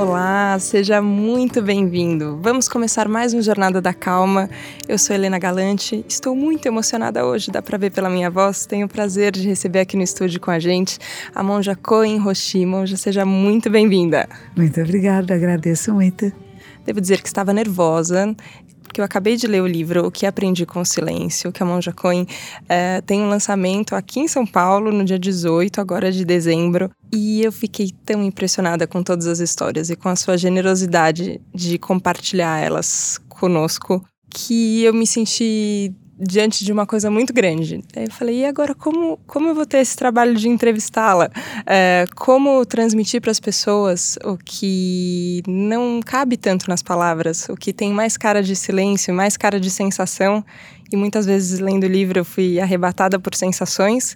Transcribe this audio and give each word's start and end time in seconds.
Olá, 0.00 0.58
seja 0.58 1.02
muito 1.02 1.60
bem-vindo. 1.60 2.38
Vamos 2.40 2.66
começar 2.66 3.06
mais 3.06 3.34
um 3.34 3.42
Jornada 3.42 3.82
da 3.82 3.92
Calma. 3.92 4.48
Eu 4.88 4.96
sou 4.96 5.14
Helena 5.14 5.38
Galante, 5.38 6.02
estou 6.08 6.34
muito 6.34 6.64
emocionada 6.64 7.26
hoje, 7.26 7.50
dá 7.50 7.60
para 7.60 7.76
ver 7.76 7.90
pela 7.90 8.08
minha 8.08 8.30
voz. 8.30 8.64
Tenho 8.64 8.86
o 8.86 8.88
prazer 8.88 9.30
de 9.30 9.46
receber 9.46 9.80
aqui 9.80 9.98
no 9.98 10.02
estúdio 10.02 10.40
com 10.40 10.50
a 10.50 10.58
gente 10.58 10.98
a 11.34 11.42
Monja 11.42 11.76
Koen 11.76 12.16
Roshi. 12.16 12.64
Monja, 12.64 12.96
seja 12.96 13.26
muito 13.26 13.68
bem-vinda. 13.68 14.26
Muito 14.56 14.80
obrigada, 14.80 15.34
agradeço 15.34 15.92
muito. 15.92 16.32
Devo 16.82 16.98
dizer 16.98 17.20
que 17.20 17.28
estava 17.28 17.52
nervosa 17.52 18.34
porque 18.90 19.00
eu 19.00 19.04
acabei 19.04 19.36
de 19.36 19.46
ler 19.46 19.62
o 19.62 19.68
livro 19.68 20.04
O 20.04 20.10
que 20.10 20.26
Aprendi 20.26 20.66
com 20.66 20.80
o 20.80 20.84
Silêncio, 20.84 21.52
que 21.52 21.62
a 21.62 21.66
Monja 21.66 21.92
Coen 21.92 22.26
é, 22.68 23.00
tem 23.02 23.20
um 23.20 23.28
lançamento 23.28 23.94
aqui 23.94 24.18
em 24.18 24.26
São 24.26 24.44
Paulo 24.44 24.90
no 24.90 25.04
dia 25.04 25.18
18, 25.18 25.80
agora 25.80 26.10
de 26.10 26.24
dezembro. 26.24 26.90
E 27.12 27.40
eu 27.40 27.52
fiquei 27.52 27.92
tão 28.04 28.20
impressionada 28.24 28.88
com 28.88 29.00
todas 29.00 29.28
as 29.28 29.38
histórias 29.38 29.90
e 29.90 29.96
com 29.96 30.08
a 30.08 30.16
sua 30.16 30.36
generosidade 30.36 31.40
de 31.54 31.78
compartilhar 31.78 32.58
elas 32.58 33.20
conosco 33.28 34.04
que 34.28 34.82
eu 34.82 34.92
me 34.92 35.06
senti 35.06 35.94
diante 36.20 36.64
de 36.64 36.72
uma 36.72 36.86
coisa 36.86 37.10
muito 37.10 37.32
grande. 37.32 37.82
Aí 37.96 38.04
eu 38.04 38.10
falei, 38.10 38.40
e 38.40 38.44
agora 38.44 38.74
como, 38.74 39.18
como 39.26 39.48
eu 39.48 39.54
vou 39.54 39.64
ter 39.64 39.78
esse 39.78 39.96
trabalho 39.96 40.34
de 40.34 40.48
entrevistá-la? 40.48 41.30
É, 41.66 42.04
como 42.14 42.64
transmitir 42.66 43.20
para 43.20 43.30
as 43.30 43.40
pessoas 43.40 44.18
o 44.24 44.36
que 44.36 45.42
não 45.48 46.00
cabe 46.04 46.36
tanto 46.36 46.68
nas 46.68 46.82
palavras, 46.82 47.48
o 47.48 47.56
que 47.56 47.72
tem 47.72 47.92
mais 47.92 48.16
cara 48.16 48.42
de 48.42 48.54
silêncio, 48.54 49.14
mais 49.14 49.36
cara 49.36 49.58
de 49.58 49.70
sensação? 49.70 50.44
E 50.92 50.96
muitas 50.96 51.24
vezes 51.24 51.58
lendo 51.58 51.84
o 51.84 51.88
livro 51.88 52.18
eu 52.18 52.24
fui 52.24 52.60
arrebatada 52.60 53.18
por 53.18 53.34
sensações, 53.34 54.14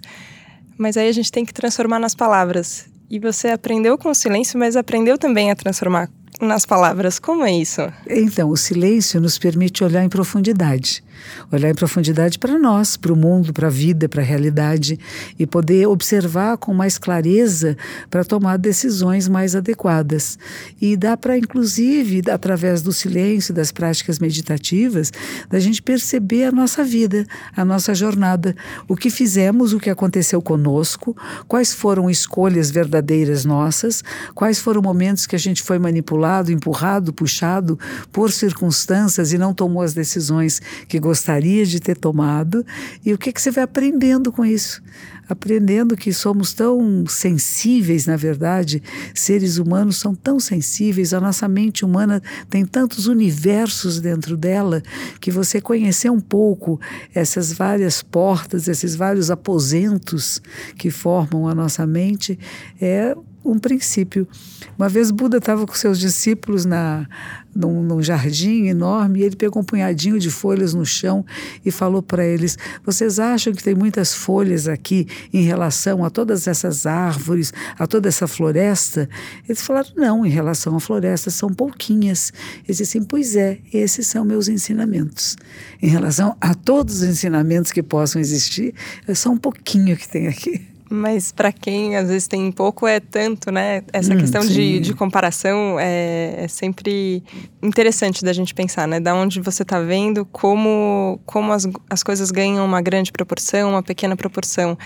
mas 0.77 0.97
aí 0.97 1.07
a 1.07 1.11
gente 1.11 1.31
tem 1.31 1.43
que 1.43 1.53
transformar 1.53 1.99
nas 1.99 2.13
palavras. 2.13 2.85
E 3.09 3.19
você 3.19 3.49
aprendeu 3.49 3.97
com 3.97 4.09
o 4.09 4.15
silêncio, 4.15 4.59
mas 4.59 4.75
aprendeu 4.75 5.17
também 5.17 5.49
a 5.49 5.55
transformar 5.55 6.09
nas 6.41 6.65
palavras. 6.65 7.17
Como 7.17 7.45
é 7.45 7.51
isso? 7.51 7.81
Então, 8.09 8.49
o 8.49 8.57
silêncio 8.57 9.21
nos 9.21 9.37
permite 9.37 9.83
olhar 9.83 10.03
em 10.03 10.09
profundidade 10.09 11.03
olhar 11.51 11.69
em 11.69 11.75
profundidade 11.75 12.37
para 12.39 12.57
nós, 12.57 12.97
para 12.97 13.13
o 13.13 13.15
mundo, 13.15 13.53
para 13.53 13.67
a 13.67 13.71
vida, 13.71 14.07
para 14.09 14.21
a 14.21 14.25
realidade 14.25 14.99
e 15.37 15.45
poder 15.45 15.87
observar 15.87 16.57
com 16.57 16.73
mais 16.73 16.97
clareza 16.97 17.77
para 18.09 18.23
tomar 18.23 18.57
decisões 18.57 19.27
mais 19.27 19.55
adequadas. 19.55 20.37
E 20.81 20.95
dá 20.97 21.15
para, 21.15 21.37
inclusive, 21.37 22.21
através 22.29 22.81
do 22.81 22.91
silêncio, 22.91 23.53
das 23.53 23.71
práticas 23.71 24.19
meditativas, 24.19 25.11
da 25.49 25.59
gente 25.59 25.81
perceber 25.81 26.45
a 26.45 26.51
nossa 26.51 26.83
vida, 26.83 27.25
a 27.55 27.63
nossa 27.63 27.93
jornada, 27.93 28.55
o 28.87 28.95
que 28.95 29.09
fizemos, 29.09 29.73
o 29.73 29.79
que 29.79 29.89
aconteceu 29.89 30.41
conosco, 30.41 31.15
quais 31.47 31.73
foram 31.73 32.09
escolhas 32.09 32.71
verdadeiras 32.71 33.45
nossas, 33.45 34.03
quais 34.33 34.59
foram 34.59 34.81
momentos 34.81 35.25
que 35.25 35.35
a 35.35 35.39
gente 35.39 35.61
foi 35.61 35.79
manipulado, 35.79 36.51
empurrado, 36.51 37.13
puxado 37.13 37.79
por 38.11 38.31
circunstâncias 38.31 39.33
e 39.33 39.37
não 39.37 39.53
tomou 39.53 39.81
as 39.81 39.93
decisões 39.93 40.61
que 40.87 40.99
gostaria 41.05 41.63
de 41.67 41.79
ter 41.79 41.95
tomado 41.95 42.65
e 43.05 43.13
o 43.13 43.17
que, 43.17 43.31
que 43.31 43.39
você 43.39 43.51
vai 43.51 43.63
aprendendo 43.63 44.31
com 44.31 44.43
isso. 44.43 44.81
Aprendendo 45.29 45.95
que 45.95 46.11
somos 46.11 46.51
tão 46.51 47.05
sensíveis, 47.07 48.07
na 48.07 48.15
verdade, 48.15 48.81
seres 49.13 49.57
humanos 49.57 49.97
são 49.97 50.15
tão 50.15 50.39
sensíveis, 50.39 51.13
a 51.13 51.19
nossa 51.19 51.47
mente 51.47 51.85
humana 51.85 52.21
tem 52.49 52.65
tantos 52.65 53.05
universos 53.05 53.99
dentro 53.99 54.35
dela 54.35 54.81
que 55.19 55.29
você 55.29 55.61
conhecer 55.61 56.09
um 56.09 56.19
pouco 56.19 56.79
essas 57.13 57.53
várias 57.53 58.01
portas, 58.01 58.67
esses 58.67 58.95
vários 58.95 59.29
aposentos 59.29 60.41
que 60.75 60.89
formam 60.89 61.47
a 61.47 61.53
nossa 61.53 61.85
mente 61.85 62.37
é 62.81 63.15
um 63.45 63.59
princípio. 63.59 64.27
Uma 64.77 64.89
vez 64.89 65.11
Buda 65.11 65.37
estava 65.37 65.65
com 65.65 65.73
seus 65.73 65.99
discípulos 65.99 66.65
na, 66.65 67.07
num, 67.55 67.81
num, 67.83 68.01
jardim 68.01 68.65
enorme 68.65 69.19
e 69.19 69.23
ele 69.23 69.35
pegou 69.35 69.61
um 69.61 69.65
punhadinho 69.65 70.19
de 70.19 70.29
folhas 70.29 70.73
no 70.73 70.85
chão 70.85 71.25
e 71.63 71.71
falou 71.71 72.01
para 72.01 72.25
eles: 72.25 72.57
Vocês 72.83 73.19
acham 73.19 73.53
que 73.53 73.63
tem 73.63 73.75
muitas 73.75 74.13
folhas 74.13 74.67
aqui 74.67 75.07
em 75.31 75.43
relação 75.43 76.03
a 76.03 76.09
todas 76.09 76.47
essas 76.47 76.85
árvores, 76.85 77.53
a 77.77 77.87
toda 77.87 78.09
essa 78.09 78.27
floresta? 78.27 79.07
Eles 79.47 79.61
falaram: 79.61 79.89
Não, 79.95 80.25
em 80.25 80.29
relação 80.29 80.75
à 80.75 80.79
floresta 80.79 81.29
são 81.29 81.53
pouquinhas. 81.53 82.33
Ele 82.57 82.65
disse 82.67 82.83
assim: 82.83 83.03
Pois 83.03 83.35
é, 83.35 83.59
esses 83.71 84.07
são 84.07 84.25
meus 84.25 84.49
ensinamentos. 84.49 85.37
Em 85.81 85.87
relação 85.87 86.35
a 86.41 86.53
todos 86.53 86.95
os 86.95 87.03
ensinamentos 87.03 87.71
que 87.71 87.83
possam 87.83 88.19
existir, 88.19 88.73
é 89.07 89.13
só 89.13 89.29
um 89.29 89.37
pouquinho 89.37 89.95
que 89.95 90.09
tem 90.09 90.27
aqui. 90.27 90.74
Mas 90.89 91.31
para 91.31 91.51
quem 91.51 91.95
às 91.95 92.09
vezes 92.09 92.27
tem 92.27 92.51
pouco 92.51 92.85
é 92.85 92.99
tanto, 92.99 93.51
né? 93.51 93.81
Essa 93.91 94.13
hum, 94.13 94.17
questão 94.17 94.45
de, 94.45 94.79
de 94.79 94.93
comparação 94.93 95.79
é, 95.79 96.43
é, 96.43 96.47
sempre 96.47 97.23
interessante 97.61 98.23
da 98.23 98.31
gente 98.31 98.53
pensar, 98.53 98.87
né? 98.87 98.99
Da 98.99 99.15
onde 99.15 99.41
você 99.41 99.63
está 99.63 99.79
vendo 99.79 100.25
como, 100.25 101.19
como 101.25 101.51
as, 101.51 101.67
as 101.89 102.03
coisas 102.03 102.29
ganham 102.29 102.63
uma 102.63 102.81
grande 102.81 103.11
proporção, 103.11 103.71
uma 103.71 103.81
pequena 103.81 104.15
proporção. 104.15 104.77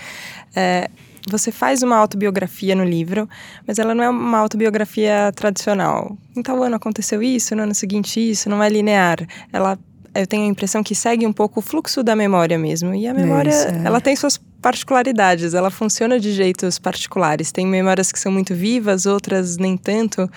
É, 0.56 0.88
você 1.28 1.52
faz 1.52 1.82
uma 1.82 1.96
autobiografia 1.96 2.74
no 2.74 2.84
livro, 2.84 3.28
mas 3.66 3.78
ela 3.78 3.94
não 3.94 4.02
é 4.02 4.08
uma 4.08 4.38
autobiografia 4.38 5.30
tradicional. 5.34 6.16
Em 6.34 6.42
tal 6.42 6.62
ano 6.62 6.76
aconteceu 6.76 7.22
isso, 7.22 7.54
no 7.54 7.62
ano 7.62 7.74
seguinte 7.74 8.18
isso, 8.18 8.48
não 8.48 8.62
é 8.62 8.68
linear. 8.68 9.18
Ela 9.52 9.78
eu 10.14 10.26
tenho 10.26 10.44
a 10.44 10.48
impressão 10.48 10.82
que 10.82 10.94
segue 10.94 11.26
um 11.26 11.32
pouco 11.32 11.60
o 11.60 11.62
fluxo 11.62 12.02
da 12.02 12.16
memória 12.16 12.58
mesmo. 12.58 12.94
E 12.94 13.06
a 13.06 13.14
memória, 13.14 13.52
é. 13.52 13.82
ela 13.84 14.00
tem 14.00 14.14
suas 14.16 14.40
particularidades, 14.60 15.54
ela 15.54 15.70
funciona 15.70 16.18
de 16.18 16.32
jeitos 16.32 16.78
particulares. 16.78 17.52
Tem 17.52 17.66
memórias 17.66 18.12
que 18.12 18.18
são 18.18 18.30
muito 18.30 18.54
vivas, 18.54 19.06
outras 19.06 19.56
nem 19.56 19.76
tanto. 19.76 20.30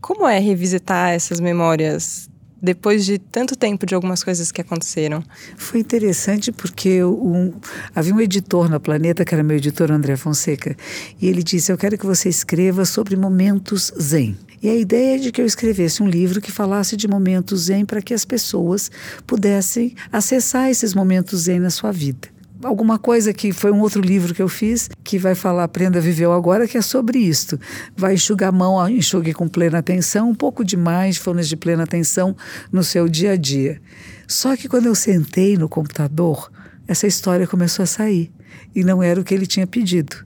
Como 0.00 0.26
é 0.26 0.38
revisitar 0.38 1.10
essas 1.10 1.40
memórias 1.40 2.28
depois 2.62 3.04
de 3.04 3.18
tanto 3.18 3.54
tempo 3.54 3.84
de 3.84 3.94
algumas 3.94 4.24
coisas 4.24 4.50
que 4.50 4.60
aconteceram? 4.60 5.22
Foi 5.56 5.80
interessante 5.80 6.50
porque 6.50 7.02
um, 7.04 7.52
havia 7.94 8.14
um 8.14 8.20
editor 8.20 8.68
na 8.68 8.80
Planeta, 8.80 9.24
que 9.24 9.34
era 9.34 9.42
meu 9.42 9.56
editor 9.56 9.90
André 9.90 10.16
Fonseca, 10.16 10.76
e 11.20 11.28
ele 11.28 11.42
disse: 11.42 11.70
Eu 11.70 11.78
quero 11.78 11.98
que 11.98 12.06
você 12.06 12.28
escreva 12.28 12.84
sobre 12.84 13.16
momentos 13.16 13.92
zen. 14.00 14.36
E 14.62 14.68
a 14.68 14.74
ideia 14.74 15.16
é 15.16 15.18
de 15.18 15.32
que 15.32 15.40
eu 15.40 15.46
escrevesse 15.46 16.02
um 16.02 16.08
livro 16.08 16.40
que 16.40 16.50
falasse 16.50 16.96
de 16.96 17.06
momentos 17.06 17.64
zen 17.64 17.84
para 17.84 18.02
que 18.02 18.14
as 18.14 18.24
pessoas 18.24 18.90
pudessem 19.26 19.94
acessar 20.10 20.70
esses 20.70 20.94
momentos 20.94 21.42
zen 21.42 21.60
na 21.60 21.70
sua 21.70 21.92
vida 21.92 22.36
alguma 22.66 22.98
coisa 22.98 23.32
que 23.32 23.52
foi 23.52 23.70
um 23.70 23.80
outro 23.80 24.00
livro 24.00 24.34
que 24.34 24.42
eu 24.42 24.48
fiz, 24.48 24.88
que 25.04 25.18
vai 25.18 25.34
falar 25.34 25.64
Aprenda 25.64 25.98
a 25.98 26.02
Viver 26.02 26.28
Agora, 26.28 26.66
que 26.66 26.76
é 26.76 26.82
sobre 26.82 27.18
isto. 27.18 27.58
Vai 27.96 28.14
enxugar 28.14 28.48
a 28.48 28.52
mão, 28.52 28.88
enxugue 28.88 29.32
com 29.32 29.48
plena 29.48 29.78
atenção, 29.78 30.30
um 30.30 30.34
pouco 30.34 30.64
de 30.64 30.76
fones 31.20 31.48
de 31.48 31.56
plena 31.56 31.84
atenção 31.84 32.36
no 32.72 32.82
seu 32.82 33.08
dia 33.08 33.32
a 33.32 33.36
dia. 33.36 33.80
Só 34.26 34.56
que 34.56 34.68
quando 34.68 34.86
eu 34.86 34.94
sentei 34.94 35.56
no 35.56 35.68
computador, 35.68 36.50
essa 36.86 37.06
história 37.06 37.46
começou 37.46 37.82
a 37.82 37.86
sair. 37.86 38.32
E 38.74 38.84
não 38.84 39.02
era 39.02 39.20
o 39.20 39.24
que 39.24 39.34
ele 39.34 39.46
tinha 39.46 39.66
pedido. 39.66 40.16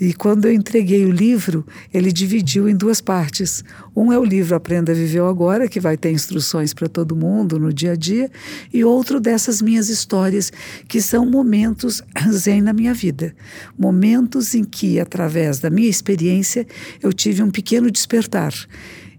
E 0.00 0.14
quando 0.14 0.46
eu 0.46 0.52
entreguei 0.54 1.04
o 1.04 1.10
livro, 1.10 1.66
ele 1.92 2.10
dividiu 2.10 2.66
em 2.66 2.74
duas 2.74 3.02
partes. 3.02 3.62
Um 3.94 4.10
é 4.10 4.18
o 4.18 4.24
livro 4.24 4.56
Aprenda 4.56 4.92
a 4.92 4.94
Viver 4.94 5.20
Agora, 5.20 5.68
que 5.68 5.78
vai 5.78 5.94
ter 5.94 6.10
instruções 6.10 6.72
para 6.72 6.88
todo 6.88 7.14
mundo 7.14 7.58
no 7.58 7.70
dia 7.70 7.92
a 7.92 7.96
dia, 7.96 8.30
e 8.72 8.82
outro 8.82 9.20
dessas 9.20 9.60
minhas 9.60 9.90
histórias, 9.90 10.50
que 10.88 11.02
são 11.02 11.26
momentos 11.26 12.02
zen 12.32 12.62
na 12.62 12.72
minha 12.72 12.94
vida. 12.94 13.34
Momentos 13.78 14.54
em 14.54 14.64
que, 14.64 14.98
através 14.98 15.58
da 15.58 15.68
minha 15.68 15.90
experiência, 15.90 16.66
eu 17.02 17.12
tive 17.12 17.42
um 17.42 17.50
pequeno 17.50 17.90
despertar. 17.90 18.54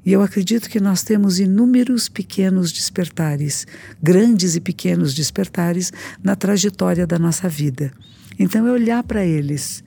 E 0.03 0.11
eu 0.11 0.23
acredito 0.23 0.67
que 0.67 0.79
nós 0.79 1.03
temos 1.03 1.39
inúmeros 1.39 2.09
pequenos 2.09 2.71
despertares, 2.71 3.67
grandes 4.01 4.55
e 4.55 4.59
pequenos 4.59 5.13
despertares 5.13 5.93
na 6.23 6.35
trajetória 6.35 7.05
da 7.05 7.19
nossa 7.19 7.47
vida. 7.47 7.91
Então 8.39 8.65
é 8.65 8.71
olhar 8.71 9.03
para 9.03 9.23
eles 9.23 9.83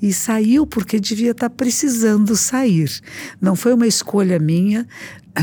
e 0.00 0.12
saiu 0.12 0.66
porque 0.66 1.00
devia 1.00 1.30
estar 1.30 1.50
precisando 1.50 2.36
sair. 2.36 2.90
Não 3.40 3.56
foi 3.56 3.74
uma 3.74 3.86
escolha 3.86 4.38
minha, 4.38 4.86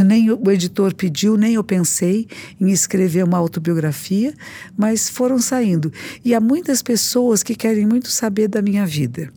nem 0.06 0.32
o 0.32 0.52
editor 0.52 0.94
pediu, 0.96 1.38
nem 1.38 1.56
eu 1.56 1.64
pensei 1.64 2.28
em 2.60 2.72
escrever 2.72 3.24
uma 3.24 3.38
autobiografia, 3.38 4.34
mas 4.78 5.10
foram 5.10 5.40
saindo. 5.40 5.92
E 6.24 6.34
há 6.34 6.40
muitas 6.40 6.82
pessoas 6.82 7.44
que 7.44 7.56
querem 7.56 7.86
muito 7.86 8.10
saber 8.10 8.48
da 8.48 8.62
minha 8.62 8.86
vida. 8.86 9.32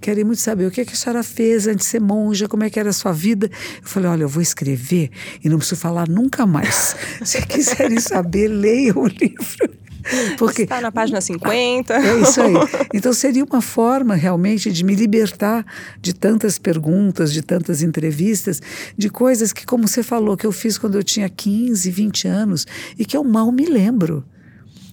Querem 0.00 0.24
muito 0.24 0.40
saber 0.40 0.66
o 0.66 0.70
que, 0.70 0.82
é 0.82 0.84
que 0.84 0.92
a 0.92 0.96
senhora 0.96 1.22
fez 1.22 1.66
antes 1.66 1.86
de 1.86 1.90
ser 1.92 2.00
monja, 2.00 2.46
como 2.46 2.64
é 2.64 2.70
que 2.70 2.78
era 2.78 2.90
a 2.90 2.92
sua 2.92 3.12
vida. 3.12 3.50
Eu 3.82 3.88
falei, 3.88 4.10
olha, 4.10 4.22
eu 4.22 4.28
vou 4.28 4.42
escrever 4.42 5.10
e 5.42 5.48
não 5.48 5.58
preciso 5.58 5.80
falar 5.80 6.08
nunca 6.08 6.46
mais. 6.46 6.94
Se 7.24 7.40
quiserem 7.46 7.98
saber, 7.98 8.48
leiam 8.48 8.98
o 8.98 9.06
livro. 9.06 9.83
Porque 10.38 10.62
está 10.62 10.80
na 10.80 10.92
página 10.92 11.20
50. 11.20 11.94
É 11.94 12.20
isso 12.20 12.40
aí. 12.40 12.54
Então 12.94 13.12
seria 13.12 13.44
uma 13.44 13.60
forma 13.60 14.14
realmente 14.14 14.70
de 14.70 14.84
me 14.84 14.94
libertar 14.94 15.66
de 16.00 16.14
tantas 16.14 16.58
perguntas, 16.58 17.32
de 17.32 17.42
tantas 17.42 17.82
entrevistas, 17.82 18.62
de 18.96 19.10
coisas 19.10 19.52
que, 19.52 19.66
como 19.66 19.88
você 19.88 20.02
falou, 20.02 20.36
que 20.36 20.46
eu 20.46 20.52
fiz 20.52 20.78
quando 20.78 20.96
eu 20.96 21.02
tinha 21.02 21.28
15, 21.28 21.90
20 21.90 22.28
anos 22.28 22.66
e 22.98 23.04
que 23.04 23.16
eu 23.16 23.24
mal 23.24 23.50
me 23.50 23.66
lembro. 23.66 24.24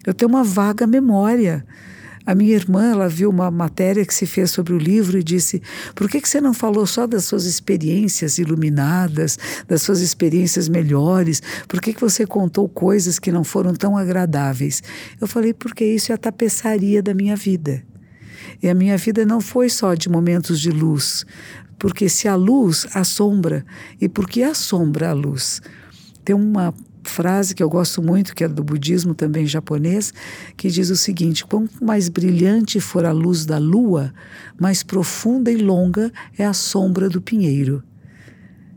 Eu 0.06 0.14
tenho 0.14 0.30
uma 0.30 0.44
vaga 0.44 0.88
memória. 0.88 1.64
A 2.26 2.36
minha 2.36 2.54
irmã, 2.54 2.92
ela 2.92 3.10
viu 3.10 3.30
uma 3.30 3.50
matéria 3.50 4.06
que 4.06 4.14
se 4.14 4.26
fez 4.26 4.52
sobre 4.52 4.74
o 4.74 4.78
livro 4.78 5.18
e 5.18 5.24
disse: 5.24 5.62
por 5.96 6.10
que, 6.10 6.22
que 6.22 6.30
você 6.30 6.40
não 6.40 6.54
falou 6.54 6.86
só 6.86 7.08
das 7.08 7.26
suas 7.26 7.46
experiências 7.46 8.38
iluminadas, 8.38 9.40
das 9.68 9.82
suas 9.82 10.02
experiências 10.02 10.70
melhores? 10.70 11.42
Por 11.68 11.82
que, 11.82 11.94
que 11.94 12.02
você 12.02 12.26
contou 12.26 12.70
coisas 12.70 13.18
que 13.18 13.32
não 13.32 13.44
foram 13.44 13.74
tão 13.74 13.98
agradáveis? 13.98 14.84
Eu 15.20 15.28
falei: 15.28 15.54
porque 15.54 15.84
isso 15.84 16.12
é 16.12 16.16
a 16.16 16.18
tapeçaria 16.18 17.02
da 17.02 17.14
minha 17.14 17.36
vida. 17.36 17.84
E 18.62 18.70
a 18.70 18.74
minha 18.76 18.98
vida 18.98 19.26
não 19.26 19.42
foi 19.42 19.70
só 19.70 19.96
de 19.96 20.10
momentos 20.10 20.60
de 20.60 20.70
luz, 20.70 21.26
porque 21.80 22.08
se 22.08 22.28
a 22.28 22.36
luz, 22.36 22.86
a 22.94 23.04
sombra, 23.04 23.66
e 24.00 24.08
porque 24.08 24.44
a 24.44 24.54
sombra, 24.54 25.10
a 25.10 25.14
luz. 25.14 25.62
Tem 26.24 26.36
uma 26.36 26.74
frase 27.04 27.56
que 27.56 27.64
eu 27.64 27.70
gosto 27.70 28.02
muito, 28.02 28.36
que 28.36 28.44
é 28.44 28.48
do 28.48 28.64
budismo 28.64 29.14
também 29.14 29.46
japonês, 29.46 30.14
que 30.56 30.70
diz 30.70 30.90
o 30.90 30.96
seguinte: 30.96 31.46
quanto 31.46 31.84
mais 31.84 32.10
brilhante 32.10 32.80
for 32.80 33.06
a 33.06 33.12
luz 33.12 33.46
da 33.46 33.58
lua, 33.58 34.14
mais 34.60 34.84
profunda 34.84 35.52
e 35.52 35.58
longa 35.58 36.12
é 36.38 36.46
a 36.46 36.54
sombra 36.54 37.10
do 37.10 37.22
pinheiro. 37.22 37.84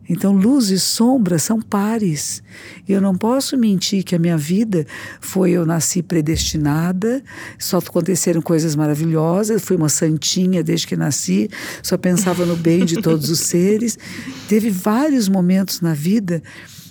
Então, 0.09 0.33
luz 0.33 0.69
e 0.71 0.79
sombra 0.79 1.39
são 1.39 1.61
pares. 1.61 2.43
E 2.87 2.93
eu 2.93 3.01
não 3.01 3.15
posso 3.15 3.57
mentir 3.57 4.05
que 4.05 4.15
a 4.15 4.19
minha 4.19 4.37
vida 4.37 4.87
foi 5.21 5.53
eu 5.53 5.65
nasci 5.65 6.03
predestinada, 6.03 7.23
só 7.59 7.79
aconteceram 7.79 8.43
coisas 8.43 8.77
maravilhosas, 8.77 9.63
fui 9.63 9.77
uma 9.77 9.89
santinha 9.89 10.63
desde 10.63 10.87
que 10.87 10.97
nasci, 10.97 11.49
só 11.83 11.97
pensava 11.97 12.45
no 12.45 12.57
bem 12.57 12.85
de 12.85 13.01
todos 13.01 13.31
os 13.31 13.41
seres. 13.49 13.99
Teve 14.47 14.69
vários 14.69 15.29
momentos 15.29 15.81
na 15.81 15.95
vida 15.95 16.43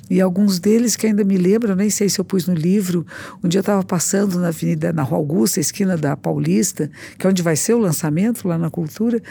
e 0.09 0.19
alguns 0.19 0.59
deles 0.59 0.95
que 0.95 1.07
ainda 1.07 1.23
me 1.23 1.37
lembram, 1.37 1.75
nem 1.75 1.89
sei 1.89 2.09
se 2.09 2.19
eu 2.19 2.25
pus 2.25 2.45
no 2.45 2.53
livro. 2.53 3.05
Um 3.43 3.47
dia 3.47 3.59
eu 3.59 3.61
estava 3.61 3.83
passando 3.83 4.39
na 4.39 4.49
Avenida, 4.49 4.91
na 4.91 5.01
Rua 5.01 5.17
Augusta, 5.17 5.59
esquina 5.59 5.97
da 5.97 6.15
Paulista, 6.15 6.89
que 7.17 7.25
é 7.25 7.29
onde 7.29 7.41
vai 7.41 7.55
ser 7.55 7.73
o 7.73 7.79
lançamento, 7.79 8.47
lá 8.47 8.57
na 8.57 8.69
Cultura, 8.69 9.21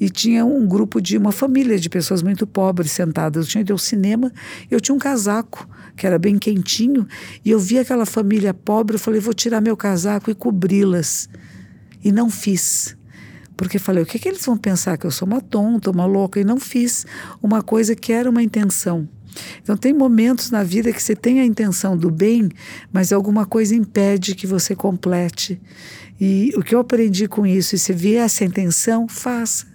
e 0.00 0.08
tinha 0.08 0.44
um 0.44 0.66
grupo 0.66 1.00
de 1.00 1.18
uma 1.18 1.32
família 1.32 1.78
de 1.78 1.88
pessoas 1.88 2.22
muito 2.22 2.46
pobres 2.46 2.92
sentadas. 2.92 3.44
Eu 3.44 3.50
tinha 3.50 3.60
ido 3.60 3.72
ao 3.72 3.78
cinema 3.78 4.32
eu 4.70 4.80
tinha 4.80 4.94
um 4.94 4.98
casaco 4.98 5.68
que 5.96 6.06
era 6.06 6.18
bem 6.18 6.38
quentinho, 6.38 7.06
e 7.44 7.50
eu 7.50 7.58
vi 7.58 7.78
aquela 7.78 8.06
família 8.06 8.54
pobre, 8.54 8.96
eu 8.96 9.00
falei, 9.00 9.20
vou 9.20 9.34
tirar 9.34 9.60
meu 9.60 9.76
casaco 9.76 10.30
e 10.30 10.34
cobri-las. 10.34 11.28
E 12.02 12.10
não 12.10 12.30
fiz 12.30 12.96
porque 13.56 13.78
falei, 13.78 14.02
o 14.02 14.06
que, 14.06 14.18
que 14.18 14.28
eles 14.28 14.44
vão 14.44 14.56
pensar? 14.56 14.96
Que 14.96 15.06
eu 15.06 15.10
sou 15.10 15.28
uma 15.28 15.40
tonta, 15.40 15.90
uma 15.90 16.04
louca, 16.04 16.40
e 16.40 16.44
não 16.44 16.58
fiz 16.58 17.06
uma 17.40 17.62
coisa 17.62 17.94
que 17.94 18.12
era 18.12 18.28
uma 18.28 18.42
intenção. 18.42 19.08
Então, 19.62 19.76
tem 19.76 19.92
momentos 19.92 20.50
na 20.50 20.62
vida 20.62 20.92
que 20.92 21.02
você 21.02 21.16
tem 21.16 21.40
a 21.40 21.44
intenção 21.44 21.96
do 21.96 22.10
bem, 22.10 22.48
mas 22.92 23.12
alguma 23.12 23.46
coisa 23.46 23.74
impede 23.74 24.34
que 24.34 24.46
você 24.46 24.74
complete. 24.74 25.60
E 26.20 26.52
o 26.56 26.62
que 26.62 26.74
eu 26.74 26.80
aprendi 26.80 27.26
com 27.26 27.46
isso, 27.46 27.74
e 27.74 27.78
se 27.78 27.92
vier 27.92 28.24
essa 28.24 28.44
intenção, 28.44 29.08
faça. 29.08 29.66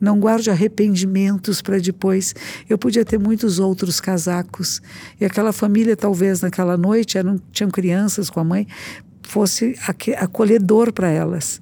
Não 0.00 0.20
guarde 0.20 0.50
arrependimentos 0.50 1.62
para 1.62 1.78
depois. 1.78 2.34
Eu 2.68 2.76
podia 2.76 3.04
ter 3.04 3.18
muitos 3.18 3.58
outros 3.58 4.00
casacos. 4.00 4.82
E 5.20 5.24
aquela 5.24 5.52
família, 5.52 5.96
talvez 5.96 6.42
naquela 6.42 6.76
noite, 6.76 7.16
eram, 7.16 7.40
tinham 7.50 7.70
crianças 7.70 8.28
com 8.28 8.40
a 8.40 8.44
mãe, 8.44 8.66
fosse 9.22 9.74
acolhedor 10.18 10.92
para 10.92 11.08
elas. 11.08 11.60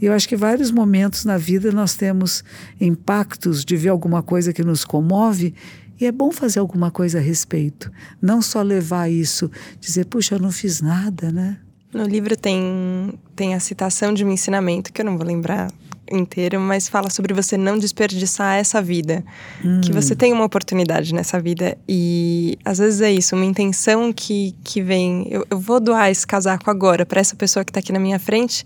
E 0.00 0.06
eu 0.06 0.12
acho 0.12 0.28
que 0.28 0.34
vários 0.34 0.70
momentos 0.72 1.24
na 1.24 1.36
vida 1.36 1.70
nós 1.70 1.94
temos 1.94 2.42
impactos 2.80 3.64
de 3.64 3.76
ver 3.76 3.90
alguma 3.90 4.22
coisa 4.22 4.52
que 4.52 4.64
nos 4.64 4.84
comove 4.84 5.54
e 6.02 6.06
é 6.06 6.10
bom 6.10 6.32
fazer 6.32 6.58
alguma 6.58 6.90
coisa 6.90 7.18
a 7.18 7.20
respeito, 7.20 7.90
não 8.20 8.42
só 8.42 8.60
levar 8.60 9.08
isso, 9.08 9.48
dizer, 9.80 10.06
puxa, 10.06 10.34
eu 10.34 10.40
não 10.40 10.50
fiz 10.50 10.80
nada, 10.80 11.30
né? 11.30 11.58
No 11.94 12.04
livro 12.04 12.36
tem, 12.36 13.14
tem 13.36 13.54
a 13.54 13.60
citação 13.60 14.12
de 14.12 14.24
um 14.24 14.30
ensinamento, 14.30 14.92
que 14.92 15.00
eu 15.00 15.04
não 15.04 15.16
vou 15.16 15.24
lembrar 15.24 15.70
inteiro, 16.10 16.58
mas 16.58 16.88
fala 16.88 17.08
sobre 17.08 17.32
você 17.32 17.56
não 17.56 17.78
desperdiçar 17.78 18.56
essa 18.56 18.82
vida. 18.82 19.24
Hum. 19.64 19.80
Que 19.80 19.92
você 19.92 20.16
tem 20.16 20.32
uma 20.32 20.44
oportunidade 20.44 21.14
nessa 21.14 21.40
vida. 21.40 21.78
E 21.88 22.58
às 22.64 22.78
vezes 22.78 23.00
é 23.00 23.12
isso, 23.12 23.36
uma 23.36 23.44
intenção 23.44 24.12
que, 24.12 24.54
que 24.64 24.82
vem. 24.82 25.26
Eu, 25.30 25.46
eu 25.48 25.58
vou 25.58 25.78
doar 25.78 26.10
esse 26.10 26.26
casaco 26.26 26.68
agora 26.70 27.06
para 27.06 27.20
essa 27.20 27.36
pessoa 27.36 27.64
que 27.64 27.70
está 27.70 27.80
aqui 27.80 27.92
na 27.92 28.00
minha 28.00 28.18
frente 28.18 28.64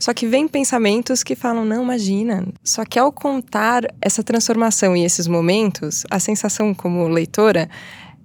só 0.00 0.14
que 0.14 0.26
vem 0.26 0.48
pensamentos 0.48 1.22
que 1.22 1.36
falam, 1.36 1.64
não, 1.64 1.82
imagina. 1.82 2.46
Só 2.64 2.86
que 2.86 2.98
ao 2.98 3.12
contar 3.12 3.82
essa 4.00 4.24
transformação 4.24 4.96
e 4.96 5.04
esses 5.04 5.26
momentos, 5.26 6.06
a 6.10 6.18
sensação 6.18 6.72
como 6.72 7.06
leitora 7.06 7.68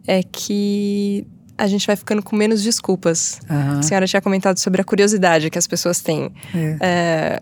é 0.08 0.24
que 0.24 1.28
a 1.58 1.68
gente 1.68 1.86
vai 1.86 1.98
ficando 1.98 2.24
com 2.24 2.36
menos 2.36 2.64
desculpas. 2.64 3.40
Uhum. 3.50 3.80
A 3.80 3.82
senhora 3.82 4.08
tinha 4.08 4.22
comentado 4.22 4.58
sobre 4.58 4.82
a 4.82 4.84
curiosidade 4.86 5.50
que 5.50 5.58
as 5.58 5.68
pessoas 5.68 6.00
têm. 6.00 6.32
É. 6.54 6.78
É, 6.82 7.40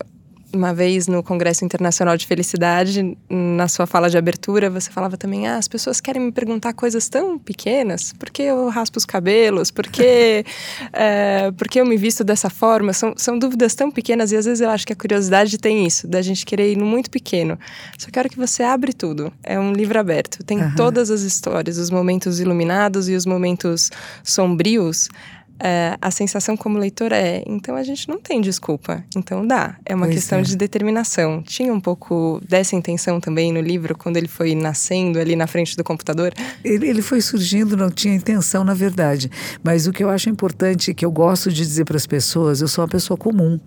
uma 0.54 0.72
vez 0.72 1.06
no 1.06 1.22
Congresso 1.22 1.64
Internacional 1.64 2.16
de 2.16 2.26
Felicidade, 2.26 3.16
na 3.28 3.68
sua 3.68 3.86
fala 3.86 4.08
de 4.08 4.16
abertura, 4.16 4.70
você 4.70 4.90
falava 4.90 5.16
também: 5.16 5.46
ah, 5.46 5.56
as 5.56 5.68
pessoas 5.68 6.00
querem 6.00 6.22
me 6.22 6.32
perguntar 6.32 6.72
coisas 6.72 7.08
tão 7.08 7.38
pequenas, 7.38 8.12
por 8.12 8.30
que 8.30 8.42
eu 8.42 8.68
raspo 8.68 8.98
os 8.98 9.04
cabelos, 9.04 9.70
por 9.70 9.86
que, 9.86 10.44
é, 10.92 11.50
por 11.56 11.68
que 11.68 11.80
eu 11.80 11.86
me 11.86 11.96
visto 11.96 12.24
dessa 12.24 12.48
forma? 12.50 12.92
São, 12.92 13.14
são 13.16 13.38
dúvidas 13.38 13.74
tão 13.74 13.90
pequenas 13.90 14.32
e 14.32 14.36
às 14.36 14.44
vezes 14.44 14.60
eu 14.60 14.70
acho 14.70 14.86
que 14.86 14.92
a 14.92 14.96
curiosidade 14.96 15.58
tem 15.58 15.86
isso, 15.86 16.06
da 16.06 16.22
gente 16.22 16.44
querer 16.44 16.72
ir 16.72 16.76
no 16.76 16.86
muito 16.86 17.10
pequeno. 17.10 17.58
Só 17.98 18.10
quero 18.10 18.28
que 18.28 18.36
você 18.36 18.62
abre 18.62 18.92
tudo. 18.92 19.32
É 19.42 19.58
um 19.58 19.72
livro 19.72 19.98
aberto, 19.98 20.42
tem 20.44 20.60
uhum. 20.60 20.74
todas 20.74 21.10
as 21.10 21.22
histórias, 21.22 21.78
os 21.78 21.90
momentos 21.90 22.40
iluminados 22.40 23.08
e 23.08 23.14
os 23.14 23.26
momentos 23.26 23.90
sombrios 24.22 25.08
é, 25.60 25.96
a 26.00 26.10
sensação 26.10 26.56
como 26.56 26.78
leitor 26.78 27.12
é, 27.12 27.42
então 27.46 27.76
a 27.76 27.82
gente 27.82 28.08
não 28.08 28.20
tem 28.20 28.40
desculpa, 28.40 29.04
então 29.16 29.46
dá. 29.46 29.76
É 29.84 29.94
uma 29.94 30.06
pois 30.06 30.16
questão 30.16 30.40
é. 30.40 30.42
de 30.42 30.56
determinação. 30.56 31.42
Tinha 31.42 31.72
um 31.72 31.80
pouco 31.80 32.40
dessa 32.46 32.74
intenção 32.74 33.20
também 33.20 33.52
no 33.52 33.60
livro, 33.60 33.96
quando 33.96 34.16
ele 34.16 34.26
foi 34.26 34.54
nascendo 34.54 35.18
ali 35.18 35.36
na 35.36 35.46
frente 35.46 35.76
do 35.76 35.84
computador? 35.84 36.32
Ele, 36.64 36.88
ele 36.88 37.02
foi 37.02 37.20
surgindo, 37.20 37.76
não 37.76 37.90
tinha 37.90 38.14
intenção, 38.14 38.64
na 38.64 38.74
verdade. 38.74 39.30
Mas 39.62 39.86
o 39.86 39.92
que 39.92 40.02
eu 40.02 40.10
acho 40.10 40.28
importante, 40.28 40.92
que 40.92 41.04
eu 41.04 41.12
gosto 41.12 41.50
de 41.50 41.58
dizer 41.58 41.84
para 41.84 41.96
as 41.96 42.06
pessoas, 42.06 42.60
eu 42.60 42.68
sou 42.68 42.82
uma 42.82 42.88
pessoa 42.88 43.16
comum. 43.16 43.58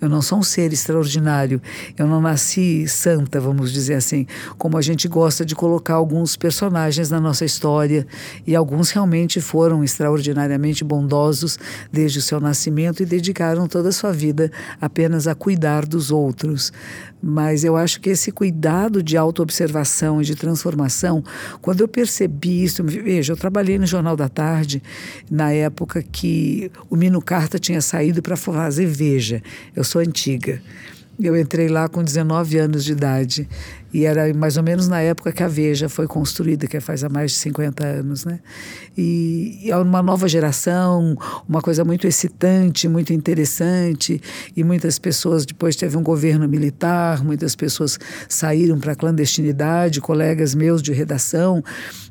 Eu 0.00 0.08
não 0.08 0.22
sou 0.22 0.38
um 0.38 0.42
ser 0.42 0.72
extraordinário. 0.72 1.60
Eu 1.98 2.06
não 2.06 2.20
nasci 2.20 2.86
santa, 2.86 3.40
vamos 3.40 3.72
dizer 3.72 3.94
assim, 3.94 4.26
como 4.56 4.76
a 4.76 4.82
gente 4.82 5.08
gosta 5.08 5.44
de 5.44 5.54
colocar 5.54 5.94
alguns 5.94 6.36
personagens 6.36 7.10
na 7.10 7.20
nossa 7.20 7.44
história. 7.44 8.06
E 8.46 8.54
alguns 8.54 8.90
realmente 8.90 9.40
foram 9.40 9.82
extraordinariamente 9.82 10.84
bondosos 10.84 11.31
desde 11.90 12.18
o 12.18 12.22
seu 12.22 12.40
nascimento 12.40 13.02
e 13.02 13.06
dedicaram 13.06 13.66
toda 13.66 13.88
a 13.88 13.92
sua 13.92 14.12
vida 14.12 14.50
apenas 14.80 15.26
a 15.26 15.34
cuidar 15.34 15.86
dos 15.86 16.10
outros. 16.10 16.72
Mas 17.22 17.62
eu 17.62 17.76
acho 17.76 18.00
que 18.00 18.10
esse 18.10 18.32
cuidado 18.32 19.02
de 19.02 19.16
autoobservação 19.16 20.20
e 20.20 20.24
de 20.24 20.34
transformação, 20.34 21.22
quando 21.60 21.80
eu 21.80 21.88
percebi 21.88 22.64
isso, 22.64 22.82
veja, 22.82 23.32
eu 23.32 23.36
trabalhei 23.36 23.78
no 23.78 23.86
Jornal 23.86 24.16
da 24.16 24.28
Tarde 24.28 24.82
na 25.30 25.52
época 25.52 26.02
que 26.02 26.70
o 26.90 26.96
Mino 26.96 27.22
Carta 27.22 27.58
tinha 27.58 27.80
saído 27.80 28.20
para 28.20 28.36
fazer 28.36 28.86
Veja. 28.86 29.42
Eu 29.74 29.84
sou 29.84 30.00
antiga. 30.00 30.60
Eu 31.20 31.36
entrei 31.36 31.68
lá 31.68 31.88
com 31.88 32.02
19 32.02 32.58
anos 32.58 32.84
de 32.84 32.92
idade 32.92 33.48
e 33.92 34.04
era 34.04 34.32
mais 34.32 34.56
ou 34.56 34.62
menos 34.62 34.88
na 34.88 35.00
época 35.00 35.32
que 35.32 35.42
a 35.42 35.48
Veja 35.48 35.88
foi 35.88 36.06
construída, 36.06 36.66
que 36.66 36.80
faz 36.80 37.04
há 37.04 37.08
mais 37.08 37.32
de 37.32 37.38
50 37.38 37.84
anos, 37.84 38.24
né? 38.24 38.40
E 38.96 39.68
é 39.68 39.76
uma 39.76 40.02
nova 40.02 40.26
geração, 40.28 41.16
uma 41.46 41.60
coisa 41.60 41.84
muito 41.84 42.06
excitante, 42.06 42.88
muito 42.88 43.12
interessante, 43.12 44.20
e 44.56 44.64
muitas 44.64 44.98
pessoas 44.98 45.44
depois 45.44 45.76
teve 45.76 45.96
um 45.96 46.02
governo 46.02 46.48
militar, 46.48 47.22
muitas 47.22 47.54
pessoas 47.54 47.98
saíram 48.28 48.78
para 48.78 48.92
a 48.92 48.96
clandestinidade, 48.96 50.00
colegas 50.00 50.54
meus 50.54 50.82
de 50.82 50.92
redação, 50.92 51.62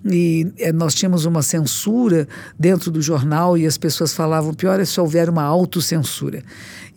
e 0.05 0.51
é, 0.59 0.71
nós 0.71 0.93
tínhamos 0.93 1.25
uma 1.25 1.41
censura 1.41 2.27
dentro 2.59 2.91
do 2.91 3.01
jornal 3.01 3.57
e 3.57 3.65
as 3.65 3.77
pessoas 3.77 4.13
falavam, 4.13 4.53
pior 4.53 4.79
é 4.79 4.85
se 4.85 4.99
houver 4.99 5.29
uma 5.29 5.43
autocensura. 5.43 6.43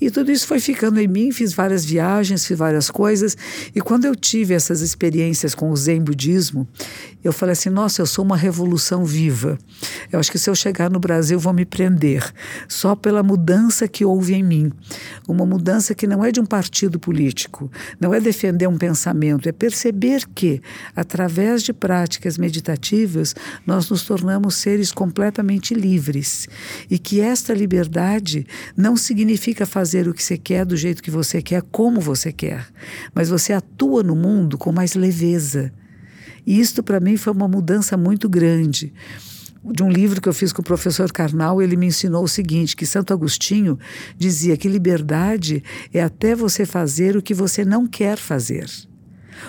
E 0.01 0.11
tudo 0.11 0.31
isso 0.31 0.47
foi 0.47 0.61
ficando 0.61 1.01
em 1.01 1.07
mim, 1.07 1.31
fiz 1.33 1.55
várias 1.55 1.85
viagens, 1.85 2.45
fiz 2.45 2.59
várias 2.59 2.91
coisas, 2.91 3.37
e 3.75 3.81
quando 3.81 4.05
eu 4.05 4.15
tive 4.15 4.53
essa 4.53 4.74
essas 4.75 4.81
experiências 4.81 5.55
com 5.55 5.71
o 5.71 5.77
Zen 5.77 6.03
budismo, 6.03 6.67
eu 7.23 7.33
falei 7.33 7.53
assim: 7.53 7.71
nossa, 7.71 8.03
eu 8.03 8.07
sou 8.07 8.25
uma 8.25 8.37
revolução 8.37 9.05
viva. 9.05 9.57
Eu 10.13 10.19
acho 10.19 10.31
que 10.31 10.39
se 10.39 10.51
eu 10.51 10.55
chegar 10.55 10.91
no 10.91 10.99
Brasil, 10.99 11.39
vão 11.39 11.53
me 11.53 11.65
prender, 11.65 12.33
só 12.69 12.97
pela 12.97 13.23
mudança 13.23 13.87
que 13.87 14.05
houve 14.05 14.35
em 14.35 14.43
mim. 14.43 14.73
Uma 15.29 15.47
mudança 15.47 15.95
que 15.95 16.07
não 16.07 16.25
é 16.25 16.33
de 16.33 16.41
um 16.41 16.47
partido 16.47 16.99
político, 16.99 17.71
não 18.01 18.13
é 18.13 18.21
defender 18.21 18.67
um 18.69 18.77
pensamento, 18.77 19.49
é 19.49 19.53
perceber 19.53 20.27
que, 20.35 20.61
através 20.95 21.63
de 21.63 21.73
práticas 21.73 22.37
meditativas, 22.37 23.35
nós 23.67 23.89
nos 23.89 24.03
tornamos 24.03 24.57
seres 24.57 24.91
completamente 24.93 25.73
livres. 25.73 26.49
E 26.91 26.99
que 26.99 27.21
esta 27.21 27.55
liberdade 27.55 28.47
não 28.77 28.97
significa 28.97 29.65
fazer 29.65 30.09
o 30.09 30.15
que 30.15 30.23
você 30.23 30.37
quer 30.37 30.65
do 30.67 30.77
jeito 30.77 31.03
que 31.03 31.11
você 31.11 31.41
quer, 31.41 31.63
como 31.63 32.01
você 32.01 32.33
quer, 32.33 32.67
mas 33.15 33.29
você 33.29 33.53
atua 33.53 34.03
no 34.03 34.17
mundo 34.17 34.59
com 34.65 34.73
mais 34.73 34.95
leveza. 34.95 35.71
E 36.47 36.59
isto 36.59 36.83
para 36.83 36.99
mim 36.99 37.19
foi 37.19 37.35
uma 37.35 37.47
mudança 37.47 37.99
muito 37.99 38.31
grande. 38.31 38.95
de 39.63 39.83
um 39.83 39.91
livro 39.91 40.23
que 40.23 40.29
eu 40.29 40.33
fiz 40.33 40.55
com 40.55 40.63
o 40.63 40.65
professor 40.65 41.13
Karnal, 41.13 41.61
ele 41.61 41.77
me 41.77 41.87
ensinou 41.87 42.25
o 42.25 42.29
seguinte: 42.29 42.75
que 42.75 42.87
Santo 42.87 43.13
Agostinho 43.13 43.79
dizia 44.17 44.57
que 44.57 44.67
liberdade 44.67 45.63
é 45.93 46.03
até 46.03 46.35
você 46.35 46.65
fazer 46.65 47.15
o 47.15 47.21
que 47.21 47.35
você 47.35 47.63
não 47.63 47.87
quer 47.87 48.17
fazer. 48.17 48.67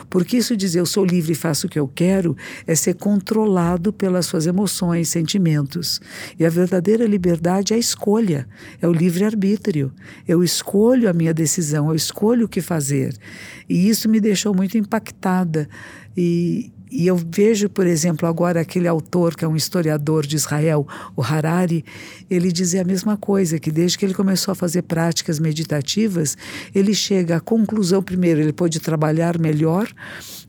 Porque 0.09 0.37
isso 0.37 0.55
dizer 0.55 0.79
eu 0.79 0.85
sou 0.85 1.05
livre 1.05 1.33
e 1.33 1.35
faço 1.35 1.67
o 1.67 1.69
que 1.69 1.79
eu 1.79 1.87
quero 1.87 2.35
é 2.65 2.75
ser 2.75 2.95
controlado 2.95 3.91
pelas 3.91 4.25
suas 4.25 4.45
emoções, 4.45 5.09
sentimentos. 5.09 5.99
E 6.39 6.45
a 6.45 6.49
verdadeira 6.49 7.05
liberdade 7.05 7.73
é 7.73 7.75
a 7.75 7.79
escolha, 7.79 8.47
é 8.81 8.87
o 8.87 8.91
livre-arbítrio. 8.91 9.91
Eu 10.27 10.43
escolho 10.43 11.09
a 11.09 11.13
minha 11.13 11.33
decisão, 11.33 11.89
eu 11.89 11.95
escolho 11.95 12.45
o 12.45 12.49
que 12.49 12.61
fazer. 12.61 13.15
E 13.67 13.89
isso 13.89 14.09
me 14.09 14.19
deixou 14.19 14.53
muito 14.55 14.77
impactada. 14.77 15.67
E, 16.15 16.71
e 16.91 17.07
eu 17.07 17.15
vejo, 17.15 17.67
por 17.69 17.87
exemplo, 17.87 18.27
agora 18.27 18.61
aquele 18.61 18.87
autor 18.87 19.35
que 19.35 19.43
é 19.43 19.47
um 19.47 19.55
historiador 19.55 20.25
de 20.25 20.35
Israel, 20.35 20.87
o 21.15 21.21
Harari, 21.21 21.83
ele 22.29 22.51
dizer 22.51 22.79
a 22.79 22.83
mesma 22.83 23.17
coisa, 23.17 23.59
que 23.59 23.71
desde 23.71 23.97
que 23.97 24.05
ele 24.05 24.13
começou 24.13 24.51
a 24.51 24.55
fazer 24.55 24.83
práticas 24.83 25.39
meditativas, 25.39 26.37
ele 26.73 26.93
chega 26.93 27.37
à 27.37 27.39
conclusão, 27.39 28.01
primeiro, 28.01 28.39
ele 28.39 28.53
pode 28.53 28.79
trabalhar 28.79 29.37
melhor, 29.39 29.87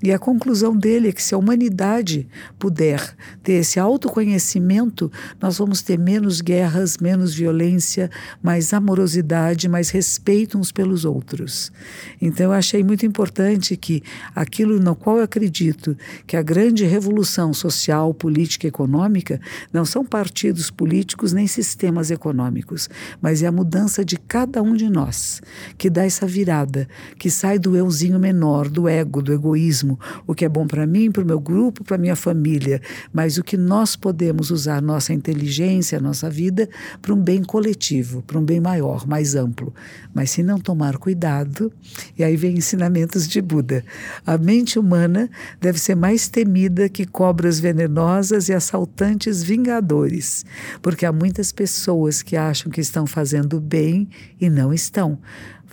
e 0.02 0.12
a 0.12 0.18
conclusão 0.18 0.76
dele 0.76 1.08
é 1.08 1.12
que 1.12 1.22
se 1.22 1.34
a 1.34 1.38
humanidade 1.38 2.28
puder 2.58 3.16
ter 3.42 3.54
esse 3.54 3.80
autoconhecimento, 3.80 5.10
nós 5.40 5.58
vamos 5.58 5.80
ter 5.80 5.98
menos 5.98 6.40
guerras, 6.40 6.98
menos 6.98 7.34
violência, 7.34 8.10
mais 8.42 8.72
amorosidade, 8.72 9.68
mais 9.68 9.88
respeito 9.90 10.58
uns 10.58 10.70
pelos 10.70 11.04
outros. 11.04 11.72
Então 12.20 12.46
eu 12.46 12.52
achei 12.52 12.84
muito 12.84 13.06
importante 13.06 13.76
que 13.76 14.02
aquilo 14.34 14.78
no 14.78 14.94
qual 14.94 15.18
eu 15.18 15.24
acredito 15.24 15.96
que 16.26 16.36
a 16.36 16.42
grande 16.42 16.84
revolução 16.84 17.54
social, 17.54 18.12
política 18.12 18.66
e 18.66 18.68
econômica 18.68 19.40
não 19.72 19.84
são 19.84 20.04
partidos 20.04 20.70
políticos 20.70 21.32
nem 21.32 21.46
sistemas 21.46 22.10
econômicos, 22.10 22.88
mas 23.20 23.42
é 23.42 23.46
a 23.46 23.52
mudança 23.52 24.04
de 24.04 24.16
cada 24.18 24.62
um 24.62 24.74
de 24.74 24.90
nós 24.90 25.40
que 25.78 25.88
dá 25.88 26.04
essa 26.04 26.26
virada, 26.26 26.86
que 27.18 27.30
sai 27.30 27.58
do 27.58 27.76
euzinho 27.76 28.18
menor, 28.18 28.68
do 28.68 28.88
ego, 28.88 29.22
do 29.22 29.32
egoísmo 29.32 29.85
mesmo 29.86 29.98
o 30.26 30.34
que 30.34 30.44
é 30.44 30.48
bom 30.48 30.66
para 30.66 30.86
mim, 30.86 31.10
para 31.10 31.22
o 31.22 31.26
meu 31.26 31.38
grupo, 31.38 31.84
para 31.84 31.96
minha 31.96 32.16
família, 32.16 32.82
mas 33.12 33.38
o 33.38 33.44
que 33.44 33.56
nós 33.56 33.94
podemos 33.94 34.50
usar 34.50 34.82
nossa 34.82 35.12
inteligência, 35.12 36.00
nossa 36.00 36.28
vida 36.28 36.68
para 37.00 37.14
um 37.14 37.22
bem 37.22 37.42
coletivo, 37.44 38.22
para 38.22 38.38
um 38.38 38.44
bem 38.44 38.60
maior, 38.60 39.06
mais 39.06 39.36
amplo. 39.36 39.72
Mas 40.12 40.30
se 40.30 40.42
não 40.42 40.58
tomar 40.58 40.98
cuidado, 40.98 41.72
e 42.18 42.24
aí 42.24 42.36
vem 42.36 42.56
ensinamentos 42.56 43.28
de 43.28 43.40
Buda. 43.40 43.84
A 44.26 44.36
mente 44.36 44.78
humana 44.78 45.30
deve 45.60 45.78
ser 45.78 45.94
mais 45.94 46.28
temida 46.28 46.88
que 46.88 47.06
cobras 47.06 47.60
venenosas 47.60 48.48
e 48.48 48.54
assaltantes 48.54 49.42
vingadores, 49.42 50.44
porque 50.82 51.06
há 51.06 51.12
muitas 51.12 51.52
pessoas 51.52 52.22
que 52.22 52.36
acham 52.36 52.72
que 52.72 52.80
estão 52.80 53.06
fazendo 53.06 53.60
bem 53.60 54.08
e 54.40 54.50
não 54.50 54.72
estão 54.72 55.18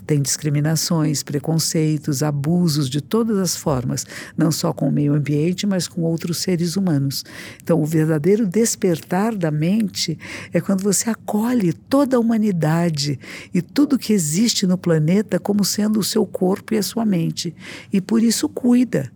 tem 0.06 0.22
discriminações, 0.22 1.24
preconceitos, 1.24 2.22
abusos 2.22 2.90
de 2.90 3.02
todas 3.02 3.38
as 3.38 3.56
formas, 3.56 4.06
não 4.38 4.52
só 4.52 4.74
com 4.74 4.90
o 4.90 4.92
meio 4.92 5.14
ambiente, 5.14 5.66
mas 5.66 5.88
com 5.88 6.02
outros 6.02 6.38
seres 6.38 6.76
humanos. 6.76 7.24
Então, 7.62 7.82
o 7.82 7.86
verdadeiro 7.86 8.46
despertar 8.46 9.36
da 9.36 9.52
mente 9.52 10.18
é 10.52 10.60
quando 10.60 10.84
você 10.84 11.10
acolhe 11.10 11.74
toda 11.74 12.18
a 12.18 12.20
humanidade 12.20 13.20
e 13.54 13.62
tudo 13.62 13.98
que 13.98 14.14
existe 14.14 14.68
no 14.68 14.78
planeta 14.78 15.40
como 15.40 15.64
sendo 15.64 16.00
o 16.00 16.04
seu 16.04 16.26
corpo 16.26 16.74
e 16.74 16.78
a 16.78 16.84
sua 16.84 17.06
mente. 17.06 17.56
E 17.92 18.02
por 18.02 18.22
isso 18.22 18.50
cuida. 18.50 19.12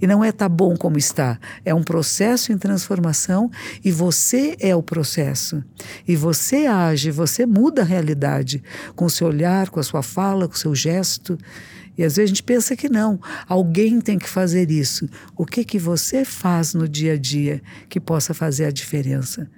E 0.00 0.06
não 0.06 0.24
é 0.24 0.32
tá 0.32 0.48
bom 0.48 0.76
como 0.76 0.96
está, 0.96 1.38
é 1.64 1.74
um 1.74 1.82
processo 1.82 2.52
em 2.52 2.58
transformação 2.58 3.50
e 3.84 3.92
você 3.92 4.56
é 4.58 4.74
o 4.74 4.82
processo. 4.82 5.62
E 6.08 6.16
você 6.16 6.66
age, 6.66 7.10
você 7.10 7.44
muda 7.44 7.82
a 7.82 7.84
realidade 7.84 8.62
com 8.96 9.04
o 9.04 9.10
seu 9.10 9.26
olhar, 9.26 9.68
com 9.68 9.78
a 9.78 9.82
sua 9.82 10.02
fala, 10.02 10.48
com 10.48 10.54
o 10.54 10.58
seu 10.58 10.74
gesto. 10.74 11.36
E 11.98 12.02
às 12.02 12.16
vezes 12.16 12.30
a 12.30 12.34
gente 12.34 12.42
pensa 12.42 12.74
que 12.74 12.88
não, 12.88 13.20
alguém 13.46 14.00
tem 14.00 14.18
que 14.18 14.28
fazer 14.28 14.70
isso. 14.70 15.06
O 15.36 15.44
que 15.44 15.64
que 15.64 15.78
você 15.78 16.24
faz 16.24 16.72
no 16.72 16.88
dia 16.88 17.12
a 17.12 17.18
dia 17.18 17.60
que 17.88 18.00
possa 18.00 18.32
fazer 18.32 18.64
a 18.64 18.70
diferença? 18.70 19.50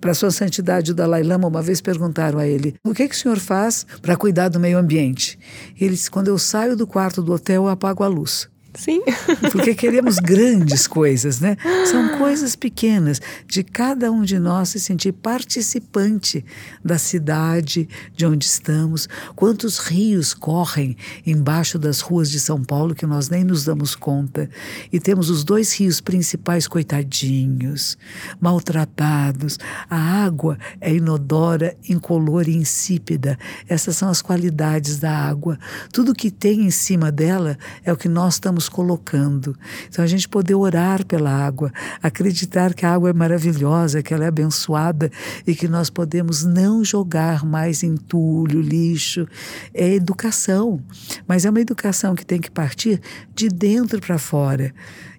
Para 0.00 0.14
sua 0.14 0.30
santidade 0.30 0.92
o 0.92 0.94
Dalai 0.94 1.24
Lama, 1.24 1.48
uma 1.48 1.60
vez 1.60 1.80
perguntaram 1.80 2.38
a 2.38 2.46
ele: 2.46 2.76
"O 2.84 2.94
que 2.94 3.08
que 3.08 3.14
o 3.14 3.18
senhor 3.18 3.38
faz 3.38 3.84
para 4.00 4.16
cuidar 4.16 4.48
do 4.48 4.60
meio 4.60 4.78
ambiente?" 4.78 5.36
Ele 5.78 5.90
disse: 5.90 6.08
"Quando 6.08 6.28
eu 6.28 6.38
saio 6.38 6.76
do 6.76 6.86
quarto 6.86 7.20
do 7.20 7.32
hotel, 7.32 7.64
eu 7.64 7.68
apago 7.68 8.04
a 8.04 8.06
luz." 8.06 8.48
Sim. 8.74 9.02
Porque 9.50 9.74
queremos 9.74 10.18
grandes 10.18 10.86
coisas, 10.86 11.40
né? 11.40 11.56
São 11.86 12.18
coisas 12.18 12.54
pequenas 12.54 13.20
de 13.46 13.62
cada 13.62 14.12
um 14.12 14.22
de 14.22 14.38
nós 14.38 14.70
se 14.70 14.80
sentir 14.80 15.12
participante 15.12 16.44
da 16.84 16.98
cidade, 16.98 17.88
de 18.14 18.26
onde 18.26 18.44
estamos. 18.44 19.08
Quantos 19.34 19.78
rios 19.78 20.34
correm 20.34 20.96
embaixo 21.26 21.78
das 21.78 22.00
ruas 22.00 22.30
de 22.30 22.38
São 22.38 22.62
Paulo 22.62 22.94
que 22.94 23.06
nós 23.06 23.28
nem 23.28 23.42
nos 23.42 23.64
damos 23.64 23.94
conta. 23.94 24.48
E 24.92 25.00
temos 25.00 25.30
os 25.30 25.42
dois 25.44 25.72
rios 25.74 26.00
principais, 26.00 26.68
coitadinhos, 26.68 27.96
maltratados. 28.40 29.58
A 29.88 30.24
água 30.24 30.58
é 30.80 30.94
inodora, 30.94 31.76
incolor 31.88 32.48
e 32.48 32.56
insípida. 32.56 33.38
Essas 33.68 33.96
são 33.96 34.08
as 34.08 34.22
qualidades 34.22 34.98
da 34.98 35.10
água. 35.10 35.58
Tudo 35.92 36.14
que 36.14 36.30
tem 36.30 36.66
em 36.66 36.70
cima 36.70 37.10
dela 37.10 37.58
é 37.84 37.92
o 37.92 37.96
que 37.96 38.08
nós 38.08 38.34
estamos 38.34 38.67
colocando. 38.68 39.56
Então, 39.88 40.04
a 40.04 40.08
gente 40.08 40.28
poder 40.28 40.54
orar 40.54 41.04
pela 41.06 41.30
água, 41.30 41.72
acreditar 42.02 42.74
que 42.74 42.84
a 42.84 42.92
água 42.92 43.10
é 43.10 43.12
maravilhosa, 43.12 44.02
que 44.02 44.12
ela 44.12 44.24
é 44.24 44.28
abençoada 44.28 45.10
e 45.46 45.54
que 45.54 45.68
nós 45.68 45.90
podemos 45.90 46.44
não 46.44 46.84
jogar 46.84 47.44
mais 47.44 47.82
entulho, 47.82 48.60
lixo. 48.60 49.26
É 49.72 49.94
educação, 49.94 50.80
mas 51.26 51.44
é 51.44 51.50
uma 51.50 51.60
educação 51.60 52.14
que 52.14 52.24
tem 52.24 52.40
que 52.40 52.50
partir 52.50 53.00
de 53.34 53.48
dentro 53.48 54.00
para 54.00 54.18
fora. 54.18 54.72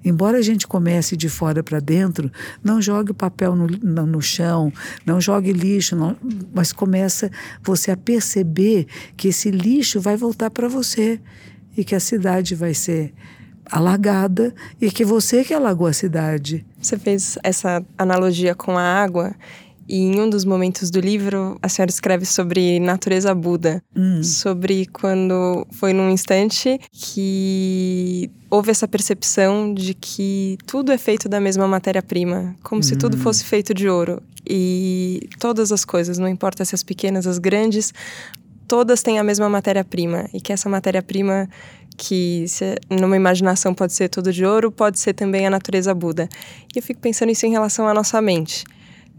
Embora 0.03 0.37
a 0.37 0.41
gente 0.41 0.65
comece 0.65 1.17
de 1.17 1.27
fora 1.27 1.61
para 1.61 1.79
dentro, 1.79 2.31
não 2.63 2.81
jogue 2.81 3.13
papel 3.13 3.55
no, 3.55 3.67
no, 3.67 4.05
no 4.05 4.21
chão, 4.21 4.71
não 5.05 5.19
jogue 5.19 5.51
lixo, 5.51 5.95
não, 5.95 6.15
mas 6.53 6.71
começa 6.71 7.29
você 7.61 7.91
a 7.91 7.97
perceber 7.97 8.87
que 9.17 9.27
esse 9.27 9.51
lixo 9.51 9.99
vai 9.99 10.15
voltar 10.15 10.49
para 10.49 10.69
você 10.69 11.19
e 11.75 11.83
que 11.83 11.95
a 11.95 11.99
cidade 11.99 12.55
vai 12.55 12.73
ser 12.73 13.13
alagada 13.71 14.53
e 14.79 14.91
que 14.91 15.05
você 15.05 15.43
que 15.43 15.53
alagou 15.53 15.87
a 15.87 15.93
cidade. 15.93 16.65
Você 16.81 16.97
fez 16.97 17.37
essa 17.43 17.83
analogia 17.97 18.55
com 18.55 18.77
a 18.77 18.81
água 18.81 19.35
e 19.89 19.97
em 19.97 20.19
um 20.19 20.29
dos 20.29 20.45
momentos 20.45 20.91
do 20.91 20.99
livro 20.99 21.57
a 21.63 21.67
senhora 21.67 21.89
escreve 21.89 22.23
sobre 22.23 22.79
natureza 22.79 23.33
Buda, 23.33 23.81
hum. 23.95 24.23
sobre 24.23 24.85
quando 24.85 25.65
foi 25.71 25.93
num 25.93 26.11
instante 26.11 26.79
que 26.91 28.29
houve 28.51 28.69
essa 28.69 28.87
percepção 28.87 29.73
de 29.73 29.95
que 29.95 30.59
tudo 30.67 30.91
é 30.91 30.97
feito 30.97 31.27
da 31.27 31.39
mesma 31.39 31.67
matéria-prima, 31.67 32.55
como 32.61 32.79
hum. 32.79 32.83
se 32.83 32.95
tudo 32.95 33.17
hum. 33.17 33.19
fosse 33.19 33.43
feito 33.43 33.73
de 33.73 33.89
ouro 33.89 34.21
e 34.47 35.27
todas 35.39 35.71
as 35.71 35.83
coisas, 35.83 36.19
não 36.19 36.27
importa 36.27 36.63
se 36.63 36.75
as 36.75 36.83
pequenas, 36.83 37.25
as 37.25 37.39
grandes, 37.39 37.91
todas 38.67 39.01
têm 39.01 39.17
a 39.17 39.23
mesma 39.23 39.49
matéria-prima 39.49 40.29
e 40.31 40.39
que 40.39 40.53
essa 40.53 40.69
matéria-prima 40.69 41.49
que 41.99 42.45
numa 42.89 43.17
imaginação 43.17 43.73
pode 43.73 43.91
ser 43.91 44.07
tudo 44.07 44.31
de 44.31 44.45
ouro, 44.45 44.71
pode 44.71 44.97
ser 44.97 45.13
também 45.13 45.45
a 45.45 45.49
natureza 45.49 45.93
Buda. 45.93 46.29
E 46.73 46.79
eu 46.79 46.81
fico 46.81 47.01
pensando 47.01 47.29
isso 47.29 47.45
em 47.45 47.51
relação 47.51 47.87
à 47.87 47.93
nossa 47.93 48.21
mente. 48.21 48.63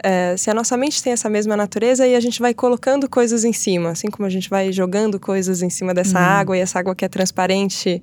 É, 0.02 0.34
se 0.38 0.50
a 0.50 0.54
nossa 0.54 0.78
mente 0.78 1.02
tem 1.02 1.12
essa 1.12 1.28
mesma 1.28 1.54
natureza 1.58 2.06
e 2.06 2.16
a 2.16 2.20
gente 2.20 2.40
vai 2.40 2.54
colocando 2.54 3.06
coisas 3.06 3.44
em 3.44 3.52
cima, 3.52 3.90
assim 3.90 4.08
como 4.08 4.24
a 4.24 4.30
gente 4.30 4.48
vai 4.48 4.72
jogando 4.72 5.20
coisas 5.20 5.60
em 5.60 5.68
cima 5.68 5.92
dessa 5.92 6.18
uhum. 6.18 6.24
água 6.24 6.56
e 6.56 6.60
essa 6.60 6.78
água 6.78 6.94
que 6.94 7.04
é 7.04 7.08
transparente. 7.08 8.02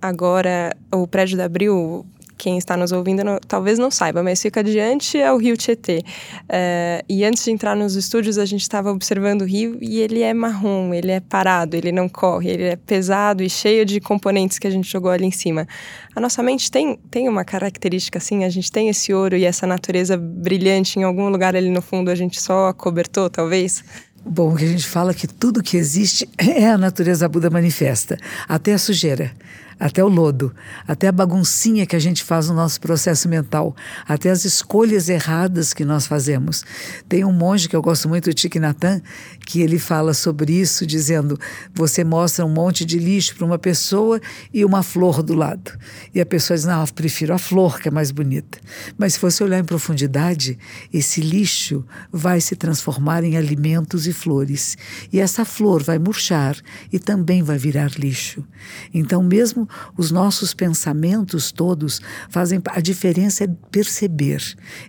Agora, 0.00 0.76
o 0.92 1.06
prédio 1.06 1.38
da 1.38 1.46
Abril 1.46 2.04
quem 2.36 2.58
está 2.58 2.76
nos 2.76 2.92
ouvindo 2.92 3.24
não, 3.24 3.38
talvez 3.46 3.78
não 3.78 3.90
saiba, 3.90 4.22
mas 4.22 4.40
fica 4.40 4.60
adiante 4.60 5.18
é 5.18 5.32
o 5.32 5.36
rio 5.36 5.56
Tietê. 5.56 6.02
É, 6.48 7.04
e 7.08 7.24
antes 7.24 7.44
de 7.44 7.50
entrar 7.50 7.74
nos 7.74 7.94
estúdios, 7.94 8.38
a 8.38 8.44
gente 8.44 8.62
estava 8.62 8.90
observando 8.90 9.42
o 9.42 9.44
rio 9.44 9.78
e 9.80 10.00
ele 10.00 10.22
é 10.22 10.34
marrom, 10.34 10.92
ele 10.92 11.10
é 11.10 11.20
parado, 11.20 11.76
ele 11.76 11.92
não 11.92 12.08
corre, 12.08 12.50
ele 12.50 12.64
é 12.64 12.76
pesado 12.76 13.42
e 13.42 13.50
cheio 13.50 13.84
de 13.84 14.00
componentes 14.00 14.58
que 14.58 14.66
a 14.66 14.70
gente 14.70 14.90
jogou 14.90 15.10
ali 15.10 15.24
em 15.24 15.30
cima. 15.30 15.66
A 16.14 16.20
nossa 16.20 16.42
mente 16.42 16.70
tem, 16.70 16.98
tem 17.10 17.28
uma 17.28 17.44
característica 17.44 18.18
assim, 18.18 18.44
a 18.44 18.48
gente 18.48 18.70
tem 18.70 18.88
esse 18.88 19.12
ouro 19.12 19.36
e 19.36 19.44
essa 19.44 19.66
natureza 19.66 20.16
brilhante 20.16 20.98
em 20.98 21.02
algum 21.02 21.28
lugar 21.28 21.56
ali 21.56 21.70
no 21.70 21.82
fundo, 21.82 22.10
a 22.10 22.14
gente 22.14 22.40
só 22.40 22.72
cobertou, 22.72 23.30
talvez? 23.30 23.82
Bom, 24.28 24.52
o 24.52 24.56
que 24.56 24.64
a 24.64 24.68
gente 24.68 24.86
fala 24.86 25.12
é 25.12 25.14
que 25.14 25.28
tudo 25.28 25.62
que 25.62 25.76
existe 25.76 26.28
é 26.36 26.68
a 26.68 26.76
natureza 26.76 27.28
Buda 27.28 27.48
manifesta, 27.48 28.18
até 28.48 28.74
a 28.74 28.78
sujeira. 28.78 29.32
Até 29.78 30.02
o 30.02 30.08
lodo, 30.08 30.54
até 30.86 31.08
a 31.08 31.12
baguncinha 31.12 31.86
que 31.86 31.94
a 31.94 31.98
gente 31.98 32.24
faz 32.24 32.48
no 32.48 32.54
nosso 32.54 32.80
processo 32.80 33.28
mental, 33.28 33.76
até 34.06 34.30
as 34.30 34.44
escolhas 34.44 35.08
erradas 35.08 35.74
que 35.74 35.84
nós 35.84 36.06
fazemos. 36.06 36.64
Tem 37.08 37.24
um 37.24 37.32
monge 37.32 37.68
que 37.68 37.76
eu 37.76 37.82
gosto 37.82 38.08
muito, 38.08 38.30
o 38.30 38.34
Thich 38.34 38.58
Nhat 38.58 39.02
que 39.44 39.60
ele 39.60 39.78
fala 39.78 40.14
sobre 40.14 40.52
isso, 40.52 40.86
dizendo: 40.86 41.38
você 41.74 42.04
mostra 42.04 42.44
um 42.44 42.48
monte 42.48 42.84
de 42.84 42.98
lixo 42.98 43.36
para 43.36 43.44
uma 43.44 43.58
pessoa 43.58 44.20
e 44.52 44.64
uma 44.64 44.82
flor 44.82 45.22
do 45.22 45.34
lado. 45.34 45.72
E 46.14 46.20
a 46.20 46.26
pessoa 46.26 46.56
diz: 46.56 46.66
não, 46.66 46.80
eu 46.80 46.86
prefiro 46.94 47.34
a 47.34 47.38
flor, 47.38 47.80
que 47.80 47.88
é 47.88 47.90
mais 47.90 48.10
bonita. 48.10 48.58
Mas 48.96 49.14
se 49.14 49.20
você 49.20 49.44
olhar 49.44 49.58
em 49.58 49.64
profundidade, 49.64 50.58
esse 50.92 51.20
lixo 51.20 51.84
vai 52.10 52.40
se 52.40 52.56
transformar 52.56 53.24
em 53.24 53.36
alimentos 53.36 54.06
e 54.06 54.12
flores. 54.12 54.76
E 55.12 55.20
essa 55.20 55.44
flor 55.44 55.82
vai 55.82 55.98
murchar 55.98 56.56
e 56.92 56.98
também 56.98 57.42
vai 57.42 57.58
virar 57.58 57.90
lixo. 57.98 58.44
Então, 58.92 59.22
mesmo 59.22 59.65
os 59.96 60.10
nossos 60.10 60.54
pensamentos 60.54 61.52
todos 61.52 62.00
fazem 62.28 62.60
a 62.66 62.80
diferença 62.80 63.44
é 63.44 63.48
perceber. 63.70 64.42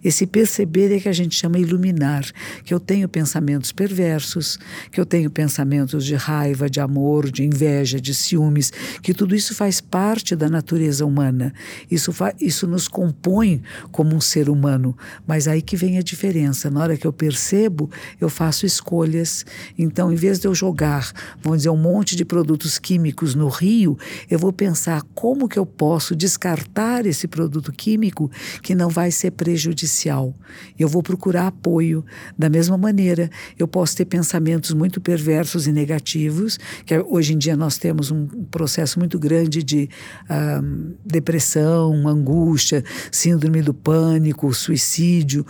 Esse 0.03 0.25
perceber 0.25 0.95
é 0.95 0.99
que 0.99 1.09
a 1.09 1.13
gente 1.13 1.35
chama 1.35 1.59
iluminar, 1.59 2.25
que 2.63 2.73
eu 2.73 2.79
tenho 2.79 3.07
pensamentos 3.07 3.71
perversos, 3.71 4.59
que 4.91 4.99
eu 4.99 5.05
tenho 5.05 5.29
pensamentos 5.29 6.05
de 6.05 6.15
raiva, 6.15 6.69
de 6.69 6.79
amor, 6.79 7.29
de 7.31 7.43
inveja, 7.43 7.99
de 7.99 8.13
ciúmes, 8.13 8.71
que 9.01 9.13
tudo 9.13 9.35
isso 9.35 9.55
faz 9.55 9.81
parte 9.81 10.35
da 10.35 10.49
natureza 10.49 11.05
humana. 11.05 11.53
Isso 11.89 12.11
isso 12.39 12.67
nos 12.67 12.87
compõe 12.87 13.61
como 13.91 14.15
um 14.15 14.21
ser 14.21 14.49
humano, 14.49 14.97
mas 15.25 15.47
aí 15.47 15.61
que 15.61 15.75
vem 15.75 15.97
a 15.97 16.01
diferença. 16.01 16.69
Na 16.69 16.81
hora 16.81 16.97
que 16.97 17.05
eu 17.05 17.13
percebo, 17.13 17.89
eu 18.19 18.29
faço 18.29 18.65
escolhas. 18.65 19.45
Então, 19.77 20.11
em 20.11 20.15
vez 20.15 20.39
de 20.39 20.47
eu 20.47 20.55
jogar, 20.55 21.11
vamos 21.41 21.59
dizer, 21.59 21.69
um 21.69 21.77
monte 21.77 22.15
de 22.15 22.25
produtos 22.25 22.79
químicos 22.79 23.35
no 23.35 23.47
rio, 23.47 23.97
eu 24.29 24.39
vou 24.39 24.51
pensar 24.51 24.66
como 25.13 25.47
que 25.47 25.57
eu 25.57 25.65
posso 25.65 26.15
descartar 26.15 27.05
esse 27.05 27.27
produto 27.27 27.71
químico 27.71 28.29
que 28.61 28.75
não 28.75 28.89
vai 28.89 29.11
ser 29.11 29.31
prejudicial. 29.31 30.33
Eu 30.77 30.87
vou 30.87 31.03
procurar 31.03 31.47
apoio. 31.47 32.05
Da 32.37 32.49
mesma 32.49 32.77
maneira, 32.77 33.29
eu 33.57 33.67
posso 33.67 33.95
ter 33.95 34.05
pensamentos 34.05 34.73
muito 34.73 34.99
perversos 34.99 35.67
e 35.67 35.71
negativos, 35.71 36.59
que 36.85 36.97
hoje 36.99 37.33
em 37.33 37.37
dia 37.37 37.55
nós 37.55 37.77
temos 37.77 38.11
um 38.11 38.27
processo 38.45 38.99
muito 38.99 39.19
grande 39.19 39.63
de 39.63 39.89
uh, 40.23 40.95
depressão, 41.05 42.07
angústia, 42.07 42.83
síndrome 43.11 43.61
do 43.61 43.73
pânico, 43.73 44.53
suicídio, 44.53 45.45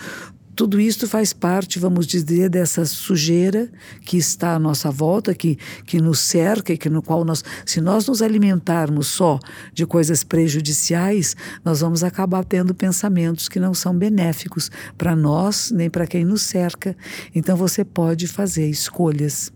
tudo 0.58 0.82
isso 0.82 1.08
faz 1.08 1.34
parte, 1.34 1.78
vamos 1.78 2.08
dizer, 2.08 2.50
dessa 2.50 2.84
sujeira 2.84 3.70
que 4.04 4.18
está 4.18 4.56
à 4.56 4.60
nossa 4.60 4.90
volta, 4.90 5.36
que, 5.36 5.56
que 5.86 6.02
nos 6.02 6.20
cerca 6.20 6.74
e 6.74 6.78
que 6.80 6.90
no 6.90 7.04
qual 7.04 7.24
nós, 7.24 7.44
se 7.64 7.80
nós 7.80 8.08
nos 8.08 8.24
alimentarmos 8.24 9.06
só 9.06 9.40
de 9.72 9.86
coisas 9.86 10.24
prejudiciais, 10.24 11.36
nós 11.64 11.82
vamos 11.82 12.04
acabar 12.04 12.44
tendo 12.44 12.74
pensamentos 12.74 13.48
que 13.48 13.60
não 13.60 13.72
são 13.76 13.96
benéficos 13.96 14.72
para 14.98 15.16
nós 15.16 15.70
nem 15.70 15.92
para 15.92 16.08
quem 16.08 16.26
nos 16.26 16.42
cerca. 16.42 16.98
Então 17.36 17.56
você 17.56 17.86
pode 17.86 18.28
fazer 18.28 18.68
escolhas. 18.68 19.52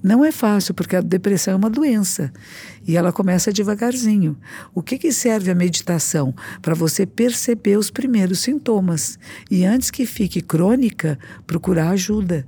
Não 0.00 0.24
é 0.24 0.30
fácil, 0.30 0.72
porque 0.72 0.94
a 0.94 1.00
depressão 1.00 1.54
é 1.54 1.56
uma 1.56 1.68
doença 1.68 2.32
e 2.88 2.96
ela 2.96 3.12
começa 3.12 3.52
devagarzinho. 3.52 4.34
O 4.74 4.82
que, 4.82 4.96
que 4.96 5.12
serve 5.12 5.50
a 5.50 5.54
meditação? 5.54 6.34
Para 6.62 6.74
você 6.74 7.04
perceber 7.04 7.76
os 7.76 7.90
primeiros 7.90 8.40
sintomas 8.40 9.18
e 9.50 9.66
antes 9.66 9.90
que 9.90 10.06
fique 10.06 10.40
crônica, 10.40 11.18
procurar 11.46 11.90
ajuda. 11.90 12.46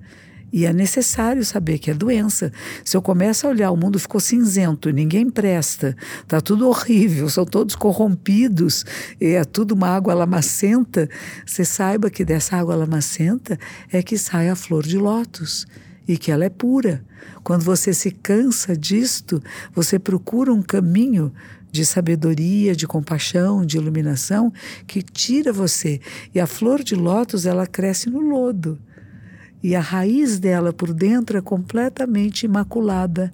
E 0.51 0.65
é 0.65 0.73
necessário 0.73 1.45
saber 1.45 1.79
que 1.79 1.91
é 1.91 1.95
doença. 1.95 2.51
Se 2.85 2.97
eu 2.97 3.03
começo 3.03 3.47
a 3.47 3.51
olhar, 3.51 3.71
o 3.71 3.77
mundo 3.77 3.99
ficou 3.99 4.19
cinzento, 4.19 4.91
ninguém 4.91 5.29
presta, 5.31 5.95
está 6.23 6.41
tudo 6.41 6.67
horrível, 6.67 7.29
são 7.29 7.45
todos 7.45 7.77
corrompidos, 7.77 8.85
é 9.21 9.45
tudo 9.45 9.73
uma 9.73 9.89
água 9.89 10.15
lamacenta. 10.15 11.09
Você 11.47 11.67
saiba 11.67 12.11
que 12.11 12.25
dessa 12.25 12.57
água 12.57 12.75
lamacenta 12.75 13.59
é 13.93 14.03
que 14.03 14.17
sai 14.17 14.49
a 14.49 14.57
flor 14.57 14.85
de 14.85 14.97
lótus 14.97 15.67
e 16.09 16.17
que 16.17 16.33
ela 16.33 16.47
é 16.47 16.51
pura. 16.51 17.05
Quando 17.43 17.63
você 17.63 17.93
se 17.95 18.11
cansa 18.11 18.77
disto, 18.77 19.43
você 19.75 19.99
procura 19.99 20.53
um 20.53 20.63
caminho 20.63 21.33
de 21.71 21.87
sabedoria, 21.87 22.75
de 22.75 22.87
compaixão, 22.87 23.65
de 23.65 23.77
iluminação 23.77 24.53
que 24.87 25.03
tira 25.03 25.53
você. 25.53 26.01
E 26.35 26.41
a 26.41 26.47
flor 26.47 26.83
de 26.83 26.95
lótus, 26.95 27.47
ela 27.47 27.67
cresce 27.67 28.11
no 28.11 28.21
lodo. 28.21 28.79
E 29.63 29.75
a 29.75 29.81
raiz 29.81 30.39
dela 30.39 30.73
por 30.73 30.93
dentro 30.93 31.39
é 31.39 31.43
completamente 31.43 32.45
imaculada, 32.45 33.33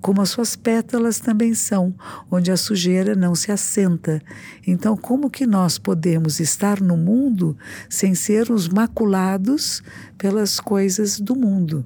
como 0.00 0.22
as 0.22 0.30
suas 0.30 0.54
pétalas 0.54 1.18
também 1.18 1.54
são, 1.54 1.94
onde 2.30 2.50
a 2.50 2.56
sujeira 2.56 3.14
não 3.14 3.34
se 3.34 3.50
assenta. 3.50 4.22
Então, 4.66 4.96
como 4.96 5.28
que 5.28 5.46
nós 5.46 5.78
podemos 5.78 6.40
estar 6.40 6.80
no 6.80 6.96
mundo 6.96 7.56
sem 7.88 8.14
sermos 8.14 8.68
maculados 8.68 9.82
pelas 10.16 10.60
coisas 10.60 11.18
do 11.18 11.34
mundo? 11.34 11.84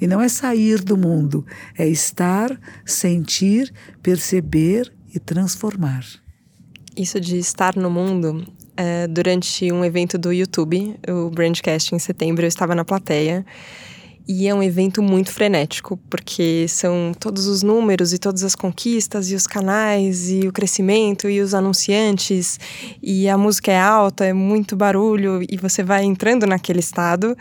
E 0.00 0.06
não 0.06 0.20
é 0.20 0.28
sair 0.28 0.82
do 0.82 0.96
mundo, 0.96 1.44
é 1.76 1.86
estar, 1.86 2.58
sentir, 2.84 3.72
perceber 4.02 4.92
e 5.14 5.18
transformar. 5.18 6.04
Isso 6.96 7.20
de 7.20 7.38
estar 7.38 7.76
no 7.76 7.90
mundo, 7.90 8.44
é, 8.76 9.06
durante 9.06 9.70
um 9.72 9.84
evento 9.84 10.18
do 10.18 10.32
YouTube, 10.32 10.96
o 11.08 11.30
Brandcast 11.30 11.94
em 11.94 11.98
setembro, 11.98 12.44
eu 12.44 12.48
estava 12.48 12.74
na 12.74 12.84
plateia. 12.84 13.44
E 14.30 14.46
é 14.46 14.54
um 14.54 14.62
evento 14.62 15.02
muito 15.02 15.32
frenético, 15.32 15.96
porque 16.10 16.66
são 16.68 17.14
todos 17.18 17.46
os 17.46 17.62
números 17.62 18.12
e 18.12 18.18
todas 18.18 18.44
as 18.44 18.54
conquistas, 18.54 19.30
e 19.30 19.34
os 19.34 19.46
canais, 19.46 20.30
e 20.30 20.46
o 20.46 20.52
crescimento, 20.52 21.30
e 21.30 21.40
os 21.40 21.54
anunciantes, 21.54 22.60
e 23.02 23.26
a 23.26 23.38
música 23.38 23.72
é 23.72 23.80
alta, 23.80 24.26
é 24.26 24.34
muito 24.34 24.76
barulho, 24.76 25.40
e 25.48 25.56
você 25.56 25.82
vai 25.82 26.04
entrando 26.04 26.46
naquele 26.46 26.80
estado. 26.80 27.34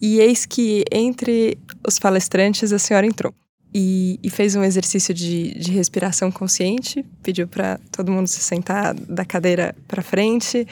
E 0.00 0.20
eis 0.20 0.46
que 0.46 0.84
entre 0.92 1.58
os 1.86 1.98
palestrantes 1.98 2.72
a 2.72 2.78
senhora 2.78 3.06
entrou. 3.06 3.34
E, 3.74 4.18
e 4.22 4.30
fez 4.30 4.56
um 4.56 4.62
exercício 4.62 5.12
de, 5.12 5.58
de 5.58 5.72
respiração 5.72 6.30
consciente, 6.30 7.04
pediu 7.22 7.46
para 7.46 7.78
todo 7.92 8.10
mundo 8.10 8.26
se 8.26 8.40
sentar 8.40 8.94
da 8.94 9.26
cadeira 9.26 9.74
para 9.86 10.02
frente, 10.02 10.66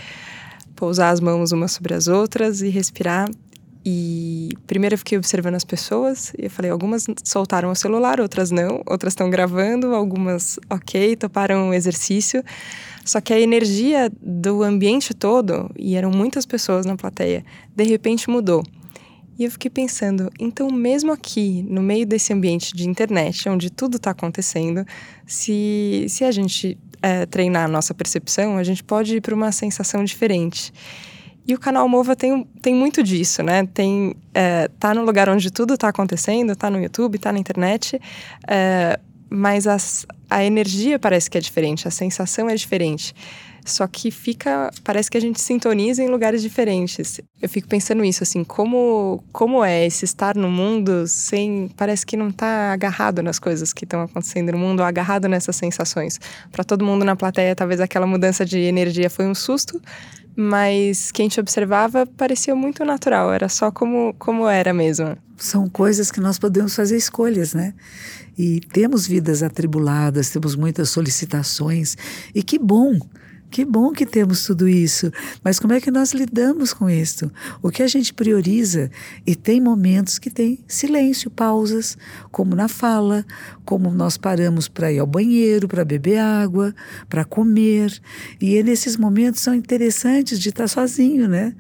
pousar 0.75 1.11
as 1.11 1.21
mãos 1.21 1.53
umas 1.53 1.73
sobre 1.73 1.95
as 1.95 2.09
outras 2.09 2.63
e 2.63 2.69
respirar. 2.69 3.29
E 3.85 4.49
primeiro 4.67 4.95
eu 4.95 4.99
fiquei 4.99 5.17
observando 5.17 5.55
as 5.55 5.63
pessoas 5.63 6.33
e 6.37 6.47
eu 6.47 6.51
falei, 6.51 6.71
algumas 6.71 7.07
soltaram 7.23 7.71
o 7.71 7.75
celular, 7.77 8.21
outras 8.21 8.51
não, 8.51 8.83
outras 8.87 9.13
estão 9.13 9.31
gravando, 9.31 9.95
algumas 9.95 10.59
ok, 10.69 11.15
toparam 11.17 11.69
o 11.69 11.75
exercício. 11.75 12.43
Só 13.05 13.21
que 13.21 13.33
a 13.33 13.39
energia 13.39 14.11
do 14.21 14.65
ambiente 14.65 15.15
todo, 15.15 15.71
e 15.77 15.95
eram 15.95 16.11
muitas 16.11 16.45
pessoas 16.45 16.85
na 16.85 16.97
plateia, 16.97 17.45
de 17.77 17.85
repente 17.85 18.29
mudou. 18.29 18.65
E 19.39 19.45
eu 19.45 19.51
fiquei 19.51 19.71
pensando, 19.71 20.31
então, 20.41 20.71
mesmo 20.71 21.13
aqui, 21.13 21.63
no 21.69 21.83
meio 21.83 22.07
desse 22.07 22.33
ambiente 22.33 22.75
de 22.75 22.89
internet, 22.89 23.49
onde 23.49 23.71
tudo 23.71 23.99
está 23.99 24.11
acontecendo, 24.13 24.85
se, 25.27 26.07
se 26.09 26.25
a 26.25 26.31
gente 26.31 26.79
é, 27.03 27.27
treinar 27.27 27.67
a 27.67 27.69
nossa 27.69 27.93
percepção, 27.93 28.57
a 28.57 28.65
gente 28.65 28.83
pode 28.83 29.17
ir 29.17 29.21
para 29.21 29.35
uma 29.35 29.53
sensação 29.53 30.03
diferente. 30.05 30.73
E 31.47 31.55
o 31.55 31.59
canal 31.59 31.89
Mova 31.89 32.17
tem, 32.17 32.45
tem 32.61 32.75
muito 32.75 33.03
disso, 33.03 33.43
né? 33.43 33.67
Tem, 33.73 34.17
é, 34.35 34.69
tá 34.81 34.93
no 34.95 35.05
lugar 35.05 35.29
onde 35.29 35.51
tudo 35.51 35.75
está 35.75 35.89
acontecendo, 35.89 36.57
tá 36.57 36.69
no 36.69 36.81
YouTube, 36.81 37.19
tá 37.19 37.31
na 37.31 37.39
internet, 37.39 38.01
é, 38.49 38.99
mas 39.31 39.67
as, 39.67 40.07
a 40.29 40.45
energia 40.45 40.99
parece 40.99 41.31
que 41.31 41.39
é 41.39 41.41
diferente, 41.41 41.87
a 41.87 41.91
sensação 41.91 42.49
é 42.49 42.55
diferente. 42.55 43.15
Só 43.67 43.85
que 43.89 44.13
fica, 44.13 44.71
parece 44.85 45.11
que 45.11 45.19
a 45.19 45.21
gente 45.21 45.41
sintoniza 45.41 46.01
em 46.01 46.09
lugares 46.09 46.41
diferentes. 46.41 47.21
Eu 47.43 47.49
fico 47.49 47.67
pensando 47.67 48.05
isso 48.05 48.23
assim, 48.23 48.45
como 48.45 49.25
como 49.33 49.65
é 49.65 49.85
esse 49.85 50.05
estar 50.05 50.37
no 50.37 50.49
mundo 50.49 51.05
sem, 51.09 51.69
parece 51.77 52.07
que 52.07 52.17
não 52.17 52.29
está 52.29 52.73
agarrado 52.73 53.25
nas 53.25 53.41
coisas 53.41 53.73
que 53.73 53.85
estão 53.85 54.03
acontecendo 54.03 54.53
no 54.53 54.59
mundo, 54.59 54.85
agarrado 54.85 55.27
nessas 55.27 55.57
sensações. 55.57 56.21
Para 56.53 56.63
todo 56.63 56.85
mundo 56.85 57.05
na 57.05 57.17
plateia, 57.17 57.57
talvez 57.57 57.81
aquela 57.81 58.07
mudança 58.07 58.45
de 58.45 58.61
energia 58.61 59.11
foi 59.11 59.27
um 59.27 59.35
susto, 59.35 59.83
mas 60.37 61.11
quem 61.11 61.29
te 61.29 61.41
observava 61.41 62.07
parecia 62.07 62.55
muito 62.55 62.85
natural, 62.85 63.33
era 63.33 63.49
só 63.49 63.73
como 63.73 64.15
como 64.17 64.47
era 64.47 64.73
mesmo. 64.73 65.17
São 65.37 65.69
coisas 65.69 66.13
que 66.13 66.21
nós 66.21 66.39
podemos 66.39 66.77
fazer 66.77 66.97
escolhas, 66.97 67.53
né? 67.53 67.75
E 68.39 68.61
temos 68.61 69.09
vidas 69.09 69.43
atribuladas, 69.43 70.31
temos 70.31 70.55
muitas 70.55 70.89
solicitações, 70.89 71.97
e 72.33 72.45
que 72.45 72.59
bom 72.59 72.99
que 73.51 73.65
bom 73.65 73.93
que 73.93 74.05
temos 74.05 74.45
tudo 74.45 74.69
isso, 74.69 75.11
mas 75.43 75.59
como 75.59 75.73
é 75.73 75.81
que 75.81 75.91
nós 75.91 76.13
lidamos 76.13 76.73
com 76.73 76.91
isso? 76.91 77.31
O 77.63 77.71
que 77.71 77.83
a 77.83 77.87
gente 77.87 78.13
prioriza? 78.13 78.91
E 79.27 79.35
tem 79.35 79.61
momentos 79.61 80.19
que 80.19 80.31
tem 80.31 80.59
silêncio, 80.67 81.31
pausas, 81.31 81.97
como 82.31 82.55
na 82.55 82.69
fala, 82.69 83.25
como 83.65 83.91
nós 83.91 84.17
paramos 84.17 84.69
para 84.69 84.93
ir 84.93 84.99
ao 84.99 85.07
banheiro, 85.07 85.69
para 85.69 85.85
beber 85.85 86.19
água, 86.19 86.75
para 87.09 87.25
comer. 87.25 88.01
E 88.41 88.63
nesses 88.63 88.97
momentos 88.97 89.41
são 89.41 89.55
interessantes 89.55 90.39
de 90.39 90.49
estar 90.49 90.69
sozinho, 90.69 91.29
né? 91.29 91.55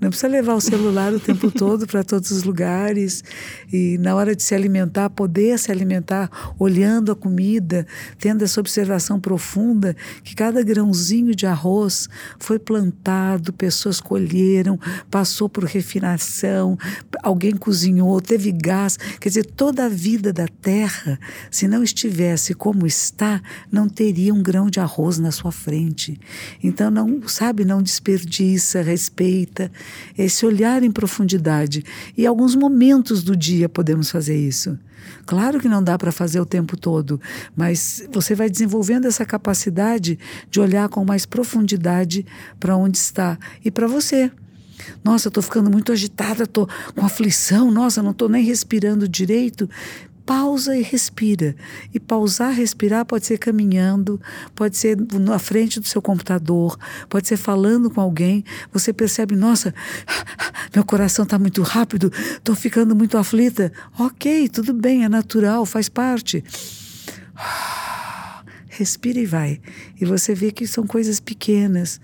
Não 0.00 0.08
precisa 0.08 0.28
levar 0.28 0.54
o 0.54 0.60
celular 0.62 1.12
o 1.12 1.20
tempo 1.20 1.50
todo 1.52 1.86
para 1.86 2.02
todos 2.02 2.30
os 2.30 2.42
lugares. 2.42 3.22
E 3.70 3.98
na 3.98 4.14
hora 4.14 4.34
de 4.34 4.42
se 4.42 4.54
alimentar, 4.54 5.10
poder 5.10 5.58
se 5.58 5.70
alimentar 5.70 6.54
olhando 6.58 7.12
a 7.12 7.16
comida, 7.16 7.86
tendo 8.18 8.42
essa 8.42 8.58
observação 8.58 9.20
profunda 9.20 9.94
que 10.24 10.34
cada 10.34 10.62
grãozinho 10.62 11.34
de 11.34 11.46
arroz 11.46 12.08
foi 12.38 12.58
plantado, 12.58 13.52
pessoas 13.52 14.00
colheram, 14.00 14.80
passou 15.10 15.50
por 15.50 15.64
refinação, 15.64 16.78
alguém 17.22 17.54
cozinhou, 17.54 18.22
teve 18.22 18.52
gás. 18.52 18.96
Quer 19.20 19.28
dizer, 19.28 19.44
toda 19.44 19.84
a 19.84 19.88
vida 19.88 20.32
da 20.32 20.48
terra, 20.48 21.20
se 21.50 21.68
não 21.68 21.82
estivesse 21.82 22.54
como 22.54 22.86
está, 22.86 23.42
não 23.70 23.86
teria 23.86 24.32
um 24.32 24.42
grão 24.42 24.70
de 24.70 24.80
arroz 24.80 25.18
na 25.18 25.30
sua 25.30 25.52
frente. 25.52 26.18
Então, 26.62 26.90
não 26.90 27.28
sabe, 27.28 27.66
não 27.66 27.82
desperdiça, 27.82 28.80
respeita 28.80 29.70
esse 30.16 30.44
olhar 30.44 30.82
em 30.82 30.90
profundidade. 30.90 31.84
E 32.16 32.26
alguns 32.26 32.54
momentos 32.54 33.22
do 33.22 33.36
dia 33.36 33.68
podemos 33.68 34.10
fazer 34.10 34.36
isso. 34.36 34.78
Claro 35.26 35.60
que 35.60 35.68
não 35.68 35.82
dá 35.82 35.96
para 35.96 36.12
fazer 36.12 36.40
o 36.40 36.46
tempo 36.46 36.76
todo, 36.76 37.20
mas 37.56 38.06
você 38.12 38.34
vai 38.34 38.50
desenvolvendo 38.50 39.06
essa 39.06 39.24
capacidade 39.24 40.18
de 40.50 40.60
olhar 40.60 40.88
com 40.88 41.04
mais 41.04 41.24
profundidade 41.24 42.26
para 42.58 42.76
onde 42.76 42.98
está 42.98 43.38
e 43.64 43.70
para 43.70 43.86
você. 43.86 44.30
Nossa, 45.04 45.28
estou 45.28 45.42
ficando 45.42 45.70
muito 45.70 45.92
agitada, 45.92 46.44
estou 46.44 46.68
com 46.94 47.04
aflição, 47.04 47.70
nossa, 47.70 48.02
não 48.02 48.10
estou 48.12 48.28
nem 48.28 48.44
respirando 48.44 49.08
direito 49.08 49.68
pausa 50.30 50.76
e 50.76 50.82
respira. 50.82 51.56
E 51.92 51.98
pausar, 51.98 52.52
respirar 52.52 53.04
pode 53.04 53.26
ser 53.26 53.36
caminhando, 53.36 54.20
pode 54.54 54.76
ser 54.76 54.96
na 54.96 55.40
frente 55.40 55.80
do 55.80 55.88
seu 55.88 56.00
computador, 56.00 56.78
pode 57.08 57.26
ser 57.26 57.36
falando 57.36 57.90
com 57.90 58.00
alguém. 58.00 58.44
Você 58.72 58.92
percebe, 58.92 59.34
nossa, 59.34 59.74
meu 60.72 60.84
coração 60.84 61.24
está 61.24 61.36
muito 61.36 61.62
rápido, 61.62 62.12
estou 62.14 62.54
ficando 62.54 62.94
muito 62.94 63.18
aflita. 63.18 63.72
Ok, 63.98 64.48
tudo 64.48 64.72
bem, 64.72 65.02
é 65.02 65.08
natural, 65.08 65.66
faz 65.66 65.88
parte. 65.88 66.44
Respira 68.68 69.18
e 69.18 69.26
vai. 69.26 69.60
E 70.00 70.04
você 70.04 70.32
vê 70.32 70.52
que 70.52 70.64
são 70.64 70.86
coisas 70.86 71.18
pequenas. 71.18 72.00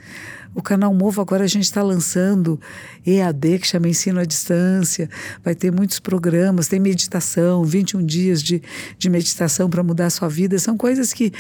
O 0.57 0.63
canal 0.63 0.95
Movo 0.95 1.21
agora 1.21 1.45
a 1.45 1.47
gente 1.47 1.65
está 1.65 1.83
lançando 1.83 2.59
EAD, 3.07 3.59
que 3.59 3.67
chama 3.67 3.89
Ensino 3.89 4.19
à 4.19 4.25
Distância. 4.25 5.07
Vai 5.45 5.55
ter 5.55 5.71
muitos 5.71 6.01
programas, 6.01 6.67
tem 6.67 6.81
meditação, 6.81 7.63
21 7.63 8.03
dias 8.07 8.43
de, 8.43 8.63
de 8.97 9.11
meditação 9.11 9.69
para 9.69 9.83
mudar 9.83 10.07
a 10.07 10.11
sua 10.11 10.29
vida. 10.29 10.59
São 10.59 10.75
coisas 10.75 11.13
que 11.13 11.31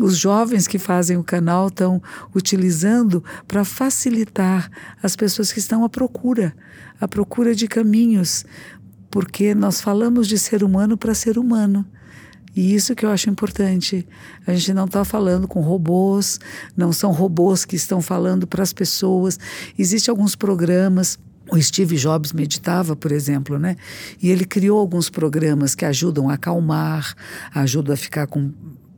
os 0.00 0.16
jovens 0.16 0.66
que 0.66 0.76
fazem 0.76 1.16
o 1.16 1.22
canal 1.22 1.68
estão 1.68 2.02
utilizando 2.34 3.22
para 3.46 3.64
facilitar 3.64 4.68
as 5.00 5.14
pessoas 5.14 5.52
que 5.52 5.60
estão 5.60 5.84
à 5.84 5.88
procura 5.88 6.52
à 7.00 7.06
procura 7.06 7.54
de 7.54 7.68
caminhos. 7.68 8.44
Porque 9.08 9.54
nós 9.54 9.80
falamos 9.80 10.26
de 10.26 10.36
ser 10.36 10.64
humano 10.64 10.96
para 10.96 11.14
ser 11.14 11.38
humano. 11.38 11.86
E 12.54 12.74
isso 12.74 12.94
que 12.94 13.04
eu 13.04 13.10
acho 13.10 13.28
importante. 13.28 14.06
A 14.46 14.54
gente 14.54 14.72
não 14.72 14.84
está 14.84 15.04
falando 15.04 15.48
com 15.48 15.60
robôs, 15.60 16.38
não 16.76 16.92
são 16.92 17.10
robôs 17.10 17.64
que 17.64 17.76
estão 17.76 18.00
falando 18.00 18.46
para 18.46 18.62
as 18.62 18.72
pessoas. 18.72 19.38
Existem 19.78 20.10
alguns 20.10 20.36
programas. 20.36 21.18
O 21.50 21.60
Steve 21.60 21.96
Jobs 21.96 22.32
meditava, 22.32 22.96
por 22.96 23.12
exemplo, 23.12 23.58
né? 23.58 23.76
E 24.22 24.30
ele 24.30 24.44
criou 24.44 24.78
alguns 24.78 25.10
programas 25.10 25.74
que 25.74 25.84
ajudam 25.84 26.30
a 26.30 26.34
acalmar, 26.34 27.14
ajudam 27.54 27.92
a 27.92 27.96
ficar 27.96 28.26
com 28.26 28.50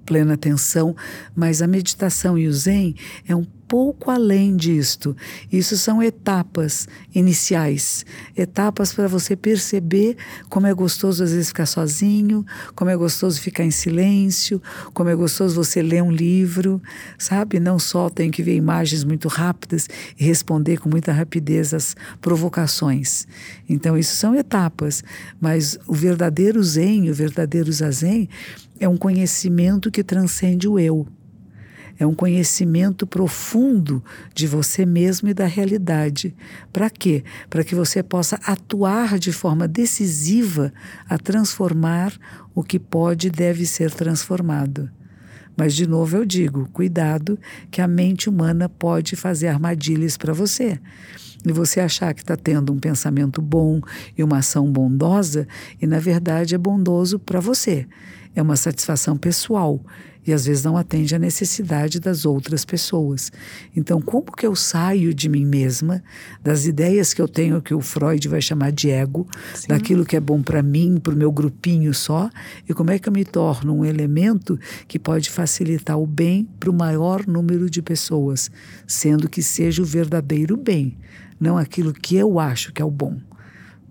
plena 0.04 0.34
atenção, 0.34 0.94
mas 1.34 1.60
a 1.60 1.66
meditação 1.66 2.38
e 2.38 2.46
o 2.46 2.52
Zen 2.52 2.94
é 3.26 3.34
um 3.34 3.44
pouco 3.68 4.10
além 4.10 4.56
disto. 4.56 5.16
Isso 5.50 5.76
são 5.76 6.02
etapas 6.02 6.88
iniciais, 7.14 8.04
etapas 8.36 8.92
para 8.92 9.08
você 9.08 9.36
perceber 9.36 10.16
como 10.48 10.66
é 10.66 10.74
gostoso 10.74 11.22
às 11.24 11.32
vezes 11.32 11.48
ficar 11.48 11.66
sozinho, 11.66 12.44
como 12.74 12.90
é 12.90 12.96
gostoso 12.96 13.40
ficar 13.40 13.64
em 13.64 13.70
silêncio, 13.70 14.60
como 14.92 15.08
é 15.08 15.14
gostoso 15.14 15.54
você 15.54 15.82
ler 15.82 16.02
um 16.02 16.10
livro, 16.10 16.80
sabe? 17.18 17.60
Não 17.60 17.78
só 17.78 18.08
tem 18.08 18.30
que 18.30 18.42
ver 18.42 18.56
imagens 18.56 19.04
muito 19.04 19.28
rápidas 19.28 19.88
e 20.18 20.24
responder 20.24 20.78
com 20.78 20.88
muita 20.88 21.12
rapidez 21.12 21.74
às 21.74 21.96
provocações. 22.20 23.26
Então 23.68 23.96
isso 23.96 24.14
são 24.16 24.34
etapas, 24.34 25.02
mas 25.40 25.78
o 25.86 25.94
verdadeiro 25.94 26.62
Zen, 26.62 27.10
o 27.10 27.14
verdadeiro 27.14 27.72
Zazen 27.72 28.28
é 28.78 28.88
um 28.88 28.96
conhecimento 28.96 29.90
que 29.90 30.04
transcende 30.04 30.68
o 30.68 30.78
eu. 30.78 31.06
É 31.98 32.06
um 32.06 32.14
conhecimento 32.14 33.06
profundo 33.06 34.04
de 34.34 34.46
você 34.46 34.84
mesmo 34.84 35.28
e 35.28 35.34
da 35.34 35.46
realidade. 35.46 36.34
Para 36.72 36.90
quê? 36.90 37.24
Para 37.48 37.64
que 37.64 37.74
você 37.74 38.02
possa 38.02 38.38
atuar 38.44 39.18
de 39.18 39.32
forma 39.32 39.66
decisiva 39.66 40.72
a 41.08 41.16
transformar 41.16 42.12
o 42.54 42.62
que 42.62 42.78
pode 42.78 43.28
e 43.28 43.30
deve 43.30 43.64
ser 43.64 43.90
transformado. 43.90 44.90
Mas, 45.56 45.74
de 45.74 45.86
novo, 45.86 46.18
eu 46.18 46.24
digo: 46.24 46.68
cuidado, 46.70 47.38
que 47.70 47.80
a 47.80 47.88
mente 47.88 48.28
humana 48.28 48.68
pode 48.68 49.16
fazer 49.16 49.48
armadilhas 49.48 50.18
para 50.18 50.34
você. 50.34 50.78
E 51.46 51.52
você 51.52 51.80
achar 51.80 52.12
que 52.12 52.20
está 52.20 52.36
tendo 52.36 52.72
um 52.72 52.78
pensamento 52.78 53.40
bom 53.40 53.80
e 54.18 54.22
uma 54.22 54.38
ação 54.38 54.70
bondosa, 54.70 55.46
e 55.80 55.86
na 55.86 55.98
verdade 55.98 56.54
é 56.54 56.58
bondoso 56.58 57.18
para 57.18 57.40
você 57.40 57.86
é 58.36 58.42
uma 58.42 58.54
satisfação 58.54 59.16
pessoal 59.16 59.80
e 60.26 60.32
às 60.32 60.46
vezes 60.46 60.64
não 60.64 60.76
atende 60.76 61.14
à 61.14 61.18
necessidade 61.18 62.00
das 62.00 62.24
outras 62.24 62.64
pessoas. 62.64 63.30
Então, 63.74 64.00
como 64.00 64.32
que 64.32 64.46
eu 64.46 64.56
saio 64.56 65.14
de 65.14 65.28
mim 65.28 65.44
mesma, 65.44 66.02
das 66.42 66.66
ideias 66.66 67.14
que 67.14 67.22
eu 67.22 67.28
tenho 67.28 67.62
que 67.62 67.74
o 67.74 67.80
Freud 67.80 68.28
vai 68.28 68.40
chamar 68.40 68.72
de 68.72 68.90
ego, 68.90 69.26
Sim. 69.54 69.68
daquilo 69.68 70.04
que 70.04 70.16
é 70.16 70.20
bom 70.20 70.42
para 70.42 70.62
mim, 70.62 70.98
para 70.98 71.14
o 71.14 71.16
meu 71.16 71.30
grupinho 71.30 71.94
só, 71.94 72.28
e 72.68 72.74
como 72.74 72.90
é 72.90 72.98
que 72.98 73.08
eu 73.08 73.12
me 73.12 73.24
torno 73.24 73.74
um 73.74 73.84
elemento 73.84 74.58
que 74.88 74.98
pode 74.98 75.30
facilitar 75.30 75.98
o 75.98 76.06
bem 76.06 76.48
para 76.58 76.70
o 76.70 76.74
maior 76.74 77.26
número 77.26 77.70
de 77.70 77.80
pessoas, 77.80 78.50
sendo 78.86 79.28
que 79.28 79.42
seja 79.42 79.82
o 79.82 79.84
verdadeiro 79.84 80.56
bem, 80.56 80.96
não 81.38 81.56
aquilo 81.56 81.92
que 81.92 82.16
eu 82.16 82.40
acho 82.40 82.72
que 82.72 82.82
é 82.82 82.84
o 82.84 82.90
bom 82.90 83.18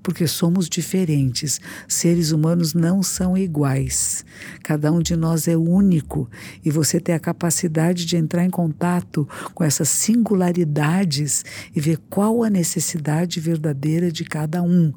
porque 0.06 0.28
somos 0.28 0.70
diferentes. 0.70 1.60
Seres 1.88 2.32
humanos 2.32 2.76
não 2.76 3.02
são 3.02 3.36
iguais. 3.36 4.24
Cada 4.62 4.92
um 4.92 5.02
de 5.02 5.16
nós 5.16 5.48
é 5.48 5.58
único 5.58 6.30
e 6.64 6.70
você 6.70 7.00
tem 7.00 7.16
a 7.16 7.20
capacidade 7.20 8.06
de 8.06 8.16
entrar 8.16 8.46
em 8.46 8.52
contato 8.52 9.28
com 9.56 9.64
essas 9.64 9.90
singularidades 9.90 11.44
e 11.76 11.82
ver 11.82 11.98
qual 12.08 12.44
a 12.44 12.52
necessidade 12.52 13.40
verdadeira 13.40 14.12
de 14.12 14.24
cada 14.24 14.62
um, 14.62 14.94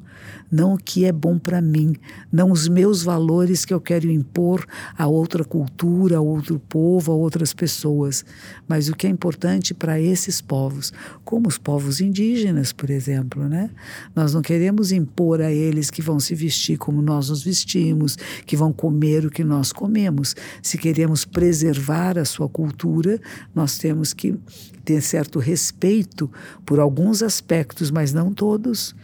não 0.51 0.75
o 0.75 0.77
que 0.77 1.05
é 1.05 1.11
bom 1.11 1.39
para 1.39 1.59
mim, 1.59 1.95
não 2.31 2.51
os 2.51 2.67
meus 2.67 3.01
valores 3.01 3.65
que 3.65 3.73
eu 3.73 3.81
quero 3.81 4.11
impor 4.11 4.63
a 4.95 5.07
outra 5.07 5.43
cultura, 5.43 6.17
a 6.17 6.21
outro 6.21 6.59
povo, 6.59 7.11
a 7.11 7.15
outras 7.15 7.51
pessoas, 7.51 8.23
mas 8.67 8.89
o 8.89 8.95
que 8.95 9.07
é 9.07 9.09
importante 9.09 9.73
para 9.73 9.99
esses 9.99 10.39
povos, 10.39 10.93
como 11.25 11.47
os 11.47 11.57
povos 11.57 11.99
indígenas, 11.99 12.71
por 12.71 12.91
exemplo, 12.91 13.49
né? 13.49 13.71
Nós 14.15 14.35
não 14.35 14.43
queremos 14.43 14.91
impor 14.99 15.41
a 15.41 15.51
eles 15.51 15.89
que 15.89 16.01
vão 16.01 16.19
se 16.19 16.35
vestir 16.35 16.77
como 16.77 17.01
nós 17.01 17.29
nos 17.29 17.43
vestimos, 17.43 18.17
que 18.45 18.55
vão 18.55 18.71
comer 18.71 19.25
o 19.25 19.31
que 19.31 19.43
nós 19.43 19.71
comemos. 19.71 20.35
Se 20.61 20.77
queremos 20.77 21.25
preservar 21.25 22.17
a 22.17 22.25
sua 22.25 22.47
cultura, 22.47 23.19
nós 23.55 23.77
temos 23.77 24.13
que 24.13 24.35
ter 24.83 25.01
certo 25.01 25.39
respeito 25.39 26.29
por 26.65 26.79
alguns 26.79 27.23
aspectos, 27.23 27.89
mas 27.89 28.13
não 28.13 28.33
todos 28.33 28.95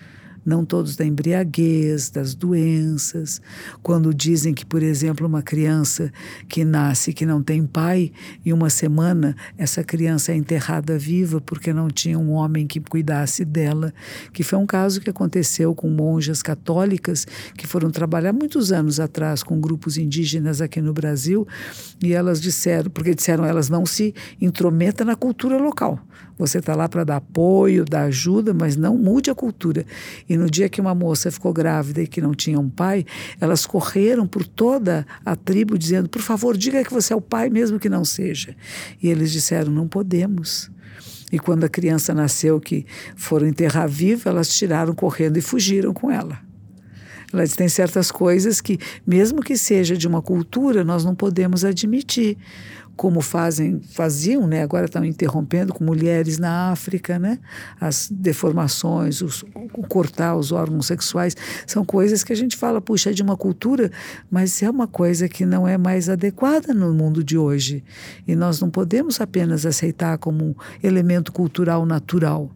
não 0.45 0.63
todos 0.63 0.95
da 0.95 1.03
embriaguez, 1.03 2.09
das 2.09 2.35
doenças. 2.35 3.41
Quando 3.81 4.13
dizem 4.13 4.53
que, 4.53 4.65
por 4.65 4.83
exemplo, 4.83 5.25
uma 5.25 5.41
criança 5.41 6.11
que 6.47 6.63
nasce 6.63 7.11
que 7.11 7.25
não 7.25 7.41
tem 7.41 7.65
pai, 7.65 8.11
em 8.45 8.53
uma 8.53 8.69
semana 8.69 9.35
essa 9.57 9.83
criança 9.83 10.31
é 10.31 10.35
enterrada 10.35 10.97
viva 10.97 11.41
porque 11.41 11.73
não 11.73 11.89
tinha 11.89 12.19
um 12.19 12.31
homem 12.31 12.67
que 12.67 12.79
cuidasse 12.79 13.43
dela, 13.43 13.93
que 14.31 14.43
foi 14.43 14.59
um 14.59 14.65
caso 14.65 15.01
que 15.01 15.09
aconteceu 15.09 15.73
com 15.73 15.89
monjas 15.89 16.43
católicas 16.43 17.25
que 17.57 17.65
foram 17.65 17.89
trabalhar 17.89 18.33
muitos 18.33 18.71
anos 18.71 18.99
atrás 18.99 19.41
com 19.41 19.59
grupos 19.59 19.97
indígenas 19.97 20.61
aqui 20.61 20.81
no 20.81 20.93
Brasil 20.93 21.47
e 22.03 22.13
elas 22.13 22.39
disseram, 22.39 22.91
porque 22.91 23.15
disseram 23.15 23.45
elas 23.45 23.69
não 23.69 23.85
se 23.85 24.13
intrometa 24.39 25.03
na 25.03 25.15
cultura 25.15 25.57
local. 25.57 25.99
Você 26.37 26.57
está 26.59 26.75
lá 26.75 26.89
para 26.89 27.03
dar 27.03 27.17
apoio, 27.17 27.85
dar 27.85 28.03
ajuda, 28.03 28.53
mas 28.53 28.75
não 28.75 28.97
mude 28.97 29.29
a 29.29 29.35
cultura. 29.35 29.85
E 30.27 30.35
no 30.35 30.49
dia 30.49 30.67
que 30.67 30.81
uma 30.81 30.93
moça 30.93 31.31
ficou 31.31 31.53
grávida 31.53 32.01
e 32.01 32.07
que 32.07 32.19
não 32.19 32.33
tinha 32.33 32.59
um 32.59 32.69
pai, 32.69 33.05
elas 33.39 33.65
correram 33.65 34.27
por 34.27 34.45
toda 34.45 35.05
a 35.25 35.35
tribo 35.35 35.77
dizendo: 35.77 36.09
por 36.09 36.21
favor, 36.21 36.57
diga 36.57 36.83
que 36.83 36.93
você 36.93 37.13
é 37.13 37.15
o 37.15 37.21
pai, 37.21 37.49
mesmo 37.49 37.79
que 37.79 37.89
não 37.89 38.03
seja. 38.03 38.55
E 39.01 39.07
eles 39.07 39.31
disseram: 39.31 39.71
não 39.71 39.87
podemos. 39.87 40.69
E 41.31 41.39
quando 41.39 41.63
a 41.63 41.69
criança 41.69 42.13
nasceu, 42.13 42.59
que 42.59 42.85
foram 43.15 43.47
enterrar 43.47 43.87
viva, 43.87 44.29
elas 44.29 44.49
tiraram 44.49 44.93
correndo 44.93 45.37
e 45.37 45.41
fugiram 45.41 45.93
com 45.93 46.11
ela. 46.11 46.39
Ela 47.31 47.43
diz: 47.43 47.55
tem 47.55 47.67
certas 47.67 48.11
coisas 48.11 48.61
que, 48.61 48.77
mesmo 49.05 49.41
que 49.41 49.57
seja 49.57 49.97
de 49.97 50.07
uma 50.07 50.21
cultura, 50.21 50.83
nós 50.83 51.03
não 51.03 51.15
podemos 51.15 51.65
admitir 51.65 52.37
como 52.95 53.21
fazem, 53.21 53.81
faziam, 53.81 54.47
né? 54.47 54.63
agora 54.63 54.85
estão 54.85 55.03
interrompendo 55.03 55.73
com 55.73 55.83
mulheres 55.83 56.37
na 56.37 56.71
África, 56.71 57.19
né? 57.19 57.39
as 57.79 58.09
deformações, 58.09 59.21
os, 59.21 59.43
o 59.73 59.83
cortar 59.87 60.35
os 60.35 60.51
órgãos 60.51 60.87
sexuais, 60.87 61.35
são 61.67 61.83
coisas 61.83 62.23
que 62.23 62.31
a 62.31 62.35
gente 62.35 62.55
fala, 62.55 62.79
puxa, 62.79 63.09
é 63.09 63.13
de 63.13 63.21
uma 63.21 63.35
cultura, 63.35 63.91
mas 64.31 64.61
é 64.63 64.69
uma 64.69 64.87
coisa 64.87 65.27
que 65.27 65.45
não 65.45 65.67
é 65.67 65.77
mais 65.77 66.09
adequada 66.09 66.73
no 66.73 66.93
mundo 66.93 67.23
de 67.23 67.37
hoje. 67.37 67.83
E 68.27 68.35
nós 68.35 68.59
não 68.59 68.69
podemos 68.69 69.19
apenas 69.19 69.65
aceitar 69.65 70.17
como 70.17 70.43
um 70.43 70.55
elemento 70.81 71.31
cultural 71.31 71.85
natural. 71.85 72.51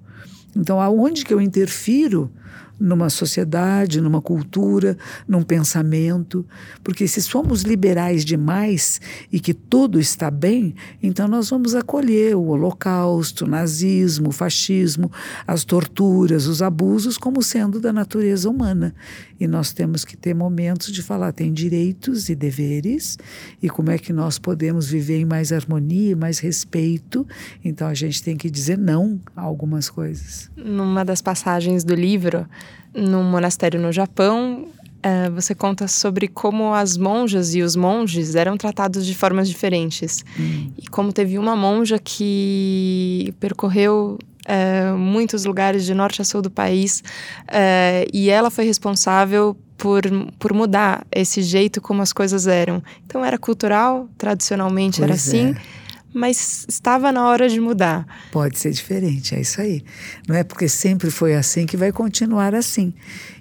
Então, 0.56 0.82
aonde 0.82 1.26
que 1.26 1.34
eu 1.34 1.42
interfiro 1.42 2.32
numa 2.80 3.10
sociedade, 3.10 4.00
numa 4.00 4.22
cultura, 4.22 4.98
num 5.28 5.44
pensamento. 5.44 6.46
Porque 6.84 7.08
se 7.08 7.22
somos 7.22 7.64
liberais 7.64 8.24
demais 8.24 9.02
e 9.32 9.40
que 9.40 9.54
tudo 9.54 10.00
está 10.00 10.32
bem, 10.32 10.74
então 11.04 11.28
nós 11.28 11.50
vamos 11.50 11.76
acolher 11.76 12.36
o 12.36 12.48
holocausto, 12.48 13.46
o 13.46 13.48
nazismo, 13.48 14.30
o 14.30 14.32
fascismo, 14.32 15.12
as 15.46 15.64
torturas, 15.64 16.48
os 16.48 16.62
abusos 16.62 17.18
como 17.18 17.42
sendo 17.42 17.80
da 17.80 17.92
natureza 17.92 18.50
humana. 18.50 18.96
E 19.40 19.48
nós 19.48 19.72
temos 19.72 20.04
que 20.04 20.18
ter 20.18 20.34
momentos 20.34 20.92
de 20.92 21.02
falar, 21.02 21.32
tem 21.32 21.54
direitos 21.54 22.30
e 22.30 22.36
deveres, 22.36 23.18
e 23.62 23.70
como 23.70 23.92
é 23.92 23.98
que 23.98 24.12
nós 24.12 24.38
podemos 24.38 24.90
viver 24.90 25.20
em 25.20 25.26
mais 25.26 25.52
harmonia, 25.52 26.16
mais 26.16 26.40
respeito. 26.40 27.26
Então 27.64 27.88
a 27.88 27.94
gente 27.94 28.22
tem 28.22 28.36
que 28.36 28.50
dizer 28.50 28.78
não 28.78 29.20
a 29.36 29.42
algumas 29.42 29.90
coisas. 29.90 30.50
Numa 30.56 31.06
das 31.06 31.22
passagens 31.22 31.84
do 31.84 31.96
livro, 31.96 32.46
num 32.94 33.24
monastério 33.24 33.80
no 33.80 33.92
Japão, 33.92 34.68
é, 35.02 35.30
você 35.30 35.56
conta 35.56 35.88
sobre 35.88 36.28
como 36.28 36.74
as 36.74 36.98
monjas 36.98 37.56
e 37.56 37.62
os 37.62 37.76
monges 37.76 38.36
eram 38.36 38.58
tratados 38.58 39.06
de 39.06 39.16
formas 39.16 39.48
diferentes. 39.48 40.24
Hum. 40.38 40.72
E 40.78 40.88
como 40.88 41.14
teve 41.14 41.38
uma 41.38 41.56
monja 41.56 41.98
que 41.98 43.34
percorreu 43.40 44.18
é, 44.50 44.92
muitos 44.94 45.46
lugares 45.46 45.86
de 45.86 45.94
norte 45.94 46.24
a 46.24 46.26
sul 46.26 46.42
do 46.42 46.50
país 46.50 47.04
é, 47.48 48.08
e 48.12 48.32
ela 48.32 48.50
foi 48.50 48.66
responsável 48.66 49.56
por, 49.78 50.02
por 50.40 50.54
mudar 50.54 51.06
esse 51.12 51.44
jeito 51.44 51.80
como 51.80 52.02
as 52.02 52.12
coisas 52.12 52.48
eram. 52.48 52.82
Então 53.06 53.24
era 53.24 53.38
cultural, 53.38 54.10
tradicionalmente 54.18 54.98
pois 54.98 55.04
era 55.04 55.14
assim. 55.14 55.56
É 55.56 55.80
mas 56.14 56.66
estava 56.68 57.12
na 57.12 57.28
hora 57.28 57.48
de 57.48 57.60
mudar. 57.60 58.04
Pode 58.32 58.58
ser 58.58 58.72
diferente, 58.72 59.36
é 59.36 59.42
isso 59.42 59.62
aí. 59.62 59.84
Não 60.28 60.36
é 60.36 60.44
porque 60.44 60.68
sempre 60.68 61.12
foi 61.12 61.36
assim 61.36 61.68
que 61.68 61.78
vai 61.78 61.92
continuar 61.92 62.56
assim. 62.56 62.94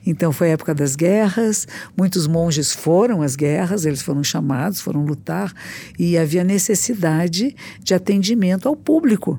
Então 0.06 0.32
foi 0.32 0.48
a 0.48 0.52
época 0.52 0.74
das 0.74 0.94
guerras, 0.94 1.66
muitos 1.96 2.26
monges 2.26 2.72
foram 2.72 3.22
às 3.22 3.36
guerras, 3.36 3.86
eles 3.86 4.02
foram 4.02 4.22
chamados, 4.22 4.80
foram 4.80 5.02
lutar, 5.02 5.52
e 5.98 6.18
havia 6.18 6.44
necessidade 6.44 7.56
de 7.82 7.94
atendimento 7.94 8.68
ao 8.68 8.76
público. 8.76 9.38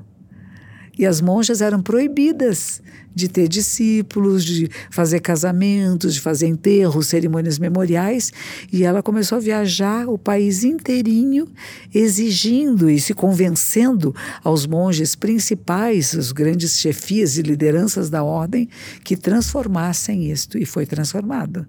E 1.00 1.06
as 1.06 1.22
monjas 1.22 1.62
eram 1.62 1.80
proibidas 1.80 2.82
de 3.14 3.28
ter 3.28 3.48
discípulos, 3.48 4.44
de 4.44 4.68
fazer 4.90 5.20
casamentos, 5.20 6.14
de 6.14 6.20
fazer 6.20 6.46
enterros, 6.46 7.08
cerimônias 7.08 7.58
memoriais, 7.58 8.32
e 8.72 8.84
ela 8.84 9.02
começou 9.02 9.36
a 9.36 9.40
viajar 9.40 10.08
o 10.08 10.18
país 10.18 10.64
inteirinho, 10.64 11.48
exigindo 11.94 12.88
e 12.88 13.00
se 13.00 13.14
convencendo 13.14 14.14
aos 14.42 14.66
monges 14.66 15.14
principais, 15.14 16.12
os 16.14 16.32
grandes 16.32 16.78
chefias 16.78 17.36
e 17.36 17.42
lideranças 17.42 18.08
da 18.08 18.22
ordem, 18.22 18.68
que 19.04 19.16
transformassem 19.16 20.30
isto, 20.30 20.58
e 20.58 20.64
foi 20.64 20.86
transformado. 20.86 21.66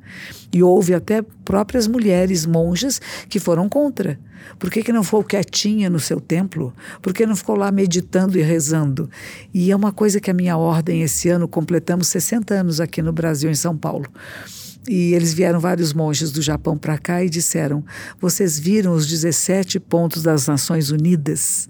E 0.54 0.62
houve 0.62 0.94
até 0.94 1.22
próprias 1.22 1.88
mulheres 1.88 2.46
monjas 2.46 3.02
que 3.30 3.40
foram 3.40 3.68
contra. 3.68 4.20
Por 4.58 4.70
que, 4.70 4.84
que 4.84 4.92
não 4.92 5.04
ficou 5.04 5.24
quietinha 5.24 5.90
no 5.90 6.00
seu 6.00 6.20
templo? 6.20 6.74
Por 7.02 7.14
que 7.14 7.26
não 7.26 7.36
ficou 7.36 7.56
lá 7.56 7.72
meditando 7.72 8.38
e 8.38 8.42
rezando? 8.42 9.10
E 9.54 9.72
é 9.72 9.76
uma 9.76 9.92
coisa 9.92 10.20
que 10.20 10.32
a 10.32 10.34
minha 10.34 10.58
ordem 10.58 11.02
esse 11.02 11.30
ano 11.32 11.48
completamos 11.48 12.08
60 12.08 12.54
anos 12.54 12.80
aqui 12.80 13.02
no 13.02 13.12
Brasil, 13.12 13.50
em 13.50 13.56
São 13.56 13.76
Paulo. 13.76 14.06
E 14.88 15.14
eles 15.14 15.34
vieram 15.34 15.60
vários 15.60 15.94
monges 15.94 16.32
do 16.32 16.42
Japão 16.42 16.78
para 16.78 16.98
cá 16.98 17.24
e 17.24 17.30
disseram: 17.30 17.84
Vocês 18.20 18.58
viram 18.58 18.94
os 18.94 19.08
17 19.08 19.80
pontos 19.80 20.24
das 20.24 20.48
Nações 20.48 20.90
Unidas? 20.90 21.70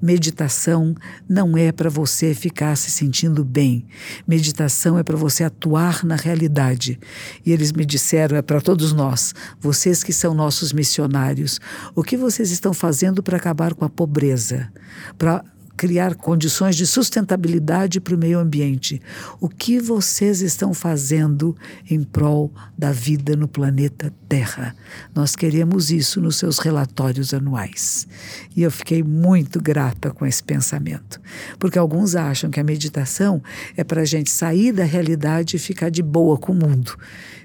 Meditação 0.00 0.94
não 1.28 1.56
é 1.56 1.72
para 1.72 1.88
você 1.88 2.34
ficar 2.34 2.76
se 2.76 2.90
sentindo 2.90 3.44
bem. 3.44 3.86
Meditação 4.26 4.98
é 4.98 5.02
para 5.02 5.16
você 5.16 5.44
atuar 5.44 6.04
na 6.04 6.16
realidade. 6.16 6.98
E 7.44 7.52
eles 7.52 7.72
me 7.72 7.84
disseram: 7.84 8.36
é 8.36 8.42
para 8.42 8.60
todos 8.60 8.92
nós, 8.92 9.34
vocês 9.58 10.02
que 10.02 10.12
são 10.12 10.34
nossos 10.34 10.72
missionários, 10.72 11.60
o 11.94 12.02
que 12.02 12.16
vocês 12.16 12.50
estão 12.50 12.74
fazendo 12.74 13.22
para 13.22 13.36
acabar 13.36 13.74
com 13.74 13.84
a 13.84 13.90
pobreza? 13.90 14.70
Para 15.16 15.44
criar 15.80 16.14
condições 16.14 16.76
de 16.76 16.86
sustentabilidade 16.86 18.02
para 18.02 18.14
o 18.14 18.18
meio 18.18 18.38
ambiente. 18.38 19.00
O 19.40 19.48
que 19.48 19.80
vocês 19.80 20.42
estão 20.42 20.74
fazendo 20.74 21.56
em 21.90 22.04
prol 22.04 22.52
da 22.76 22.92
vida 22.92 23.34
no 23.34 23.48
planeta 23.48 24.12
Terra? 24.28 24.76
Nós 25.14 25.34
queremos 25.34 25.90
isso 25.90 26.20
nos 26.20 26.36
seus 26.36 26.58
relatórios 26.58 27.32
anuais. 27.32 28.06
E 28.54 28.60
eu 28.62 28.70
fiquei 28.70 29.02
muito 29.02 29.58
grata 29.58 30.10
com 30.10 30.26
esse 30.26 30.44
pensamento, 30.44 31.18
porque 31.58 31.78
alguns 31.78 32.14
acham 32.14 32.50
que 32.50 32.60
a 32.60 32.64
meditação 32.64 33.42
é 33.74 33.82
para 33.82 34.02
a 34.02 34.04
gente 34.04 34.28
sair 34.28 34.72
da 34.72 34.84
realidade 34.84 35.56
e 35.56 35.58
ficar 35.58 35.88
de 35.88 36.02
boa 36.02 36.36
com 36.36 36.52
o 36.52 36.54
mundo. 36.54 36.94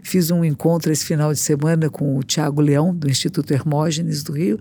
Fiz 0.03 0.29
um 0.29 0.43
encontro 0.43 0.91
esse 0.91 1.05
final 1.05 1.31
de 1.31 1.39
semana 1.39 1.89
com 1.89 2.17
o 2.17 2.21
Tiago 2.21 2.59
Leão, 2.59 2.93
do 2.93 3.09
Instituto 3.09 3.53
Hermógenes 3.53 4.23
do 4.23 4.33
Rio 4.33 4.59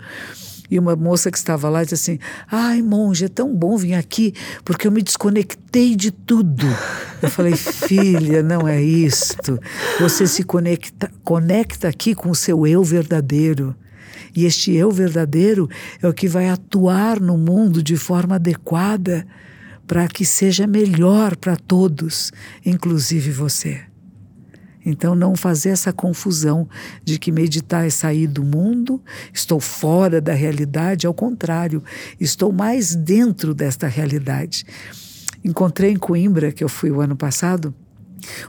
e 0.71 0.79
uma 0.79 0.97
moça 0.97 1.31
que 1.31 1.37
estava 1.37 1.69
lá 1.69 1.83
disse 1.83 1.95
assim: 1.95 2.19
Ai, 2.51 2.81
monge, 2.81 3.27
é 3.27 3.29
tão 3.29 3.55
bom 3.55 3.77
vir 3.77 3.95
aqui, 3.95 4.35
porque 4.65 4.87
eu 4.87 4.93
me 4.93 5.03
desconectei 5.03 5.95
de 5.95 6.11
tudo. 6.11 6.67
Eu 7.23 7.29
falei: 7.29 7.55
Filha, 7.55 8.43
não 8.43 8.67
é 8.67 8.83
isto. 8.83 9.59
Você 10.01 10.27
se 10.27 10.43
conecta, 10.43 11.11
conecta 11.23 11.89
aqui 11.89 12.15
com 12.15 12.31
o 12.31 12.35
seu 12.35 12.67
eu 12.67 12.83
verdadeiro. 12.83 13.75
E 14.35 14.47
este 14.47 14.73
eu 14.73 14.91
verdadeiro 14.91 15.69
é 16.03 16.09
o 16.09 16.15
que 16.15 16.27
vai 16.27 16.49
atuar 16.49 17.21
no 17.21 17.39
mundo 17.39 17.83
de 17.83 17.97
forma 17.97 18.35
adequada 18.35 19.27
para 19.87 20.09
que 20.09 20.25
seja 20.25 20.67
melhor 20.67 21.37
para 21.37 21.57
todos, 21.57 22.33
inclusive 22.65 23.31
você. 23.31 23.83
Então, 24.85 25.15
não 25.15 25.35
fazer 25.35 25.71
essa 25.71 25.93
confusão 25.93 26.69
de 27.03 27.19
que 27.19 27.33
meditar 27.33 27.87
é 27.87 27.91
sair 27.91 28.27
do 28.27 28.45
mundo, 28.45 29.01
estou 29.33 29.59
fora 29.59 30.21
da 30.21 30.33
realidade, 30.33 31.07
ao 31.07 31.15
contrário, 31.15 31.83
estou 32.21 32.53
mais 32.53 32.95
dentro 32.95 33.55
desta 33.55 33.87
realidade. 33.87 34.65
Encontrei 35.45 35.91
em 35.91 35.97
Coimbra, 35.97 36.53
que 36.53 36.63
eu 36.63 36.69
fui 36.69 36.91
o 36.91 37.01
ano 37.01 37.17
passado, 37.17 37.75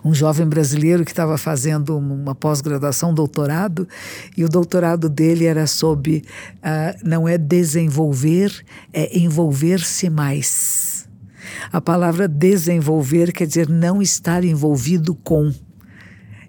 um 0.03 0.13
jovem 0.13 0.47
brasileiro 0.47 1.03
que 1.03 1.11
estava 1.11 1.37
fazendo 1.37 1.97
uma 1.97 2.33
pós-graduação, 2.33 3.13
doutorado, 3.13 3.87
e 4.35 4.43
o 4.43 4.49
doutorado 4.49 5.09
dele 5.09 5.45
era 5.45 5.67
sobre 5.67 6.23
uh, 6.57 6.97
não 7.03 7.27
é 7.27 7.37
desenvolver, 7.37 8.63
é 8.93 9.17
envolver-se 9.17 10.09
mais. 10.09 11.07
A 11.71 11.79
palavra 11.79 12.27
desenvolver 12.27 13.31
quer 13.31 13.47
dizer 13.47 13.69
não 13.69 14.01
estar 14.01 14.43
envolvido 14.43 15.15
com. 15.15 15.53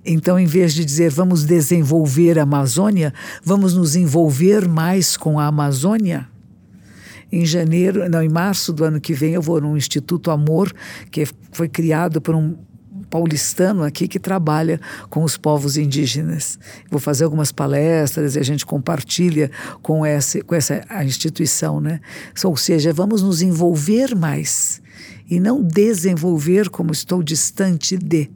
Então, 0.07 0.38
em 0.38 0.47
vez 0.47 0.73
de 0.73 0.85
dizer 0.85 1.11
vamos 1.11 1.45
desenvolver 1.45 2.38
a 2.38 2.45
Amazônia, 2.45 3.12
vamos 3.42 3.75
nos 3.75 3.97
envolver 3.97 4.69
mais 4.69 5.16
com 5.16 5.40
a 5.40 5.47
Amazônia. 5.47 6.29
Em 7.31 7.45
janeiro, 7.45 8.09
não, 8.09 8.23
em 8.23 8.29
março 8.29 8.73
do 8.73 8.85
ano 8.85 9.01
que 9.01 9.12
vem, 9.12 9.35
eu 9.35 9.42
vou 9.42 9.61
no 9.61 9.77
Instituto 9.77 10.31
Amor, 10.31 10.73
que 11.11 11.27
foi 11.51 11.69
criado 11.69 12.21
por 12.21 12.37
um 12.37 12.57
paulistano 13.11 13.83
aqui 13.83 14.07
que 14.07 14.21
trabalha 14.21 14.81
com 15.11 15.25
os 15.25 15.37
povos 15.37 15.77
indígenas. 15.77 16.57
Vou 16.88 17.01
fazer 17.01 17.25
algumas 17.25 17.51
palestras 17.51 18.37
e 18.37 18.38
a 18.38 18.45
gente 18.45 18.64
compartilha 18.64 19.51
com 19.83 20.07
essa, 20.07 20.40
com 20.42 20.55
essa 20.55 20.85
instituição, 21.05 21.81
né? 21.81 22.01
Ou 22.45 22.57
seja, 22.57 22.92
vamos 22.92 23.23
nos 23.23 23.42
envolver 23.42 24.14
mais 24.14 24.81
e 25.29 25.40
não 25.40 25.62
desenvolver 25.62 26.69
como 26.69 26.92
estou 26.92 27.23
distante 27.23 27.97
de. 27.97 28.31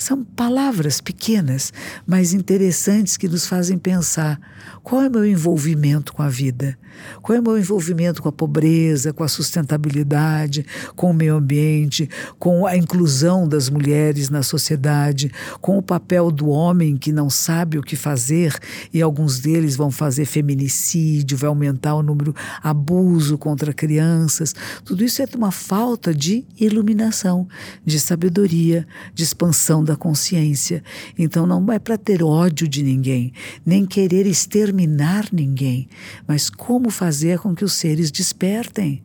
São 0.00 0.24
palavras 0.24 0.98
pequenas, 0.98 1.74
mas 2.06 2.32
interessantes 2.32 3.18
que 3.18 3.28
nos 3.28 3.46
fazem 3.46 3.76
pensar 3.76 4.40
qual 4.82 5.02
é 5.02 5.08
o 5.08 5.10
meu 5.10 5.26
envolvimento 5.26 6.12
com 6.14 6.22
a 6.22 6.28
vida? 6.28 6.78
Qual 7.22 7.36
é 7.36 7.40
o 7.40 7.42
meu 7.42 7.58
envolvimento 7.58 8.22
com 8.22 8.28
a 8.28 8.32
pobreza, 8.32 9.12
com 9.12 9.22
a 9.22 9.28
sustentabilidade, 9.28 10.66
com 10.96 11.10
o 11.10 11.14
meio 11.14 11.36
ambiente, 11.36 12.08
com 12.38 12.66
a 12.66 12.76
inclusão 12.76 13.46
das 13.46 13.68
mulheres 13.68 14.28
na 14.28 14.42
sociedade, 14.42 15.30
com 15.60 15.78
o 15.78 15.82
papel 15.82 16.30
do 16.30 16.48
homem 16.48 16.96
que 16.96 17.12
não 17.12 17.30
sabe 17.30 17.78
o 17.78 17.82
que 17.82 17.96
fazer 17.96 18.58
e 18.92 19.00
alguns 19.00 19.38
deles 19.38 19.76
vão 19.76 19.90
fazer 19.90 20.24
feminicídio, 20.24 21.36
vai 21.36 21.48
aumentar 21.48 21.94
o 21.94 22.02
número 22.02 22.34
abuso 22.62 23.38
contra 23.38 23.72
crianças. 23.72 24.54
Tudo 24.84 25.04
isso 25.04 25.22
é 25.22 25.26
uma 25.36 25.50
falta 25.50 26.14
de 26.14 26.44
iluminação, 26.58 27.46
de 27.84 28.00
sabedoria, 28.00 28.86
de 29.14 29.22
expansão 29.22 29.84
da 29.90 29.96
consciência. 29.96 30.82
Então 31.18 31.46
não 31.46 31.72
é 31.72 31.78
para 31.78 31.98
ter 31.98 32.22
ódio 32.22 32.68
de 32.68 32.82
ninguém, 32.82 33.32
nem 33.66 33.84
querer 33.84 34.24
exterminar 34.24 35.26
ninguém, 35.32 35.88
mas 36.26 36.48
como 36.48 36.90
fazer 36.90 37.40
com 37.40 37.54
que 37.54 37.64
os 37.64 37.72
seres 37.72 38.10
despertem 38.10 39.02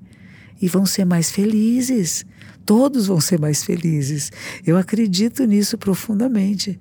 e 0.62 0.68
vão 0.68 0.86
ser 0.86 1.06
mais 1.06 1.32
felizes. 1.32 2.24
Todos 2.66 3.08
vão 3.08 3.20
ser 3.20 3.40
mais 3.40 3.64
felizes. 3.64 4.32
Eu 4.66 4.78
acredito 4.78 5.44
nisso 5.46 5.78
profundamente 5.78 6.80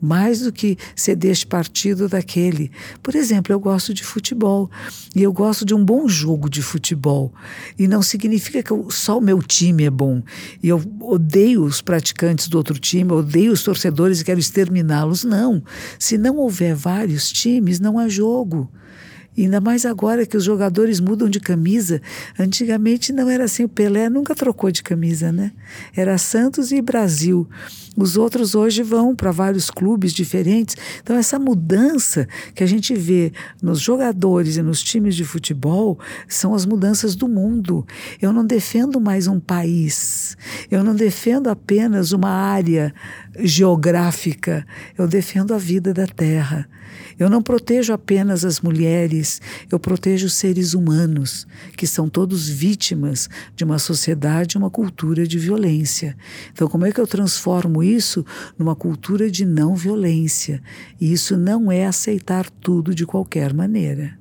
mais 0.00 0.40
do 0.40 0.52
que 0.52 0.76
ser 0.96 1.16
deste 1.16 1.46
partido 1.46 2.08
daquele. 2.08 2.70
Por 3.02 3.14
exemplo, 3.14 3.52
eu 3.52 3.60
gosto 3.60 3.92
de 3.92 4.02
futebol 4.02 4.70
e 5.14 5.22
eu 5.22 5.32
gosto 5.32 5.64
de 5.64 5.74
um 5.74 5.84
bom 5.84 6.08
jogo 6.08 6.48
de 6.48 6.62
futebol. 6.62 7.32
E 7.78 7.86
não 7.86 8.02
significa 8.02 8.62
que 8.62 8.70
eu, 8.70 8.90
só 8.90 9.18
o 9.18 9.20
meu 9.20 9.42
time 9.42 9.84
é 9.84 9.90
bom. 9.90 10.22
E 10.62 10.68
eu 10.68 10.82
odeio 11.00 11.64
os 11.64 11.80
praticantes 11.80 12.48
do 12.48 12.56
outro 12.56 12.78
time, 12.78 13.12
odeio 13.12 13.52
os 13.52 13.62
torcedores 13.62 14.20
e 14.20 14.24
quero 14.24 14.40
exterminá-los. 14.40 15.24
Não. 15.24 15.62
Se 15.98 16.16
não 16.16 16.36
houver 16.36 16.74
vários 16.74 17.30
times, 17.30 17.80
não 17.80 17.98
há 17.98 18.08
jogo. 18.08 18.70
Ainda 19.44 19.60
mais 19.60 19.86
agora 19.86 20.26
que 20.26 20.36
os 20.36 20.44
jogadores 20.44 21.00
mudam 21.00 21.28
de 21.28 21.40
camisa. 21.40 22.00
Antigamente 22.38 23.12
não 23.12 23.28
era 23.28 23.44
assim. 23.44 23.64
O 23.64 23.68
Pelé 23.68 24.08
nunca 24.08 24.34
trocou 24.34 24.70
de 24.70 24.82
camisa, 24.82 25.32
né? 25.32 25.52
Era 25.94 26.18
Santos 26.18 26.72
e 26.72 26.80
Brasil. 26.80 27.48
Os 27.96 28.16
outros 28.16 28.54
hoje 28.54 28.82
vão 28.82 29.14
para 29.14 29.30
vários 29.30 29.70
clubes 29.70 30.12
diferentes. 30.12 30.76
Então, 31.02 31.16
essa 31.16 31.38
mudança 31.38 32.28
que 32.54 32.62
a 32.62 32.66
gente 32.66 32.94
vê 32.94 33.32
nos 33.62 33.80
jogadores 33.80 34.56
e 34.56 34.62
nos 34.62 34.82
times 34.82 35.16
de 35.16 35.24
futebol 35.24 35.98
são 36.28 36.54
as 36.54 36.64
mudanças 36.64 37.16
do 37.16 37.28
mundo. 37.28 37.84
Eu 38.20 38.32
não 38.32 38.44
defendo 38.44 39.00
mais 39.00 39.26
um 39.26 39.40
país. 39.40 40.36
Eu 40.70 40.84
não 40.84 40.94
defendo 40.94 41.48
apenas 41.48 42.12
uma 42.12 42.30
área 42.30 42.94
geográfica. 43.38 44.66
Eu 44.96 45.08
defendo 45.08 45.52
a 45.52 45.58
vida 45.58 45.92
da 45.92 46.06
terra. 46.06 46.68
Eu 47.18 47.28
não 47.28 47.42
protejo 47.42 47.92
apenas 47.92 48.44
as 48.44 48.60
mulheres, 48.60 49.40
eu 49.70 49.78
protejo 49.78 50.26
os 50.26 50.34
seres 50.34 50.74
humanos, 50.74 51.46
que 51.76 51.86
são 51.86 52.08
todos 52.08 52.48
vítimas 52.48 53.28
de 53.54 53.64
uma 53.64 53.78
sociedade, 53.78 54.56
uma 54.56 54.70
cultura 54.70 55.26
de 55.26 55.38
violência. 55.38 56.16
Então, 56.52 56.68
como 56.68 56.86
é 56.86 56.92
que 56.92 57.00
eu 57.00 57.06
transformo 57.06 57.82
isso 57.82 58.24
numa 58.58 58.74
cultura 58.74 59.30
de 59.30 59.44
não 59.44 59.74
violência? 59.74 60.62
E 61.00 61.12
isso 61.12 61.36
não 61.36 61.70
é 61.70 61.86
aceitar 61.86 62.48
tudo 62.48 62.94
de 62.94 63.06
qualquer 63.06 63.52
maneira. 63.52 64.18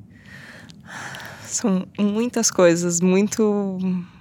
São 1.45 1.88
muitas 1.97 2.51
coisas 2.51 3.01
muito 3.01 3.79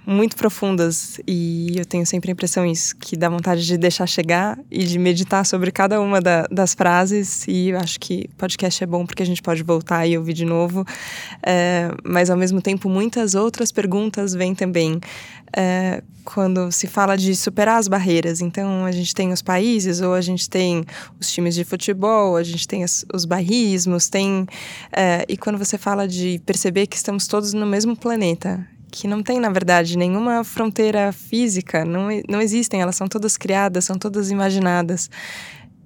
muito 0.09 0.35
profundas 0.35 1.21
e 1.27 1.77
eu 1.77 1.85
tenho 1.85 2.03
sempre 2.03 2.31
a 2.31 2.33
impressão 2.33 2.65
isso, 2.65 2.95
que 2.97 3.15
dá 3.15 3.29
vontade 3.29 3.63
de 3.63 3.77
deixar 3.77 4.07
chegar 4.07 4.57
e 4.71 4.83
de 4.83 4.97
meditar 4.97 5.45
sobre 5.45 5.71
cada 5.71 6.01
uma 6.01 6.19
da, 6.19 6.47
das 6.49 6.73
frases 6.73 7.45
e 7.47 7.71
acho 7.73 7.99
que 7.99 8.27
podcast 8.35 8.83
é 8.83 8.87
bom 8.87 9.05
porque 9.05 9.21
a 9.21 9.25
gente 9.25 9.41
pode 9.41 9.61
voltar 9.61 10.07
e 10.07 10.17
ouvir 10.17 10.33
de 10.33 10.45
novo, 10.45 10.83
é, 11.43 11.91
mas 12.03 12.31
ao 12.31 12.37
mesmo 12.37 12.59
tempo 12.59 12.89
muitas 12.89 13.35
outras 13.35 13.71
perguntas 13.71 14.33
vêm 14.33 14.55
também. 14.55 14.99
É, 15.55 16.01
quando 16.25 16.71
se 16.71 16.85
fala 16.85 17.17
de 17.17 17.35
superar 17.35 17.79
as 17.79 17.87
barreiras. 17.87 18.39
Então, 18.39 18.85
a 18.85 18.91
gente 18.91 19.15
tem 19.15 19.31
os 19.31 19.41
países, 19.41 19.99
ou 19.99 20.13
a 20.13 20.21
gente 20.21 20.47
tem 20.47 20.85
os 21.19 21.31
times 21.31 21.55
de 21.55 21.63
futebol, 21.63 22.35
a 22.35 22.43
gente 22.43 22.67
tem 22.67 22.83
as, 22.83 23.03
os 23.11 23.25
bairrismos, 23.25 24.09
tem. 24.09 24.45
É, 24.91 25.25
e 25.27 25.35
quando 25.35 25.57
você 25.57 25.75
fala 25.75 26.07
de 26.07 26.39
perceber 26.45 26.85
que 26.85 26.95
estamos 26.95 27.25
todos 27.25 27.51
no 27.51 27.65
mesmo 27.65 27.95
planeta 27.95 28.63
que 28.91 29.07
não 29.07 29.23
tem, 29.23 29.39
na 29.39 29.49
verdade, 29.49 29.97
nenhuma 29.97 30.43
fronteira 30.43 31.11
física, 31.11 31.85
não, 31.85 32.07
não 32.27 32.41
existem, 32.41 32.81
elas 32.81 32.95
são 32.95 33.07
todas 33.07 33.37
criadas, 33.37 33.85
são 33.85 33.97
todas 33.97 34.31
imaginadas. 34.31 35.09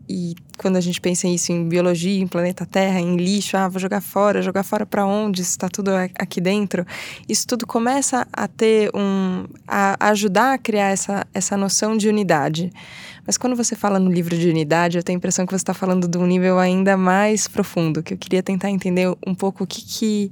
E 0.07 0.35
quando 0.57 0.75
a 0.75 0.81
gente 0.81 0.99
pensa 0.99 1.27
isso 1.27 1.51
em 1.51 1.67
biologia, 1.67 2.21
em 2.21 2.27
planeta 2.27 2.65
Terra, 2.65 2.99
em 2.99 3.15
lixo, 3.15 3.55
ah, 3.55 3.69
vou 3.69 3.79
jogar 3.79 4.01
fora, 4.01 4.41
jogar 4.41 4.63
fora 4.63 4.85
para 4.85 5.05
onde? 5.05 5.41
Está 5.41 5.69
tudo 5.69 5.91
aqui 6.15 6.41
dentro. 6.41 6.85
Isso 7.27 7.47
tudo 7.47 7.65
começa 7.65 8.27
a 8.33 8.47
ter 8.47 8.91
um. 8.93 9.45
a 9.65 10.09
ajudar 10.09 10.53
a 10.53 10.57
criar 10.57 10.89
essa, 10.89 11.25
essa 11.33 11.55
noção 11.55 11.95
de 11.95 12.09
unidade. 12.09 12.69
Mas 13.25 13.37
quando 13.37 13.55
você 13.55 13.75
fala 13.75 13.97
no 13.97 14.11
livro 14.11 14.37
de 14.37 14.49
unidade, 14.49 14.97
eu 14.97 15.03
tenho 15.03 15.15
a 15.15 15.19
impressão 15.19 15.45
que 15.45 15.53
você 15.53 15.63
está 15.63 15.73
falando 15.73 16.07
de 16.07 16.17
um 16.17 16.27
nível 16.27 16.59
ainda 16.59 16.97
mais 16.97 17.47
profundo, 17.47 18.03
que 18.03 18.13
eu 18.13 18.17
queria 18.17 18.43
tentar 18.43 18.69
entender 18.69 19.07
um 19.25 19.33
pouco 19.33 19.63
o 19.63 19.67
que, 19.67 19.81
que 19.81 20.31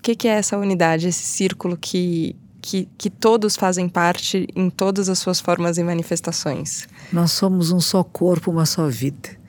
o 0.00 0.02
que, 0.02 0.16
que 0.16 0.26
é 0.26 0.32
essa 0.32 0.56
unidade, 0.56 1.08
esse 1.08 1.22
círculo 1.22 1.76
que, 1.76 2.34
que, 2.62 2.88
que, 2.96 3.10
todos 3.10 3.54
fazem 3.54 3.86
parte 3.86 4.48
em 4.56 4.70
todas 4.70 5.10
as 5.10 5.18
suas 5.18 5.40
formas 5.40 5.76
e 5.76 5.84
manifestações. 5.84 6.88
Nós 7.12 7.32
somos 7.32 7.70
um 7.70 7.80
só 7.80 8.02
corpo, 8.02 8.50
uma 8.50 8.64
só 8.64 8.88
vida 8.88 9.39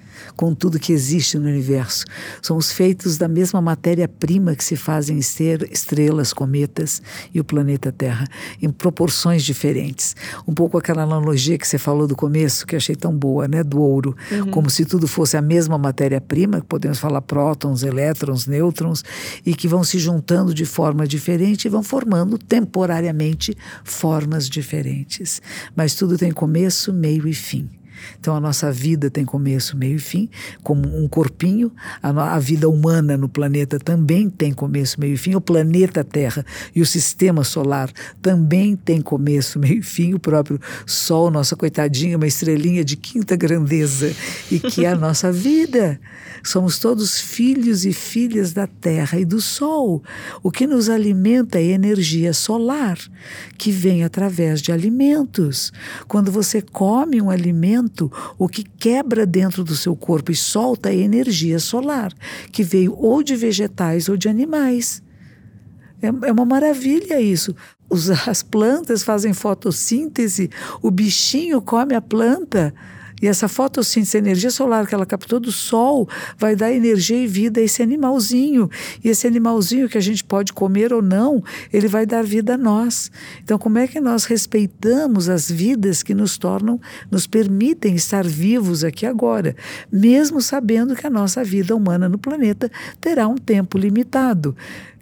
com 0.42 0.56
tudo 0.56 0.80
que 0.80 0.92
existe 0.92 1.38
no 1.38 1.48
universo. 1.48 2.04
Somos 2.42 2.72
feitos 2.72 3.16
da 3.16 3.28
mesma 3.28 3.62
matéria-prima 3.62 4.56
que 4.56 4.64
se 4.64 4.76
fazem 4.76 5.20
estrelas, 5.20 6.34
cometas 6.34 7.00
e 7.32 7.40
o 7.40 7.44
planeta 7.44 7.92
Terra, 7.92 8.28
em 8.60 8.72
proporções 8.72 9.44
diferentes. 9.44 10.16
Um 10.48 10.54
pouco 10.56 10.80
aquela 10.80 11.04
analogia 11.04 11.60
que 11.60 11.68
você 11.68 11.78
falou 11.78 12.08
do 12.08 12.16
começo, 12.16 12.66
que 12.66 12.76
achei 12.76 12.96
tão 12.96 13.16
boa, 13.16 13.48
né? 13.48 13.64
Do 13.64 13.80
ouro. 13.80 14.18
Uhum. 14.32 14.50
Como 14.50 14.68
se 14.68 14.84
tudo 14.84 15.08
fosse 15.08 15.38
a 15.38 15.44
mesma 15.44 15.78
matéria-prima, 15.78 16.66
podemos 16.68 16.98
falar 16.98 17.22
prótons, 17.22 17.84
elétrons, 17.84 18.48
nêutrons, 18.48 19.04
e 19.46 19.54
que 19.54 19.68
vão 19.68 19.84
se 19.84 20.00
juntando 20.00 20.56
de 20.56 20.66
forma 20.66 21.06
diferente 21.06 21.66
e 21.66 21.70
vão 21.70 21.84
formando 21.84 22.40
temporariamente 22.40 23.56
formas 23.84 24.50
diferentes. 24.50 25.40
Mas 25.76 25.94
tudo 25.94 26.18
tem 26.18 26.32
começo, 26.32 26.92
meio 26.92 27.28
e 27.28 27.34
fim. 27.36 27.70
Então 28.20 28.36
a 28.36 28.40
nossa 28.40 28.72
vida 28.72 29.10
tem 29.10 29.26
começo, 29.26 29.78
meio 29.78 29.96
e 29.96 30.00
fim, 30.00 30.30
como 30.64 30.82
um 30.98 31.08
corpinho. 31.08 31.72
A, 32.02 32.36
a, 32.36 32.40
vida 32.40 32.70
humana 32.70 33.18
no 33.18 33.30
planeta 33.30 33.80
também 33.80 34.30
tem 34.30 34.54
começo, 34.54 35.00
meio 35.00 35.14
e 35.14 35.18
fim. 35.18 35.36
O 35.36 35.42
planeta 35.42 36.04
Terra 36.04 36.46
e 36.76 36.82
o 36.82 36.86
sistema 36.86 37.44
solar 37.44 37.92
também 38.22 38.76
tem 38.76 39.02
começo, 39.02 39.58
meio 39.60 39.80
e 39.80 39.84
fim. 39.84 40.14
O 40.14 40.20
próprio 40.20 40.60
Sol, 40.86 41.32
nossa 41.32 41.56
coitadinha, 41.56 42.18
uma 42.18 42.28
estrelinha 42.28 42.84
de 42.84 42.96
quinta 42.96 43.36
grandeza 43.36 44.14
e 44.50 44.60
que 44.60 44.86
é 44.86 44.90
a 44.90 44.96
nossa 44.96 45.32
vida. 45.32 46.00
Somos 46.44 46.80
todos 46.80 47.20
filhos 47.20 47.86
e 47.86 47.94
filhas 47.94 48.52
da 48.52 48.66
Terra 48.66 49.20
e 49.20 49.26
do 49.26 49.40
Sol. 49.40 50.04
O 50.42 50.52
que 50.52 50.66
nos 50.66 50.90
alimenta 50.90 51.60
é 51.60 51.66
energia 51.66 52.34
solar, 52.34 52.98
que 53.58 53.72
vem 53.72 54.04
através 54.04 54.62
de 54.62 54.72
alimentos. 54.72 55.72
Quando 56.08 56.32
você 56.32 56.62
come 56.62 57.22
um 57.22 57.30
alimento, 57.30 57.91
o 58.38 58.48
que 58.48 58.64
quebra 58.64 59.26
dentro 59.26 59.64
do 59.64 59.76
seu 59.76 59.96
corpo 59.96 60.32
e 60.32 60.36
solta 60.36 60.90
é 60.90 60.96
energia 60.96 61.60
solar, 61.60 62.14
que 62.52 62.64
veio 62.64 62.96
ou 62.98 63.24
de 63.24 63.36
vegetais 63.36 64.08
ou 64.08 64.16
de 64.16 64.30
animais. 64.30 65.02
É, 66.02 66.08
é 66.28 66.32
uma 66.32 66.46
maravilha 66.46 67.20
isso. 67.20 67.56
as 68.28 68.42
plantas 68.42 69.04
fazem 69.04 69.34
fotossíntese, 69.34 70.50
o 70.82 70.90
bichinho 70.90 71.62
come 71.62 71.94
a 71.94 72.02
planta 72.02 72.74
e 73.22 73.28
essa 73.28 73.48
fotossíntese, 73.48 74.18
energia 74.18 74.50
solar 74.50 74.88
que 74.88 74.96
ela 74.96 75.06
captou 75.06 75.40
do 75.40 75.52
sol, 75.52 76.10
vai 76.38 76.56
dar 76.56 76.72
energia 76.72 77.18
e 77.18 77.28
vida 77.28 77.60
a 77.60 77.64
esse 77.64 77.84
animalzinho. 77.84 78.70
E 79.04 79.10
esse 79.10 79.28
animalzinho 79.28 79.88
que 79.88 79.98
a 79.98 80.02
gente 80.02 80.24
pode 80.24 80.52
comer 80.54 80.92
ou 80.92 81.02
não, 81.02 81.44
ele 81.72 81.88
vai 81.88 82.06
dar 82.06 82.24
vida 82.24 82.56
a 82.56 82.58
nós. 82.58 83.12
Então, 83.44 83.58
como 83.58 83.78
é 83.78 83.88
que 83.88 84.00
nós 84.00 84.26
respeitamos 84.26 85.30
as 85.30 85.50
vidas 85.50 86.02
que 86.02 86.14
nos 86.14 86.38
tornam, 86.38 86.80
nos 87.10 87.28
permitem 87.28 87.96
estar 87.96 88.26
vivos 88.26 88.84
aqui 88.84 89.06
agora, 89.06 89.56
mesmo 89.92 90.42
sabendo 90.42 90.96
que 90.96 91.06
a 91.06 91.10
nossa 91.10 91.44
vida 91.44 91.76
humana 91.76 92.10
no 92.10 92.18
planeta 92.18 92.72
terá 93.00 93.28
um 93.28 93.38
tempo 93.38 93.78
limitado? 93.78 94.56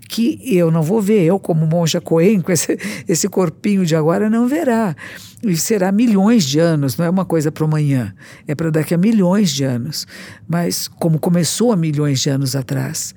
que 0.09 0.39
eu 0.43 0.71
não 0.71 0.81
vou 0.81 0.99
ver, 0.99 1.23
eu 1.23 1.39
como 1.39 1.67
monja 1.67 2.01
Coen, 2.01 2.41
com 2.41 2.51
esse, 2.51 2.75
esse 3.07 3.29
corpinho 3.29 3.85
de 3.85 3.95
agora, 3.95 4.27
não 4.27 4.47
verá. 4.47 4.95
E 5.41 5.55
será 5.55 5.91
milhões 5.91 6.43
de 6.43 6.59
anos, 6.59 6.97
não 6.97 7.05
é 7.05 7.09
uma 7.09 7.23
coisa 7.23 7.51
para 7.51 7.63
amanhã, 7.63 8.13
é 8.45 8.53
para 8.53 8.69
daqui 8.69 8.93
a 8.93 8.97
milhões 8.97 9.51
de 9.51 9.63
anos. 9.63 10.05
Mas 10.47 10.87
como 10.87 11.17
começou 11.17 11.71
há 11.71 11.77
milhões 11.77 12.19
de 12.19 12.29
anos 12.29 12.55
atrás. 12.55 13.15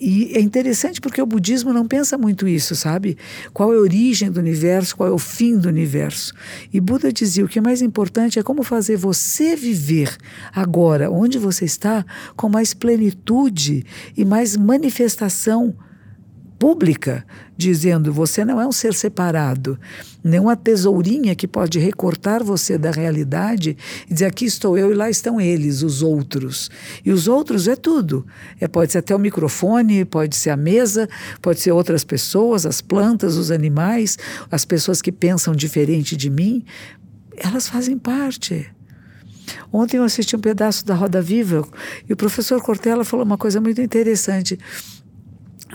E 0.00 0.32
é 0.36 0.40
interessante 0.40 1.00
porque 1.00 1.20
o 1.20 1.26
budismo 1.26 1.72
não 1.72 1.86
pensa 1.86 2.16
muito 2.16 2.46
isso, 2.46 2.76
sabe? 2.76 3.18
Qual 3.52 3.72
é 3.72 3.76
a 3.76 3.80
origem 3.80 4.30
do 4.30 4.38
universo, 4.38 4.96
qual 4.96 5.08
é 5.08 5.12
o 5.12 5.18
fim 5.18 5.58
do 5.58 5.68
universo. 5.68 6.32
E 6.72 6.80
Buda 6.80 7.12
dizia: 7.12 7.44
o 7.44 7.48
que 7.48 7.58
é 7.58 7.62
mais 7.62 7.82
importante 7.82 8.38
é 8.38 8.42
como 8.42 8.62
fazer 8.62 8.96
você 8.96 9.56
viver 9.56 10.16
agora, 10.54 11.10
onde 11.10 11.36
você 11.36 11.64
está, 11.64 12.06
com 12.36 12.48
mais 12.48 12.72
plenitude 12.72 13.84
e 14.16 14.24
mais 14.24 14.56
manifestação 14.56 15.74
pública, 16.58 17.24
dizendo: 17.56 18.12
você 18.12 18.44
não 18.44 18.60
é 18.60 18.66
um 18.66 18.72
ser 18.72 18.92
separado, 18.92 19.78
nem 20.22 20.40
uma 20.40 20.56
tesourinha 20.56 21.34
que 21.34 21.46
pode 21.46 21.78
recortar 21.78 22.42
você 22.42 22.76
da 22.76 22.90
realidade 22.90 23.76
e 24.08 24.12
dizer: 24.12 24.26
aqui 24.26 24.44
estou 24.44 24.76
eu 24.76 24.90
e 24.90 24.94
lá 24.94 25.08
estão 25.08 25.40
eles, 25.40 25.82
os 25.82 26.02
outros. 26.02 26.70
E 27.04 27.10
os 27.10 27.28
outros 27.28 27.68
é 27.68 27.76
tudo. 27.76 28.26
É, 28.60 28.66
pode 28.66 28.92
ser 28.92 28.98
até 28.98 29.14
o 29.14 29.18
microfone, 29.18 30.04
pode 30.04 30.36
ser 30.36 30.50
a 30.50 30.56
mesa, 30.56 31.08
pode 31.40 31.60
ser 31.60 31.72
outras 31.72 32.04
pessoas, 32.04 32.66
as 32.66 32.80
plantas, 32.80 33.36
os 33.36 33.50
animais, 33.50 34.18
as 34.50 34.64
pessoas 34.64 35.00
que 35.00 35.12
pensam 35.12 35.54
diferente 35.54 36.16
de 36.16 36.28
mim. 36.28 36.64
Elas 37.36 37.68
fazem 37.68 37.96
parte. 37.96 38.66
Ontem 39.72 39.96
eu 39.96 40.04
assisti 40.04 40.36
um 40.36 40.40
pedaço 40.40 40.84
da 40.84 40.94
Roda 40.94 41.22
Viva 41.22 41.66
e 42.08 42.12
o 42.12 42.16
professor 42.16 42.60
Cortella 42.60 43.04
falou 43.04 43.24
uma 43.24 43.38
coisa 43.38 43.60
muito 43.60 43.80
interessante 43.80 44.58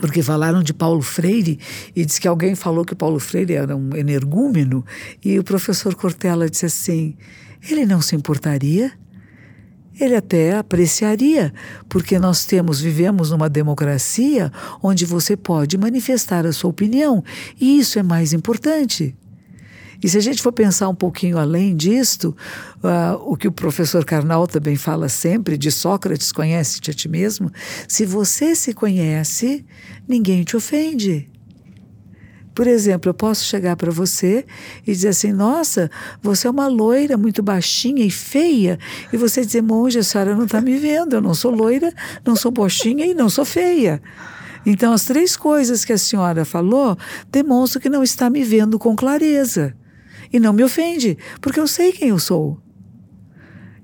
porque 0.06 0.22
falaram 0.22 0.62
de 0.62 0.74
Paulo 0.74 1.00
Freire 1.00 1.58
e 1.96 2.04
diz 2.04 2.18
que 2.18 2.28
alguém 2.28 2.54
falou 2.54 2.84
que 2.84 2.94
Paulo 2.94 3.18
Freire 3.18 3.54
era 3.54 3.74
um 3.74 3.96
energúmeno 3.96 4.84
e 5.24 5.38
o 5.38 5.42
professor 5.42 5.94
Cortella 5.94 6.48
disse 6.48 6.66
assim: 6.66 7.16
ele 7.70 7.86
não 7.86 8.02
se 8.02 8.14
importaria, 8.14 8.92
ele 9.98 10.14
até 10.14 10.58
apreciaria, 10.58 11.54
porque 11.88 12.18
nós 12.18 12.44
temos 12.44 12.80
vivemos 12.80 13.30
numa 13.30 13.48
democracia 13.48 14.52
onde 14.82 15.06
você 15.06 15.38
pode 15.38 15.78
manifestar 15.78 16.44
a 16.44 16.52
sua 16.52 16.68
opinião 16.68 17.24
e 17.58 17.78
isso 17.78 17.98
é 17.98 18.02
mais 18.02 18.34
importante. 18.34 19.16
E 20.04 20.08
se 20.10 20.18
a 20.18 20.20
gente 20.20 20.42
for 20.42 20.52
pensar 20.52 20.90
um 20.90 20.94
pouquinho 20.94 21.38
além 21.38 21.74
disto, 21.74 22.36
uh, 22.82 23.16
o 23.24 23.38
que 23.38 23.48
o 23.48 23.52
professor 23.52 24.04
Karnal 24.04 24.46
também 24.46 24.76
fala 24.76 25.08
sempre, 25.08 25.56
de 25.56 25.72
Sócrates, 25.72 26.30
conhece-te 26.30 26.90
a 26.90 26.94
ti 26.94 27.08
mesmo, 27.08 27.50
se 27.88 28.04
você 28.04 28.54
se 28.54 28.74
conhece, 28.74 29.64
ninguém 30.06 30.44
te 30.44 30.58
ofende. 30.58 31.30
Por 32.54 32.66
exemplo, 32.66 33.08
eu 33.08 33.14
posso 33.14 33.46
chegar 33.46 33.76
para 33.76 33.90
você 33.90 34.44
e 34.86 34.92
dizer 34.92 35.08
assim: 35.08 35.32
Nossa, 35.32 35.90
você 36.20 36.48
é 36.48 36.50
uma 36.50 36.66
loira 36.66 37.16
muito 37.16 37.42
baixinha 37.42 38.04
e 38.04 38.10
feia. 38.10 38.78
E 39.10 39.16
você 39.16 39.42
dizer: 39.42 39.62
Monge, 39.62 40.00
a 40.00 40.04
senhora 40.04 40.36
não 40.36 40.44
está 40.44 40.60
me 40.60 40.76
vendo. 40.76 41.14
Eu 41.14 41.22
não 41.22 41.32
sou 41.32 41.50
loira, 41.50 41.90
não 42.26 42.36
sou 42.36 42.52
baixinha 42.52 43.06
e 43.06 43.14
não 43.14 43.30
sou 43.30 43.46
feia. 43.46 44.02
Então, 44.66 44.92
as 44.92 45.06
três 45.06 45.34
coisas 45.34 45.82
que 45.82 45.94
a 45.94 45.98
senhora 45.98 46.44
falou 46.44 46.94
demonstram 47.32 47.80
que 47.80 47.88
não 47.88 48.02
está 48.02 48.28
me 48.28 48.44
vendo 48.44 48.78
com 48.78 48.94
clareza. 48.94 49.74
E 50.34 50.40
não 50.40 50.52
me 50.52 50.64
ofende, 50.64 51.16
porque 51.40 51.60
eu 51.60 51.68
sei 51.68 51.92
quem 51.92 52.08
eu 52.08 52.18
sou. 52.18 52.60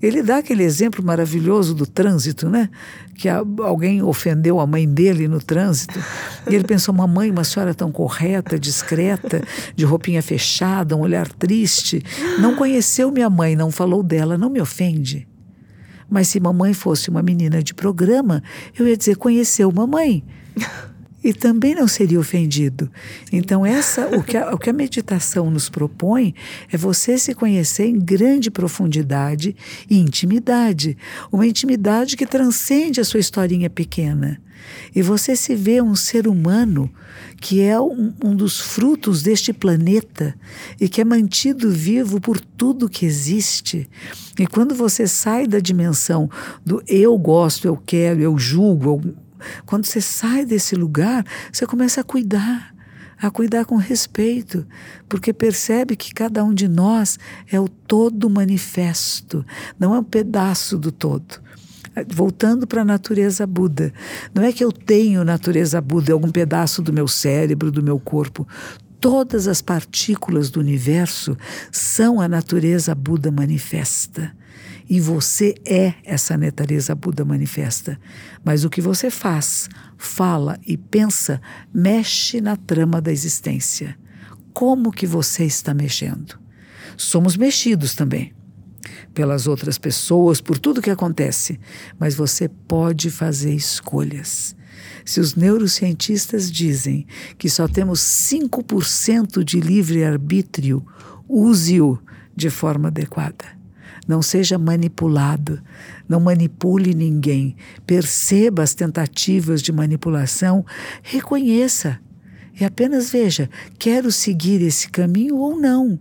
Ele 0.03 0.21
dá 0.21 0.39
aquele 0.39 0.65
exemplo 0.65 1.05
maravilhoso 1.05 1.73
do 1.77 1.87
trânsito, 1.87 2.51
né? 2.51 2.69
Que 3.15 3.29
a, 3.29 3.37
alguém 3.63 4.03
ofendeu 4.03 4.59
a 4.59 4.67
mãe 4.67 4.89
dele 4.89 5.29
no 5.29 5.41
trânsito. 5.41 5.97
E 6.51 6.55
ele 6.57 6.65
pensou: 6.65 6.93
mamãe, 6.93 7.31
uma 7.31 7.45
senhora 7.45 7.73
tão 7.73 7.93
correta, 7.93 8.59
discreta, 8.59 9.45
de 9.77 9.85
roupinha 9.85 10.21
fechada, 10.25 10.97
um 10.97 11.01
olhar 11.01 11.29
triste. 11.29 12.03
Não 12.41 12.57
conheceu 12.57 13.13
minha 13.13 13.31
mãe, 13.31 13.55
não 13.55 13.71
falou 13.71 14.03
dela, 14.03 14.37
não 14.37 14.51
me 14.51 14.61
ofende. 14.61 15.29
Mas 16.11 16.27
se 16.27 16.41
mamãe 16.41 16.75
fosse 16.75 17.11
uma 17.11 17.23
menina 17.23 17.63
de 17.63 17.75
programa, 17.75 18.43
eu 18.77 18.89
ia 18.89 18.97
dizer: 18.97 19.17
conheceu 19.17 19.71
mamãe 19.71 20.25
e 21.23 21.33
também 21.33 21.75
não 21.75 21.87
seria 21.87 22.19
ofendido. 22.19 22.91
Então, 23.33 23.65
essa 23.65 24.07
o 24.17 24.23
que, 24.23 24.37
a, 24.37 24.55
o 24.55 24.59
que 24.59 24.71
a 24.71 24.73
meditação 24.73 25.51
nos 25.51 25.69
propõe 25.69 26.35
é 26.73 26.77
você 26.77 27.19
se 27.19 27.35
conhecer 27.35 27.87
em 27.87 27.99
grande 27.99 28.51
profundidade 28.51 29.55
e 29.89 29.99
intimidade. 29.99 30.97
Uma 31.31 31.47
intimidade 31.47 32.17
que 32.17 32.27
transcende 32.27 33.01
a 33.01 33.05
sua 33.05 33.21
historinha 33.21 33.69
pequena. 33.69 34.41
E 34.95 35.03
você 35.03 35.35
se 35.37 35.55
vê 35.55 35.81
um 35.81 35.95
ser 35.95 36.27
humano 36.29 36.91
que 37.41 37.63
é 37.63 37.81
um, 37.81 38.13
um, 38.23 38.37
dos 38.37 38.61
frutos 38.61 39.23
deste 39.23 39.53
planeta 39.53 40.35
e 40.79 40.89
que 40.89 41.01
é 41.01 41.05
mantido 41.05 41.71
vivo 41.71 42.21
por 42.21 42.39
tudo 42.39 42.89
que 42.89 43.07
existe. 43.07 43.89
E 44.39 44.47
quando 44.47 44.75
você 44.75 45.07
sai 45.07 45.47
da 45.47 45.59
dimensão 45.59 46.29
do 46.65 46.83
eu 46.87 47.17
gosto, 47.17 47.67
eu 47.67 47.77
quero, 47.77 48.21
eu 48.21 48.39
julgo, 48.39 48.85
eu 48.85 49.15
quando 49.67 49.85
você 49.85 50.01
sai 50.01 50.45
desse 50.45 50.75
lugar, 50.75 51.25
você 51.53 51.67
começa 51.67 52.01
a 52.01 52.05
cuidar, 52.05 52.75
a 53.21 53.31
cuidar 53.31 53.65
com 53.65 53.77
respeito, 53.77 54.67
porque 55.09 55.33
percebe 55.33 55.97
que 55.97 56.15
cada 56.15 56.43
um 56.45 56.55
de 56.55 56.69
nós 56.69 57.19
é 57.51 57.61
o 57.61 57.69
todo 57.69 58.31
manifesto, 58.31 59.45
não 59.79 59.95
é 59.95 59.99
um 59.99 60.05
pedaço 60.05 60.79
do 60.79 60.91
todo. 60.91 61.41
Voltando 62.09 62.67
para 62.67 62.83
a 62.83 62.85
natureza 62.85 63.47
Buda, 63.47 63.93
não 64.33 64.45
é 64.45 64.53
que 64.53 64.65
eu 64.65 64.71
tenho 64.71 65.25
natureza 65.25 65.81
Buda, 65.81 66.13
é 66.13 66.15
algum 66.15 66.31
pedaço 66.31 66.81
do 66.81 66.93
meu 66.93 67.09
cérebro, 67.09 67.71
do 67.71 67.83
meu 67.83 67.99
corpo 67.99 68.47
todas 69.01 69.49
as 69.49 69.63
partículas 69.63 70.51
do 70.51 70.61
universo 70.61 71.37
são 71.73 72.21
a 72.21 72.29
natureza 72.29 72.95
Buda 72.95 73.31
manifesta. 73.31 74.33
E 74.91 74.99
você 74.99 75.55
é 75.65 75.95
essa 76.03 76.37
natureza 76.37 76.97
Buda 76.97 77.25
manifesta. 77.25 77.97
Mas 78.45 78.65
o 78.65 78.69
que 78.69 78.81
você 78.81 79.09
faz, 79.09 79.69
fala 79.97 80.59
e 80.67 80.77
pensa 80.77 81.41
mexe 81.73 82.41
na 82.41 82.57
trama 82.57 83.01
da 83.01 83.13
existência. 83.13 83.97
Como 84.53 84.91
que 84.91 85.07
você 85.07 85.45
está 85.45 85.73
mexendo? 85.73 86.37
Somos 86.97 87.37
mexidos 87.37 87.95
também 87.95 88.35
pelas 89.15 89.47
outras 89.47 89.79
pessoas, 89.79 90.41
por 90.41 90.59
tudo 90.59 90.83
que 90.83 90.91
acontece, 90.91 91.61
mas 91.97 92.17
você 92.17 92.49
pode 92.49 93.11
fazer 93.11 93.55
escolhas. 93.55 94.57
Se 95.05 95.21
os 95.21 95.37
neurocientistas 95.37 96.51
dizem 96.51 97.07
que 97.39 97.49
só 97.49 97.69
temos 97.69 98.01
5% 98.01 99.45
de 99.45 99.61
livre-arbítrio, 99.61 100.85
use-o 101.29 101.97
de 102.35 102.51
forma 102.51 102.89
adequada. 102.89 103.60
Não 104.07 104.23
seja 104.23 104.59
manipulado, 104.59 105.63
não 106.09 106.21
manipule 106.21 106.95
ninguém. 106.95 107.57
Perceba 107.87 108.63
as 108.63 108.75
tentativas 108.75 109.63
de 109.63 109.73
manipulação, 109.73 110.65
reconheça 111.03 112.01
e 112.61 112.65
apenas 112.65 113.11
veja: 113.11 113.49
quero 113.79 114.13
seguir 114.13 114.61
esse 114.61 114.89
caminho 114.89 115.37
ou 115.37 115.59
não. 115.59 115.99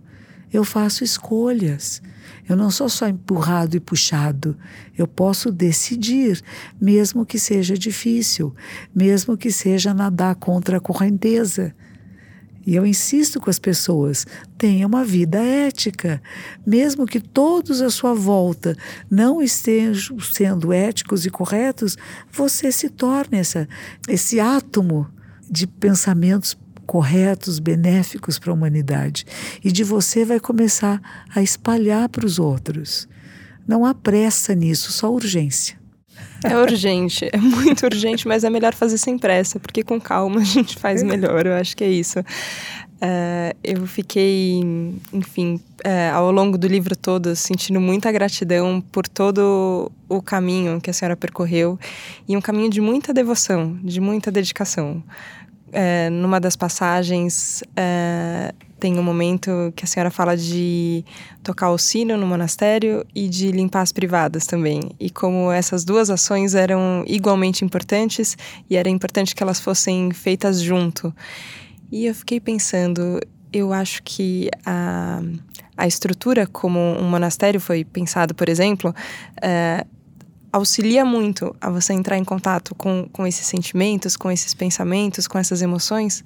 Eu 0.52 0.64
faço 0.64 1.02
escolhas. 1.02 2.02
Eu 2.48 2.56
não 2.56 2.70
sou 2.70 2.88
só 2.88 3.08
empurrado 3.08 3.76
e 3.76 3.80
puxado. 3.80 4.56
Eu 4.98 5.06
posso 5.06 5.52
decidir, 5.52 6.42
mesmo 6.80 7.24
que 7.24 7.38
seja 7.38 7.78
difícil, 7.78 8.52
mesmo 8.92 9.36
que 9.36 9.52
seja 9.52 9.94
nadar 9.94 10.34
contra 10.34 10.78
a 10.78 10.80
correnteza. 10.80 11.72
E 12.70 12.76
eu 12.76 12.86
insisto 12.86 13.40
com 13.40 13.50
as 13.50 13.58
pessoas: 13.58 14.24
tenha 14.56 14.86
uma 14.86 15.04
vida 15.04 15.42
ética. 15.42 16.22
Mesmo 16.64 17.04
que 17.04 17.18
todos 17.18 17.82
à 17.82 17.90
sua 17.90 18.14
volta 18.14 18.76
não 19.10 19.42
estejam 19.42 20.20
sendo 20.20 20.72
éticos 20.72 21.26
e 21.26 21.30
corretos, 21.30 21.98
você 22.30 22.70
se 22.70 22.88
torne 22.88 23.38
essa, 23.38 23.68
esse 24.08 24.38
átomo 24.38 25.08
de 25.50 25.66
pensamentos 25.66 26.56
corretos, 26.86 27.58
benéficos 27.58 28.38
para 28.38 28.52
a 28.52 28.54
humanidade. 28.54 29.26
E 29.64 29.72
de 29.72 29.82
você 29.82 30.24
vai 30.24 30.38
começar 30.38 31.26
a 31.34 31.42
espalhar 31.42 32.08
para 32.08 32.24
os 32.24 32.38
outros. 32.38 33.08
Não 33.66 33.84
há 33.84 33.92
pressa 33.92 34.54
nisso, 34.54 34.92
só 34.92 35.12
urgência. 35.12 35.79
É 36.42 36.56
urgente, 36.56 37.28
é 37.32 37.36
muito 37.36 37.84
urgente, 37.84 38.26
mas 38.26 38.44
é 38.44 38.50
melhor 38.50 38.74
fazer 38.74 38.98
sem 38.98 39.18
pressa, 39.18 39.60
porque 39.60 39.82
com 39.82 40.00
calma 40.00 40.40
a 40.40 40.44
gente 40.44 40.78
faz 40.78 41.02
melhor, 41.02 41.46
eu 41.46 41.54
acho 41.54 41.76
que 41.76 41.84
é 41.84 41.88
isso. 41.88 42.18
É, 43.02 43.56
eu 43.64 43.86
fiquei, 43.86 44.60
enfim, 45.12 45.58
é, 45.82 46.10
ao 46.10 46.30
longo 46.30 46.58
do 46.58 46.66
livro 46.66 46.94
todo, 46.94 47.34
sentindo 47.34 47.80
muita 47.80 48.12
gratidão 48.12 48.82
por 48.92 49.08
todo 49.08 49.90
o 50.06 50.20
caminho 50.20 50.80
que 50.80 50.90
a 50.90 50.92
senhora 50.92 51.16
percorreu 51.16 51.78
e 52.28 52.36
um 52.36 52.40
caminho 52.42 52.68
de 52.68 52.80
muita 52.80 53.14
devoção, 53.14 53.78
de 53.82 54.00
muita 54.00 54.30
dedicação. 54.30 55.02
É, 55.72 56.10
numa 56.10 56.40
das 56.40 56.56
passagens, 56.56 57.62
tem 58.80 58.98
um 58.98 59.02
momento 59.02 59.72
que 59.76 59.84
a 59.84 59.86
senhora 59.86 60.10
fala 60.10 60.36
de 60.36 61.04
tocar 61.42 61.70
o 61.70 61.78
sino 61.78 62.16
no 62.16 62.26
monastério 62.26 63.04
e 63.14 63.28
de 63.28 63.52
limpar 63.52 63.82
as 63.82 63.92
privadas 63.92 64.46
também. 64.46 64.80
E 64.98 65.10
como 65.10 65.52
essas 65.52 65.84
duas 65.84 66.08
ações 66.08 66.54
eram 66.54 67.04
igualmente 67.06 67.64
importantes 67.64 68.36
e 68.68 68.76
era 68.76 68.88
importante 68.88 69.34
que 69.34 69.42
elas 69.42 69.60
fossem 69.60 70.10
feitas 70.10 70.60
junto. 70.60 71.14
E 71.92 72.06
eu 72.06 72.14
fiquei 72.14 72.40
pensando, 72.40 73.20
eu 73.52 73.72
acho 73.72 74.02
que 74.02 74.48
a, 74.64 75.20
a 75.76 75.86
estrutura 75.86 76.46
como 76.46 76.78
um 76.78 77.08
monastério 77.08 77.60
foi 77.60 77.84
pensado, 77.84 78.34
por 78.34 78.48
exemplo, 78.48 78.94
é, 79.42 79.84
auxilia 80.52 81.04
muito 81.04 81.54
a 81.60 81.68
você 81.68 81.92
entrar 81.92 82.16
em 82.16 82.24
contato 82.24 82.74
com, 82.74 83.08
com 83.12 83.26
esses 83.26 83.46
sentimentos, 83.46 84.16
com 84.16 84.30
esses 84.30 84.54
pensamentos, 84.54 85.28
com 85.28 85.38
essas 85.38 85.60
emoções 85.60 86.24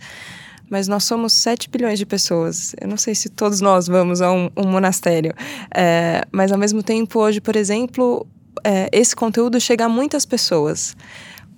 mas 0.70 0.88
nós 0.88 1.04
somos 1.04 1.32
7 1.32 1.68
bilhões 1.70 1.98
de 1.98 2.06
pessoas. 2.06 2.74
Eu 2.80 2.88
não 2.88 2.96
sei 2.96 3.14
se 3.14 3.28
todos 3.28 3.60
nós 3.60 3.86
vamos 3.86 4.20
a 4.20 4.32
um, 4.32 4.50
um 4.56 4.66
monastério, 4.66 5.32
é, 5.74 6.22
mas 6.32 6.52
ao 6.52 6.58
mesmo 6.58 6.82
tempo, 6.82 7.20
hoje, 7.20 7.40
por 7.40 7.56
exemplo, 7.56 8.26
é, 8.62 8.88
esse 8.92 9.14
conteúdo 9.14 9.60
chega 9.60 9.84
a 9.84 9.88
muitas 9.88 10.24
pessoas. 10.24 10.96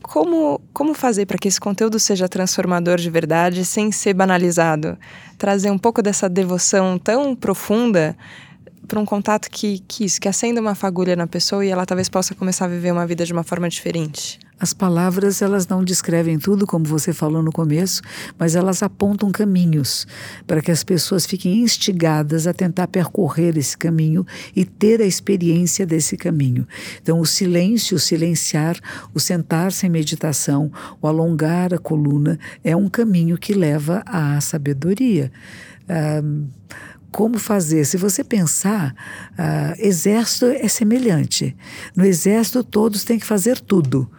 como, 0.02 0.60
como 0.72 0.94
fazer 0.94 1.26
para 1.26 1.38
que 1.38 1.48
esse 1.48 1.60
conteúdo 1.60 1.98
seja 1.98 2.28
transformador 2.28 2.98
de 2.98 3.10
verdade 3.10 3.64
sem 3.64 3.90
ser 3.90 4.14
banalizado? 4.14 4.96
Trazer 5.38 5.70
um 5.70 5.78
pouco 5.78 6.02
dessa 6.02 6.28
devoção 6.28 6.98
tão 6.98 7.34
profunda 7.34 8.16
para 8.86 9.00
um 9.00 9.04
contato 9.04 9.50
que, 9.50 9.80
que 9.80 10.04
isso, 10.04 10.20
que 10.20 10.28
acenda 10.28 10.60
uma 10.60 10.74
fagulha 10.74 11.16
na 11.16 11.26
pessoa 11.26 11.64
e 11.64 11.68
ela 11.68 11.84
talvez 11.84 12.08
possa 12.08 12.34
começar 12.34 12.66
a 12.66 12.68
viver 12.68 12.92
uma 12.92 13.06
vida 13.06 13.24
de 13.24 13.32
uma 13.32 13.42
forma 13.42 13.68
diferente. 13.68 14.38
As 14.58 14.72
palavras, 14.72 15.42
elas 15.42 15.68
não 15.68 15.84
descrevem 15.84 16.38
tudo, 16.38 16.66
como 16.66 16.86
você 16.86 17.12
falou 17.12 17.42
no 17.42 17.52
começo, 17.52 18.00
mas 18.38 18.56
elas 18.56 18.82
apontam 18.82 19.30
caminhos 19.30 20.06
para 20.46 20.62
que 20.62 20.70
as 20.70 20.82
pessoas 20.82 21.26
fiquem 21.26 21.60
instigadas 21.60 22.46
a 22.46 22.54
tentar 22.54 22.88
percorrer 22.88 23.58
esse 23.58 23.76
caminho 23.76 24.26
e 24.54 24.64
ter 24.64 25.02
a 25.02 25.04
experiência 25.04 25.84
desse 25.84 26.16
caminho. 26.16 26.66
Então, 27.02 27.20
o 27.20 27.26
silêncio, 27.26 27.98
o 27.98 28.00
silenciar, 28.00 28.78
o 29.12 29.20
sentar-se 29.20 29.86
em 29.86 29.90
meditação, 29.90 30.72
o 31.02 31.06
alongar 31.06 31.74
a 31.74 31.78
coluna, 31.78 32.38
é 32.64 32.74
um 32.74 32.88
caminho 32.88 33.36
que 33.36 33.52
leva 33.52 34.02
à 34.06 34.40
sabedoria. 34.40 35.30
Um, 36.24 36.48
como 37.12 37.38
fazer. 37.38 37.84
Se 37.84 37.96
você 37.96 38.24
pensar, 38.24 38.94
uh, 39.32 39.74
exército 39.78 40.46
é 40.46 40.68
semelhante. 40.68 41.56
No 41.94 42.04
exército, 42.04 42.64
todos 42.64 43.04
têm 43.04 43.18
que 43.18 43.24
fazer 43.24 43.60
tudo 43.60 44.10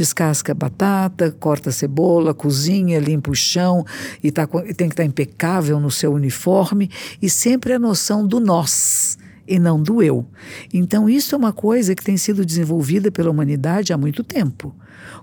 descasca 0.00 0.52
a 0.52 0.54
batata, 0.54 1.30
corta 1.38 1.68
a 1.68 1.72
cebola, 1.72 2.32
cozinha, 2.32 2.98
limpa 2.98 3.30
o 3.30 3.34
chão 3.34 3.84
e, 4.24 4.32
tá, 4.32 4.46
tem 4.46 4.88
que 4.88 4.94
estar 4.94 4.94
tá 4.94 5.04
impecável 5.04 5.78
no 5.78 5.90
seu 5.90 6.14
uniforme. 6.14 6.90
E 7.20 7.28
sempre 7.28 7.74
a 7.74 7.78
noção 7.78 8.26
do 8.26 8.40
nós 8.40 9.18
e 9.50 9.58
não 9.58 9.82
do 9.82 10.00
eu. 10.00 10.24
Então, 10.72 11.10
isso 11.10 11.34
é 11.34 11.38
uma 11.38 11.52
coisa 11.52 11.92
que 11.96 12.04
tem 12.04 12.16
sido 12.16 12.46
desenvolvida 12.46 13.10
pela 13.10 13.30
humanidade 13.30 13.92
há 13.92 13.98
muito 13.98 14.22
tempo. 14.22 14.72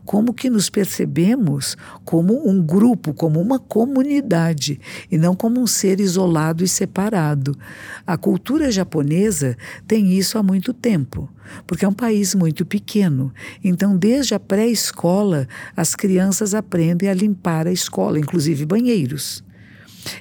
Como 0.04 0.34
que 0.34 0.50
nos 0.50 0.70
percebemos 0.70 1.78
como 2.04 2.48
um 2.48 2.62
grupo, 2.62 3.14
como 3.14 3.40
uma 3.40 3.58
comunidade, 3.58 4.82
e 5.10 5.18
não 5.18 5.34
como 5.34 5.62
um 5.62 5.68
ser 5.68 6.02
isolado 6.02 6.62
e 6.62 6.68
separado. 6.68 7.58
A 8.06 8.18
cultura 8.18 8.70
japonesa 8.70 9.56
tem 9.88 10.12
isso 10.18 10.38
há 10.38 10.44
muito 10.44 10.74
tempo, 10.74 11.30
porque 11.66 11.86
é 11.86 11.88
um 11.88 11.94
país 11.94 12.36
muito 12.36 12.66
pequeno. 12.66 13.32
Então, 13.64 13.96
desde 13.96 14.36
a 14.36 14.40
pré-escola, 14.40 15.48
as 15.76 15.96
crianças 15.96 16.54
aprendem 16.54 17.08
a 17.08 17.14
limpar 17.14 17.66
a 17.66 17.72
escola, 17.72 18.20
inclusive 18.20 18.66
banheiros. 18.66 19.42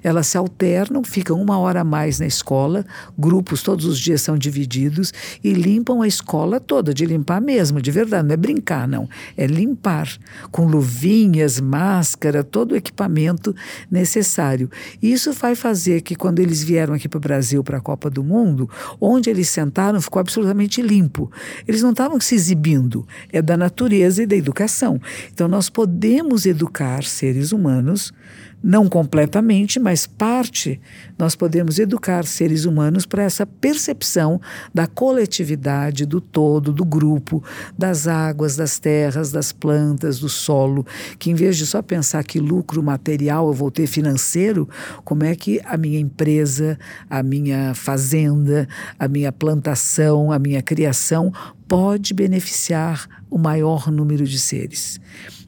Elas 0.03 0.27
se 0.27 0.39
alternam, 0.39 1.03
ficam 1.05 1.41
uma 1.41 1.59
hora 1.59 1.81
a 1.81 1.85
mais 1.85 2.19
na 2.21 2.27
escola, 2.27 2.85
grupos 3.19 3.63
todos 3.63 3.85
os 3.85 3.99
dias 3.99 4.23
são 4.23 4.37
divididos 4.37 5.13
e 5.43 5.53
limpam 5.53 6.03
a 6.03 6.07
escola 6.07 6.61
toda, 6.61 6.93
de 6.93 7.05
limpar 7.05 7.41
mesmo, 7.41 7.81
de 7.81 7.91
verdade, 7.91 8.27
não 8.27 8.35
é 8.35 8.37
brincar, 8.37 8.87
não. 8.89 9.09
É 9.37 9.47
limpar, 9.47 10.09
com 10.51 10.67
luvinhas, 10.67 11.61
máscara, 11.61 12.43
todo 12.43 12.73
o 12.73 12.77
equipamento 12.77 13.55
necessário. 13.91 14.71
Isso 15.03 15.33
vai 15.33 15.55
fazer 15.55 16.03
que 16.03 16.15
quando 16.15 16.41
eles 16.41 16.63
vieram 16.63 16.95
aqui 16.95 17.09
para 17.09 17.19
o 17.19 17.21
Brasil 17.21 17.63
para 17.63 17.79
a 17.79 17.81
Copa 17.81 18.09
do 18.11 18.23
Mundo, 18.23 18.69
onde 19.01 19.31
eles 19.31 19.49
sentaram 19.49 20.01
ficou 20.01 20.21
absolutamente 20.21 20.81
limpo. 20.83 21.31
Eles 21.67 21.83
não 21.83 21.91
estavam 21.91 22.21
se 22.21 22.35
exibindo, 22.35 23.07
é 23.33 23.43
da 23.43 23.57
natureza 23.57 24.23
e 24.23 24.27
da 24.27 24.37
educação. 24.37 25.01
Então 25.33 25.49
nós 25.49 25.69
podemos 25.69 26.47
educar 26.47 27.05
seres 27.05 27.53
humanos 27.53 28.13
não 28.63 28.89
completamente, 28.89 29.79
mas 29.79 30.07
parte, 30.07 30.81
nós 31.19 31.37
podemos 31.37 31.79
educar 31.79 32.25
seres 32.25 32.65
humanos 32.65 33.07
para 33.07 33.23
essa 33.23 33.47
percepção 33.47 34.41
da 34.75 34.87
coletividade, 34.87 36.05
do 36.05 36.21
todo, 36.21 36.73
do 36.73 36.85
grupo, 36.85 37.43
das 37.79 38.09
águas, 38.09 38.57
das 38.57 38.79
terras, 38.79 39.31
das 39.31 39.53
plantas, 39.53 40.19
do 40.19 40.29
solo, 40.29 40.85
que 41.19 41.31
em 41.31 41.35
vez 41.35 41.57
de 41.57 41.67
só 41.67 41.81
pensar 41.81 42.25
que 42.25 42.41
lucro 42.41 42.83
material 42.83 43.47
eu 43.49 43.53
vou 43.53 43.71
ter 43.71 43.87
financeiro, 43.87 44.69
como 45.05 45.25
é 45.25 45.35
que 45.35 45.61
a 45.65 45.77
minha 45.77 46.01
empresa, 46.01 46.79
a 47.09 47.23
minha 47.23 47.75
fazenda, 47.75 48.69
a 48.99 49.07
minha 49.07 49.31
plantação, 49.31 50.33
a 50.33 50.39
minha 50.39 50.63
criação 50.63 51.33
pode 51.69 52.15
beneficiar 52.15 53.07
o 53.31 53.39
maior 53.39 53.91
número 53.91 54.25
de 54.25 54.39
seres. 54.39 55.01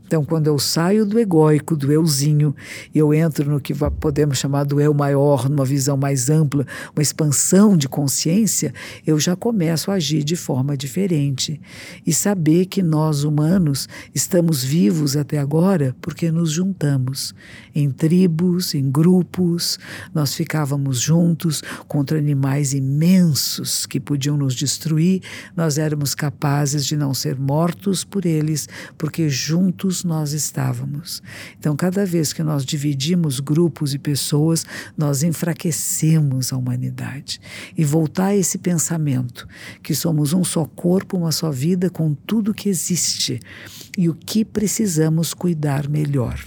Então, 0.08 0.24
quando 0.24 0.46
eu 0.46 0.58
saio 0.58 1.04
do 1.04 1.18
egóico, 1.18 1.76
do 1.76 1.92
euzinho, 1.92 2.56
e 2.94 2.98
eu 2.98 3.12
entro 3.12 3.50
no 3.50 3.60
que 3.60 3.74
podemos 4.00 4.38
chamar 4.38 4.64
do 4.64 4.80
eu 4.80 4.94
maior, 4.94 5.50
numa 5.50 5.66
visão 5.66 5.98
mais 5.98 6.30
ampla, 6.30 6.66
uma 6.96 7.02
expansão 7.02 7.76
de 7.76 7.86
consciência, 7.86 8.72
eu 9.06 9.20
já 9.20 9.36
começo 9.36 9.90
a 9.90 9.94
agir 9.94 10.24
de 10.24 10.34
forma 10.34 10.78
diferente. 10.78 11.60
E 12.06 12.14
saber 12.14 12.64
que 12.64 12.82
nós, 12.82 13.22
humanos, 13.22 13.86
estamos 14.14 14.64
vivos 14.64 15.14
até 15.14 15.36
agora 15.36 15.94
porque 16.00 16.32
nos 16.32 16.52
juntamos 16.52 17.34
em 17.74 17.90
tribos, 17.90 18.74
em 18.74 18.90
grupos, 18.90 19.78
nós 20.14 20.34
ficávamos 20.34 21.00
juntos 21.00 21.62
contra 21.86 22.16
animais 22.16 22.72
imensos 22.72 23.84
que 23.84 24.00
podiam 24.00 24.38
nos 24.38 24.54
destruir, 24.54 25.20
nós 25.54 25.76
éramos 25.76 26.14
capazes 26.14 26.86
de 26.86 26.96
não 26.96 27.12
ser 27.12 27.38
mortos 27.38 28.04
por 28.04 28.24
eles, 28.24 28.70
porque 28.96 29.28
juntos 29.28 29.97
nós 30.04 30.32
estávamos. 30.32 31.22
Então, 31.58 31.76
cada 31.76 32.04
vez 32.04 32.32
que 32.32 32.42
nós 32.42 32.64
dividimos 32.64 33.40
grupos 33.40 33.94
e 33.94 33.98
pessoas, 33.98 34.64
nós 34.96 35.22
enfraquecemos 35.22 36.52
a 36.52 36.56
humanidade. 36.56 37.40
E 37.76 37.84
voltar 37.84 38.26
a 38.26 38.36
esse 38.36 38.58
pensamento 38.58 39.46
que 39.82 39.94
somos 39.94 40.32
um 40.32 40.44
só 40.44 40.64
corpo, 40.64 41.16
uma 41.16 41.32
só 41.32 41.50
vida 41.50 41.90
com 41.90 42.14
tudo 42.14 42.54
que 42.54 42.68
existe 42.68 43.40
e 43.96 44.08
o 44.08 44.14
que 44.14 44.44
precisamos 44.44 45.34
cuidar 45.34 45.88
melhor. 45.88 46.38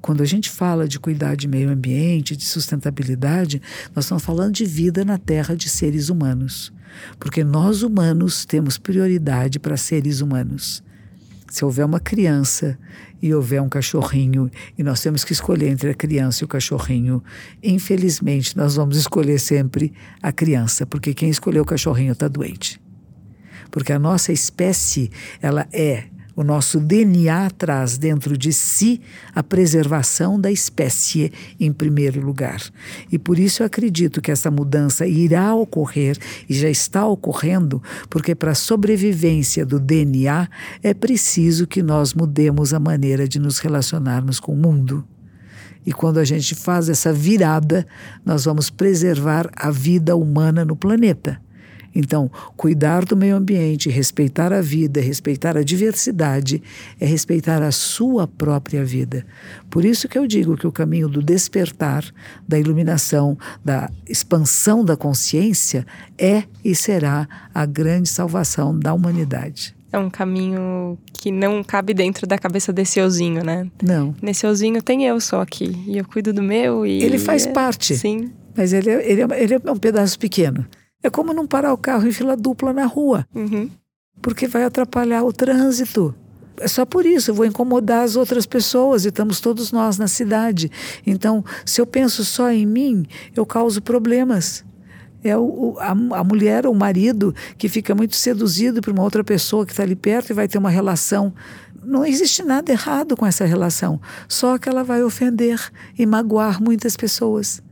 Quando 0.00 0.22
a 0.22 0.26
gente 0.26 0.50
fala 0.50 0.86
de 0.86 1.00
cuidar 1.00 1.34
de 1.34 1.48
meio 1.48 1.70
ambiente, 1.70 2.36
de 2.36 2.44
sustentabilidade, 2.44 3.62
nós 3.94 4.04
estamos 4.04 4.22
falando 4.22 4.52
de 4.52 4.66
vida 4.66 5.02
na 5.02 5.16
Terra 5.16 5.56
de 5.56 5.68
seres 5.68 6.10
humanos. 6.10 6.70
Porque 7.18 7.42
nós 7.42 7.82
humanos 7.82 8.44
temos 8.44 8.76
prioridade 8.76 9.58
para 9.58 9.76
seres 9.78 10.20
humanos. 10.20 10.82
Se 11.54 11.64
houver 11.64 11.86
uma 11.86 12.00
criança 12.00 12.76
e 13.22 13.32
houver 13.32 13.62
um 13.62 13.68
cachorrinho 13.68 14.50
e 14.76 14.82
nós 14.82 15.00
temos 15.00 15.22
que 15.22 15.32
escolher 15.32 15.68
entre 15.68 15.88
a 15.88 15.94
criança 15.94 16.42
e 16.42 16.44
o 16.46 16.48
cachorrinho, 16.48 17.22
infelizmente 17.62 18.56
nós 18.56 18.74
vamos 18.74 18.96
escolher 18.96 19.38
sempre 19.38 19.92
a 20.20 20.32
criança, 20.32 20.84
porque 20.84 21.14
quem 21.14 21.30
escolheu 21.30 21.62
o 21.62 21.64
cachorrinho 21.64 22.10
está 22.10 22.26
doente. 22.26 22.82
Porque 23.70 23.92
a 23.92 24.00
nossa 24.00 24.32
espécie, 24.32 25.12
ela 25.40 25.64
é 25.72 26.06
o 26.36 26.42
nosso 26.42 26.80
DNA 26.80 27.50
traz 27.50 27.96
dentro 27.96 28.36
de 28.36 28.52
si 28.52 29.00
a 29.34 29.42
preservação 29.42 30.40
da 30.40 30.50
espécie 30.50 31.32
em 31.60 31.72
primeiro 31.72 32.20
lugar. 32.20 32.60
E 33.10 33.18
por 33.18 33.38
isso 33.38 33.62
eu 33.62 33.66
acredito 33.66 34.20
que 34.20 34.30
essa 34.30 34.50
mudança 34.50 35.06
irá 35.06 35.54
ocorrer 35.54 36.18
e 36.48 36.54
já 36.54 36.68
está 36.68 37.06
ocorrendo, 37.06 37.82
porque 38.10 38.34
para 38.34 38.52
a 38.52 38.56
sobrevivência 38.56 39.64
do 39.64 39.78
DNA 39.78 40.48
é 40.82 40.92
preciso 40.92 41.66
que 41.66 41.82
nós 41.82 42.14
mudemos 42.14 42.74
a 42.74 42.80
maneira 42.80 43.28
de 43.28 43.38
nos 43.38 43.58
relacionarmos 43.58 44.40
com 44.40 44.52
o 44.52 44.56
mundo. 44.56 45.04
E 45.86 45.92
quando 45.92 46.18
a 46.18 46.24
gente 46.24 46.54
faz 46.54 46.88
essa 46.88 47.12
virada, 47.12 47.86
nós 48.24 48.46
vamos 48.46 48.70
preservar 48.70 49.50
a 49.54 49.70
vida 49.70 50.16
humana 50.16 50.64
no 50.64 50.74
planeta. 50.74 51.43
Então, 51.94 52.30
cuidar 52.56 53.04
do 53.04 53.16
meio 53.16 53.36
ambiente, 53.36 53.88
respeitar 53.88 54.52
a 54.52 54.60
vida, 54.60 55.00
respeitar 55.00 55.56
a 55.56 55.62
diversidade, 55.62 56.62
é 57.00 57.06
respeitar 57.06 57.62
a 57.62 57.70
sua 57.70 58.26
própria 58.26 58.84
vida. 58.84 59.24
Por 59.70 59.84
isso 59.84 60.08
que 60.08 60.18
eu 60.18 60.26
digo 60.26 60.56
que 60.56 60.66
o 60.66 60.72
caminho 60.72 61.08
do 61.08 61.22
despertar, 61.22 62.04
da 62.46 62.58
iluminação, 62.58 63.38
da 63.64 63.90
expansão 64.08 64.84
da 64.84 64.96
consciência 64.96 65.86
é 66.18 66.44
e 66.64 66.74
será 66.74 67.28
a 67.54 67.64
grande 67.64 68.08
salvação 68.08 68.78
da 68.78 68.92
humanidade. 68.92 69.74
É 69.92 69.98
um 69.98 70.10
caminho 70.10 70.98
que 71.12 71.30
não 71.30 71.62
cabe 71.62 71.94
dentro 71.94 72.26
da 72.26 72.36
cabeça 72.36 72.72
desse 72.72 72.98
euzinho, 72.98 73.44
né? 73.44 73.70
Não. 73.80 74.12
Nesse 74.20 74.44
euzinho 74.44 74.82
tem 74.82 75.04
eu 75.04 75.20
só 75.20 75.40
aqui. 75.40 75.72
E 75.86 75.96
eu 75.96 76.04
cuido 76.04 76.32
do 76.32 76.42
meu 76.42 76.84
e. 76.84 77.00
Ele 77.00 77.16
faz 77.16 77.46
é... 77.46 77.52
parte. 77.52 77.96
Sim. 77.96 78.32
Mas 78.56 78.72
ele 78.72 78.90
é, 78.90 79.08
ele, 79.08 79.22
é, 79.22 79.42
ele 79.42 79.54
é 79.54 79.70
um 79.70 79.76
pedaço 79.76 80.18
pequeno. 80.18 80.66
É 81.04 81.10
como 81.10 81.34
não 81.34 81.46
parar 81.46 81.74
o 81.74 81.76
carro 81.76 82.08
em 82.08 82.12
fila 82.12 82.34
dupla 82.34 82.72
na 82.72 82.86
rua, 82.86 83.28
uhum. 83.34 83.68
porque 84.22 84.48
vai 84.48 84.64
atrapalhar 84.64 85.22
o 85.22 85.34
trânsito. 85.34 86.14
É 86.56 86.66
só 86.66 86.86
por 86.86 87.04
isso, 87.04 87.30
eu 87.30 87.34
vou 87.34 87.44
incomodar 87.44 88.04
as 88.04 88.16
outras 88.16 88.46
pessoas 88.46 89.04
e 89.04 89.08
estamos 89.08 89.38
todos 89.38 89.70
nós 89.70 89.98
na 89.98 90.08
cidade. 90.08 90.70
Então, 91.06 91.44
se 91.66 91.78
eu 91.78 91.86
penso 91.86 92.24
só 92.24 92.50
em 92.50 92.64
mim, 92.64 93.04
eu 93.36 93.44
causo 93.44 93.82
problemas. 93.82 94.64
É 95.22 95.36
o, 95.36 95.76
a, 95.78 95.90
a 95.90 96.24
mulher 96.24 96.66
ou 96.66 96.72
o 96.72 96.76
marido 96.76 97.34
que 97.58 97.68
fica 97.68 97.94
muito 97.94 98.16
seduzido 98.16 98.80
por 98.80 98.90
uma 98.90 99.02
outra 99.02 99.22
pessoa 99.22 99.66
que 99.66 99.72
está 99.72 99.82
ali 99.82 99.96
perto 99.96 100.30
e 100.30 100.34
vai 100.34 100.48
ter 100.48 100.56
uma 100.56 100.70
relação. 100.70 101.34
Não 101.82 102.02
existe 102.06 102.42
nada 102.42 102.72
errado 102.72 103.14
com 103.14 103.26
essa 103.26 103.44
relação, 103.44 104.00
só 104.26 104.56
que 104.56 104.70
ela 104.70 104.82
vai 104.82 105.02
ofender 105.02 105.60
e 105.98 106.06
magoar 106.06 106.62
muitas 106.62 106.96
pessoas. 106.96 107.62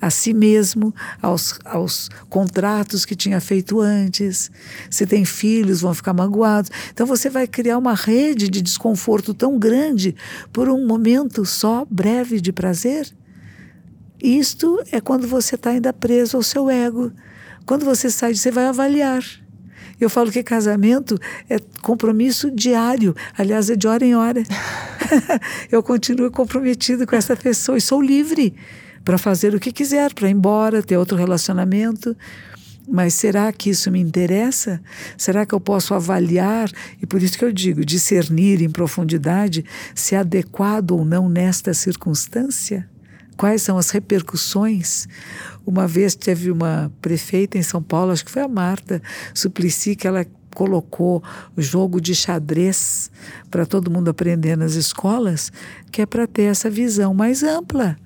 A 0.00 0.08
si 0.08 0.32
mesmo, 0.32 0.94
aos, 1.20 1.58
aos 1.64 2.08
contratos 2.28 3.04
que 3.04 3.14
tinha 3.14 3.40
feito 3.40 3.80
antes. 3.80 4.50
Se 4.90 5.06
tem 5.06 5.24
filhos, 5.24 5.82
vão 5.82 5.92
ficar 5.92 6.14
magoados. 6.14 6.70
Então 6.92 7.06
você 7.06 7.28
vai 7.28 7.46
criar 7.46 7.76
uma 7.76 7.94
rede 7.94 8.48
de 8.48 8.62
desconforto 8.62 9.34
tão 9.34 9.58
grande 9.58 10.16
por 10.52 10.68
um 10.68 10.86
momento 10.86 11.44
só 11.44 11.86
breve 11.90 12.40
de 12.40 12.52
prazer. 12.52 13.12
Isto 14.22 14.82
é 14.90 15.00
quando 15.00 15.26
você 15.26 15.54
está 15.54 15.70
ainda 15.70 15.92
preso 15.92 16.36
ao 16.36 16.42
seu 16.42 16.70
ego. 16.70 17.12
Quando 17.66 17.84
você 17.84 18.10
sai, 18.10 18.34
você 18.34 18.50
vai 18.50 18.66
avaliar. 18.66 19.22
Eu 20.00 20.08
falo 20.08 20.30
que 20.30 20.42
casamento 20.42 21.18
é 21.48 21.58
compromisso 21.82 22.50
diário, 22.50 23.14
aliás, 23.36 23.68
é 23.68 23.76
de 23.76 23.86
hora 23.86 24.04
em 24.04 24.14
hora. 24.14 24.42
eu 25.70 25.82
continuo 25.82 26.30
comprometido 26.30 27.06
com 27.06 27.14
essa 27.14 27.36
pessoa 27.36 27.76
e 27.76 27.82
sou 27.82 28.00
livre 28.00 28.54
para 29.04 29.18
fazer 29.18 29.54
o 29.54 29.60
que 29.60 29.72
quiser, 29.72 30.12
para 30.14 30.28
ir 30.28 30.32
embora, 30.32 30.82
ter 30.82 30.96
outro 30.96 31.16
relacionamento. 31.16 32.16
Mas 32.88 33.14
será 33.14 33.52
que 33.52 33.70
isso 33.70 33.90
me 33.90 34.00
interessa? 34.00 34.80
Será 35.16 35.46
que 35.46 35.54
eu 35.54 35.60
posso 35.60 35.94
avaliar, 35.94 36.70
e 37.00 37.06
por 37.06 37.22
isso 37.22 37.38
que 37.38 37.44
eu 37.44 37.52
digo, 37.52 37.84
discernir 37.84 38.60
em 38.60 38.70
profundidade 38.70 39.64
se 39.94 40.14
é 40.14 40.18
adequado 40.18 40.92
ou 40.92 41.04
não 41.04 41.28
nesta 41.28 41.72
circunstância? 41.72 42.88
Quais 43.36 43.62
são 43.62 43.78
as 43.78 43.90
repercussões? 43.90 45.06
Uma 45.64 45.86
vez 45.86 46.14
teve 46.14 46.50
uma 46.50 46.92
prefeita 47.00 47.56
em 47.56 47.62
São 47.62 47.82
Paulo, 47.82 48.12
acho 48.12 48.24
que 48.24 48.30
foi 48.30 48.42
a 48.42 48.48
Marta 48.48 49.00
Suplicy, 49.32 49.94
que 49.94 50.06
ela 50.06 50.26
colocou 50.54 51.22
o 51.56 51.62
jogo 51.62 52.00
de 52.00 52.12
xadrez 52.12 53.08
para 53.50 53.64
todo 53.64 53.90
mundo 53.90 54.10
aprender 54.10 54.56
nas 54.56 54.74
escolas, 54.74 55.52
que 55.92 56.02
é 56.02 56.06
para 56.06 56.26
ter 56.26 56.42
essa 56.42 56.68
visão 56.68 57.14
mais 57.14 57.44
ampla 57.44 57.96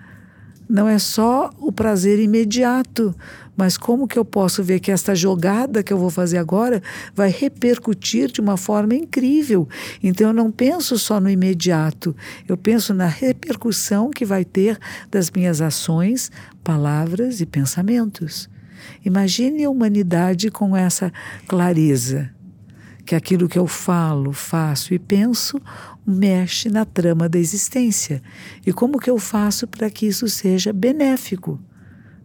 não 0.68 0.88
é 0.88 0.98
só 0.98 1.50
o 1.58 1.70
prazer 1.70 2.18
imediato, 2.18 3.14
mas 3.56 3.76
como 3.76 4.08
que 4.08 4.18
eu 4.18 4.24
posso 4.24 4.62
ver 4.62 4.80
que 4.80 4.90
esta 4.90 5.14
jogada 5.14 5.82
que 5.82 5.92
eu 5.92 5.98
vou 5.98 6.10
fazer 6.10 6.38
agora 6.38 6.82
vai 7.14 7.30
repercutir 7.30 8.30
de 8.30 8.40
uma 8.40 8.56
forma 8.56 8.94
incrível. 8.94 9.68
Então 10.02 10.28
eu 10.28 10.32
não 10.32 10.50
penso 10.50 10.98
só 10.98 11.20
no 11.20 11.30
imediato, 11.30 12.16
eu 12.48 12.56
penso 12.56 12.92
na 12.92 13.06
repercussão 13.06 14.10
que 14.10 14.24
vai 14.24 14.44
ter 14.44 14.78
das 15.10 15.30
minhas 15.30 15.60
ações, 15.60 16.30
palavras 16.62 17.40
e 17.40 17.46
pensamentos. 17.46 18.48
Imagine 19.04 19.64
a 19.64 19.70
humanidade 19.70 20.50
com 20.50 20.76
essa 20.76 21.12
clareza 21.46 22.30
que 23.04 23.14
aquilo 23.14 23.48
que 23.48 23.58
eu 23.58 23.66
falo, 23.66 24.32
faço 24.32 24.94
e 24.94 24.98
penso 24.98 25.60
mexe 26.06 26.68
na 26.68 26.84
trama 26.84 27.28
da 27.28 27.38
existência. 27.38 28.22
E 28.66 28.72
como 28.72 28.98
que 28.98 29.10
eu 29.10 29.18
faço 29.18 29.66
para 29.66 29.90
que 29.90 30.06
isso 30.06 30.28
seja 30.28 30.72
benéfico? 30.72 31.60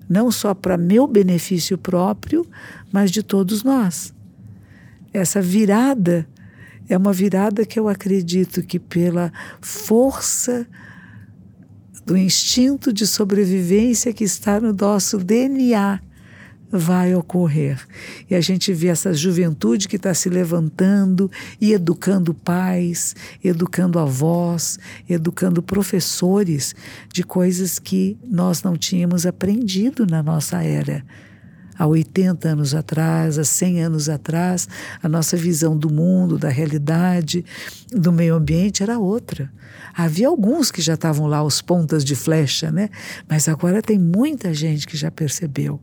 Não 0.07 0.31
só 0.31 0.53
para 0.53 0.77
meu 0.77 1.07
benefício 1.07 1.77
próprio, 1.77 2.45
mas 2.91 3.11
de 3.11 3.21
todos 3.21 3.63
nós. 3.63 4.13
Essa 5.13 5.41
virada 5.41 6.27
é 6.87 6.97
uma 6.97 7.13
virada 7.13 7.65
que 7.65 7.79
eu 7.79 7.87
acredito 7.87 8.63
que 8.63 8.79
pela 8.79 9.31
força 9.61 10.67
do 12.05 12.17
instinto 12.17 12.91
de 12.91 13.05
sobrevivência 13.05 14.11
que 14.11 14.23
está 14.23 14.59
no 14.59 14.73
nosso 14.73 15.19
DNA, 15.19 15.99
vai 16.71 17.15
ocorrer. 17.15 17.79
E 18.29 18.35
a 18.35 18.41
gente 18.41 18.73
vê 18.73 18.87
essa 18.87 19.13
juventude 19.13 19.87
que 19.87 19.95
está 19.95 20.13
se 20.13 20.29
levantando 20.29 21.29
e 21.59 21.73
educando 21.73 22.33
pais, 22.33 23.15
educando 23.43 23.99
avós, 23.99 24.77
educando 25.09 25.61
professores 25.61 26.75
de 27.11 27.23
coisas 27.23 27.79
que 27.79 28.17
nós 28.23 28.63
não 28.63 28.77
tínhamos 28.77 29.25
aprendido 29.25 30.05
na 30.05 30.21
nossa 30.21 30.63
era. 30.63 31.03
Há 31.79 31.87
80 31.87 32.49
anos 32.49 32.75
atrás, 32.75 33.39
há 33.39 33.45
100 33.45 33.83
anos 33.83 34.09
atrás, 34.09 34.67
a 35.01 35.07
nossa 35.07 35.37
visão 35.37 35.77
do 35.77 35.89
mundo, 35.89 36.37
da 36.37 36.49
realidade, 36.49 37.45
do 37.89 38.11
meio 38.11 38.35
ambiente 38.35 38.83
era 38.83 38.99
outra. 38.99 39.49
Havia 39.93 40.27
alguns 40.27 40.71
que 40.71 40.81
já 40.81 40.95
estavam 40.95 41.25
lá 41.25 41.37
aos 41.37 41.61
pontas 41.61 42.03
de 42.03 42.17
flecha, 42.17 42.69
né? 42.69 42.89
Mas 43.29 43.47
agora 43.47 43.81
tem 43.81 43.97
muita 43.97 44.53
gente 44.53 44.85
que 44.85 44.97
já 44.97 45.09
percebeu. 45.09 45.79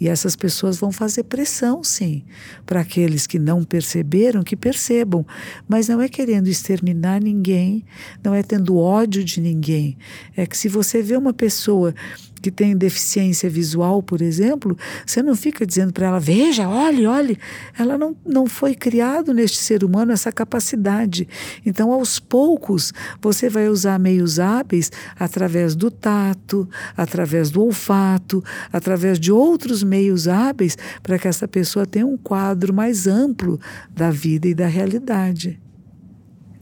E 0.00 0.08
essas 0.08 0.34
pessoas 0.34 0.78
vão 0.78 0.90
fazer 0.90 1.24
pressão, 1.24 1.84
sim, 1.84 2.24
para 2.64 2.80
aqueles 2.80 3.26
que 3.26 3.38
não 3.38 3.62
perceberam, 3.62 4.42
que 4.42 4.56
percebam. 4.56 5.24
Mas 5.68 5.88
não 5.88 6.00
é 6.00 6.08
querendo 6.08 6.48
exterminar 6.48 7.20
ninguém, 7.20 7.84
não 8.22 8.34
é 8.34 8.42
tendo 8.42 8.76
ódio 8.76 9.24
de 9.24 9.40
ninguém. 9.40 9.96
É 10.36 10.46
que 10.46 10.56
se 10.56 10.68
você 10.68 11.02
vê 11.02 11.16
uma 11.16 11.32
pessoa 11.32 11.94
que 12.42 12.50
tem 12.50 12.76
deficiência 12.76 13.48
visual, 13.48 14.02
por 14.02 14.20
exemplo, 14.20 14.76
você 15.06 15.22
não 15.22 15.36
fica 15.36 15.64
dizendo 15.64 15.92
para 15.92 16.08
ela, 16.08 16.18
veja, 16.18 16.68
olhe, 16.68 17.06
olhe. 17.06 17.38
Ela 17.78 17.96
não, 17.96 18.16
não 18.26 18.46
foi 18.46 18.74
criado 18.74 19.32
neste 19.32 19.58
ser 19.58 19.84
humano 19.84 20.10
essa 20.10 20.32
capacidade. 20.32 21.28
Então, 21.64 21.92
aos 21.92 22.18
poucos, 22.18 22.92
você 23.20 23.48
vai 23.48 23.68
usar 23.68 23.98
meios 23.98 24.40
hábeis 24.40 24.90
através 25.16 25.76
do 25.76 25.88
tato, 25.88 26.68
através 26.96 27.48
do 27.50 27.62
olfato, 27.62 28.42
através 28.72 29.20
de 29.20 29.30
outros 29.30 29.84
meios 29.84 30.26
hábeis 30.26 30.76
para 31.00 31.18
que 31.18 31.28
essa 31.28 31.46
pessoa 31.46 31.86
tenha 31.86 32.06
um 32.06 32.16
quadro 32.16 32.74
mais 32.74 33.06
amplo 33.06 33.60
da 33.88 34.10
vida 34.10 34.48
e 34.48 34.54
da 34.54 34.66
realidade. 34.66 35.60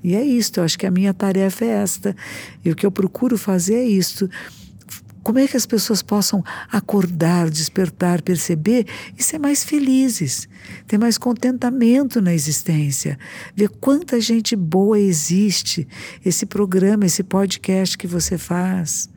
E 0.03 0.15
é 0.15 0.23
isto, 0.23 0.61
eu 0.61 0.65
acho 0.65 0.79
que 0.79 0.87
a 0.87 0.91
minha 0.91 1.13
tarefa 1.13 1.65
é 1.65 1.69
esta. 1.69 2.17
E 2.65 2.71
o 2.71 2.77
que 2.77 2.87
eu 2.87 2.91
procuro 2.91 3.37
fazer 3.37 3.75
é 3.75 3.85
isto 3.85 4.29
como 5.23 5.39
é 5.39 5.47
que 5.47 5.57
as 5.57 5.67
pessoas 5.67 6.03
possam 6.03 6.43
acordar, 6.71 7.51
despertar, 7.51 8.23
perceber 8.23 8.87
e 9.17 9.23
ser 9.23 9.39
mais 9.39 9.65
felizes, 9.65 10.49
ter 10.87 10.99
mais 10.99 11.19
contentamento 11.19 12.21
na 12.21 12.33
existência, 12.33 13.19
ver 13.55 13.69
quanta 13.69 14.21
gente 14.21 14.57
boa 14.57 14.99
existe, 14.99 15.87
esse 16.25 16.47
programa, 16.47 17.07
esse 17.07 17.23
podcast 17.23 17.97
que 17.97 18.07
você 18.07 18.39
faz 18.39 19.09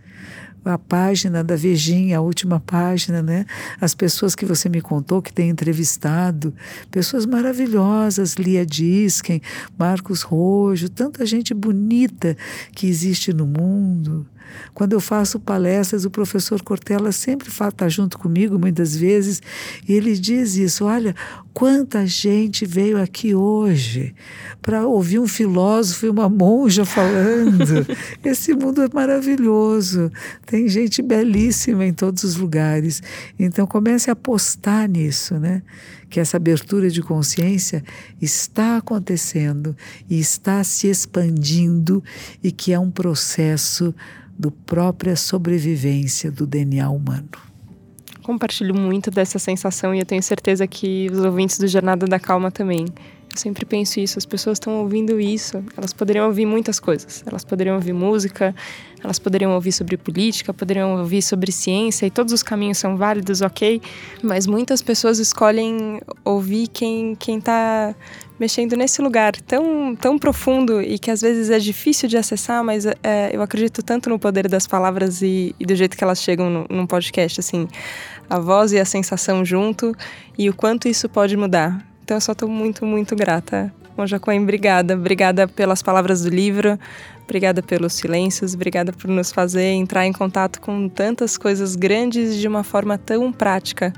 a 0.65 0.77
página 0.77 1.43
da 1.43 1.55
Vejinha, 1.55 2.17
a 2.17 2.21
última 2.21 2.59
página, 2.59 3.21
né? 3.21 3.45
As 3.81 3.93
pessoas 3.93 4.35
que 4.35 4.45
você 4.45 4.69
me 4.69 4.81
contou 4.81 5.21
que 5.21 5.33
tem 5.33 5.49
entrevistado, 5.49 6.53
pessoas 6.89 7.25
maravilhosas, 7.25 8.35
Lia 8.35 8.65
Disken, 8.65 9.41
Marcos 9.77 10.21
Rojo, 10.21 10.89
tanta 10.89 11.25
gente 11.25 11.53
bonita 11.53 12.37
que 12.73 12.87
existe 12.87 13.33
no 13.33 13.45
mundo. 13.45 14.25
Quando 14.73 14.93
eu 14.93 14.99
faço 14.99 15.39
palestras, 15.39 16.05
o 16.05 16.09
professor 16.09 16.61
Cortella 16.61 17.11
sempre 17.11 17.49
está 17.49 17.87
junto 17.89 18.17
comigo, 18.17 18.57
muitas 18.57 18.95
vezes, 18.95 19.41
e 19.87 19.93
ele 19.93 20.17
diz 20.17 20.55
isso: 20.55 20.85
olha, 20.85 21.15
quanta 21.53 22.05
gente 22.05 22.65
veio 22.65 23.01
aqui 23.01 23.35
hoje 23.35 24.15
para 24.61 24.87
ouvir 24.87 25.19
um 25.19 25.27
filósofo 25.27 26.05
e 26.05 26.09
uma 26.09 26.27
monja 26.27 26.85
falando. 26.85 27.85
Esse 28.23 28.53
mundo 28.53 28.81
é 28.81 28.89
maravilhoso, 28.91 30.11
tem 30.45 30.67
gente 30.67 31.01
belíssima 31.01 31.85
em 31.85 31.93
todos 31.93 32.23
os 32.23 32.35
lugares. 32.35 33.03
Então 33.37 33.67
comece 33.67 34.09
a 34.09 34.13
apostar 34.13 34.89
nisso, 34.89 35.37
né? 35.37 35.61
Que 36.09 36.19
essa 36.19 36.37
abertura 36.37 36.89
de 36.89 37.01
consciência 37.01 37.83
está 38.21 38.77
acontecendo 38.77 39.75
e 40.09 40.19
está 40.19 40.63
se 40.63 40.87
expandindo 40.87 42.03
e 42.43 42.51
que 42.51 42.71
é 42.71 42.79
um 42.79 42.91
processo 42.91 43.93
do 44.37 44.51
própria 44.51 45.15
sobrevivência 45.15 46.31
do 46.31 46.45
DNA 46.45 46.89
humano. 46.89 47.29
Compartilho 48.23 48.73
muito 48.73 49.11
dessa 49.11 49.37
sensação 49.37 49.93
e 49.93 49.99
eu 49.99 50.05
tenho 50.05 50.23
certeza 50.23 50.65
que 50.65 51.09
os 51.11 51.19
ouvintes 51.19 51.57
do 51.57 51.67
Jornada 51.67 52.07
da 52.07 52.19
Calma 52.19 52.49
também. 52.49 52.85
Sempre 53.35 53.65
penso 53.65 53.99
isso, 53.99 54.19
as 54.19 54.25
pessoas 54.25 54.57
estão 54.57 54.81
ouvindo 54.81 55.19
isso, 55.19 55.63
elas 55.75 55.91
poderiam 55.91 56.27
ouvir 56.27 56.45
muitas 56.45 56.79
coisas. 56.79 57.23
Elas 57.25 57.43
poderiam 57.43 57.75
ouvir 57.75 57.93
música, 57.93 58.53
elas 59.03 59.17
poderiam 59.17 59.53
ouvir 59.53 59.71
sobre 59.71 59.97
política, 59.97 60.53
poderiam 60.53 60.99
ouvir 60.99 61.23
sobre 61.23 61.51
ciência 61.51 62.05
e 62.05 62.11
todos 62.11 62.31
os 62.31 62.43
caminhos 62.43 62.77
são 62.77 62.95
válidos, 62.95 63.41
ok? 63.41 63.81
Mas 64.21 64.45
muitas 64.45 64.83
pessoas 64.83 65.17
escolhem 65.17 65.99
ouvir 66.23 66.67
quem 66.67 67.15
quem 67.15 67.39
está 67.39 67.95
mexendo 68.39 68.75
nesse 68.75 69.01
lugar 69.01 69.35
tão, 69.35 69.95
tão 69.95 70.19
profundo 70.19 70.81
e 70.81 70.99
que 70.99 71.09
às 71.09 71.21
vezes 71.21 71.49
é 71.49 71.57
difícil 71.57 72.09
de 72.09 72.17
acessar, 72.17 72.63
mas 72.63 72.85
é, 72.85 73.31
eu 73.31 73.41
acredito 73.41 73.81
tanto 73.81 74.09
no 74.09 74.19
poder 74.19 74.47
das 74.47 74.67
palavras 74.67 75.21
e, 75.21 75.55
e 75.59 75.65
do 75.65 75.75
jeito 75.75 75.95
que 75.95 76.03
elas 76.03 76.21
chegam 76.21 76.49
no, 76.49 76.65
num 76.69 76.85
podcast, 76.85 77.39
assim, 77.39 77.67
a 78.29 78.39
voz 78.39 78.71
e 78.73 78.79
a 78.79 78.85
sensação 78.85 79.45
junto 79.45 79.95
e 80.37 80.49
o 80.49 80.53
quanto 80.53 80.87
isso 80.87 81.07
pode 81.07 81.37
mudar. 81.37 81.92
Então 82.03 82.17
eu 82.17 82.21
só 82.21 82.33
estou 82.33 82.49
muito, 82.49 82.85
muito 82.85 83.15
grata. 83.15 83.73
Monja 83.97 84.19
Coen, 84.19 84.41
obrigada. 84.41 84.95
Obrigada 84.95 85.47
pelas 85.47 85.81
palavras 85.81 86.23
do 86.23 86.29
livro, 86.29 86.77
obrigada 87.23 87.61
pelos 87.61 87.93
silêncios, 87.93 88.53
obrigada 88.53 88.91
por 88.91 89.07
nos 89.07 89.31
fazer 89.31 89.67
entrar 89.67 90.05
em 90.05 90.11
contato 90.11 90.59
com 90.59 90.89
tantas 90.89 91.37
coisas 91.37 91.75
grandes 91.75 92.37
de 92.37 92.47
uma 92.47 92.63
forma 92.63 92.97
tão 92.97 93.31
prática 93.31 93.93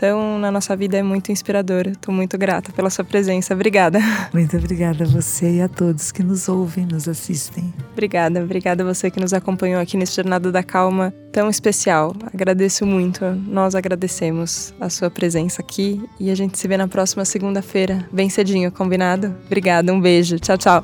Então, 0.00 0.38
na 0.38 0.50
nossa 0.50 0.74
vida 0.74 0.96
é 0.96 1.02
muito 1.02 1.30
inspirador. 1.30 1.88
Estou 1.88 2.14
muito 2.14 2.38
grata 2.38 2.72
pela 2.72 2.88
sua 2.88 3.04
presença. 3.04 3.52
Obrigada. 3.52 3.98
Muito 4.32 4.56
obrigada 4.56 5.04
a 5.04 5.06
você 5.06 5.56
e 5.56 5.60
a 5.60 5.68
todos 5.68 6.10
que 6.10 6.22
nos 6.22 6.48
ouvem, 6.48 6.86
nos 6.86 7.06
assistem. 7.06 7.70
Obrigada, 7.92 8.42
obrigada 8.42 8.82
a 8.82 8.86
você 8.86 9.10
que 9.10 9.20
nos 9.20 9.34
acompanhou 9.34 9.78
aqui 9.78 9.98
nesse 9.98 10.16
Jornada 10.16 10.50
da 10.50 10.62
Calma 10.62 11.12
tão 11.30 11.50
especial. 11.50 12.16
Agradeço 12.32 12.86
muito. 12.86 13.26
Nós 13.46 13.74
agradecemos 13.74 14.72
a 14.80 14.88
sua 14.88 15.10
presença 15.10 15.60
aqui 15.60 16.02
e 16.18 16.30
a 16.30 16.34
gente 16.34 16.58
se 16.58 16.66
vê 16.66 16.78
na 16.78 16.88
próxima 16.88 17.26
segunda-feira, 17.26 18.08
bem 18.10 18.30
cedinho, 18.30 18.72
combinado? 18.72 19.36
Obrigada, 19.44 19.92
um 19.92 20.00
beijo. 20.00 20.38
Tchau, 20.38 20.56
tchau. 20.56 20.82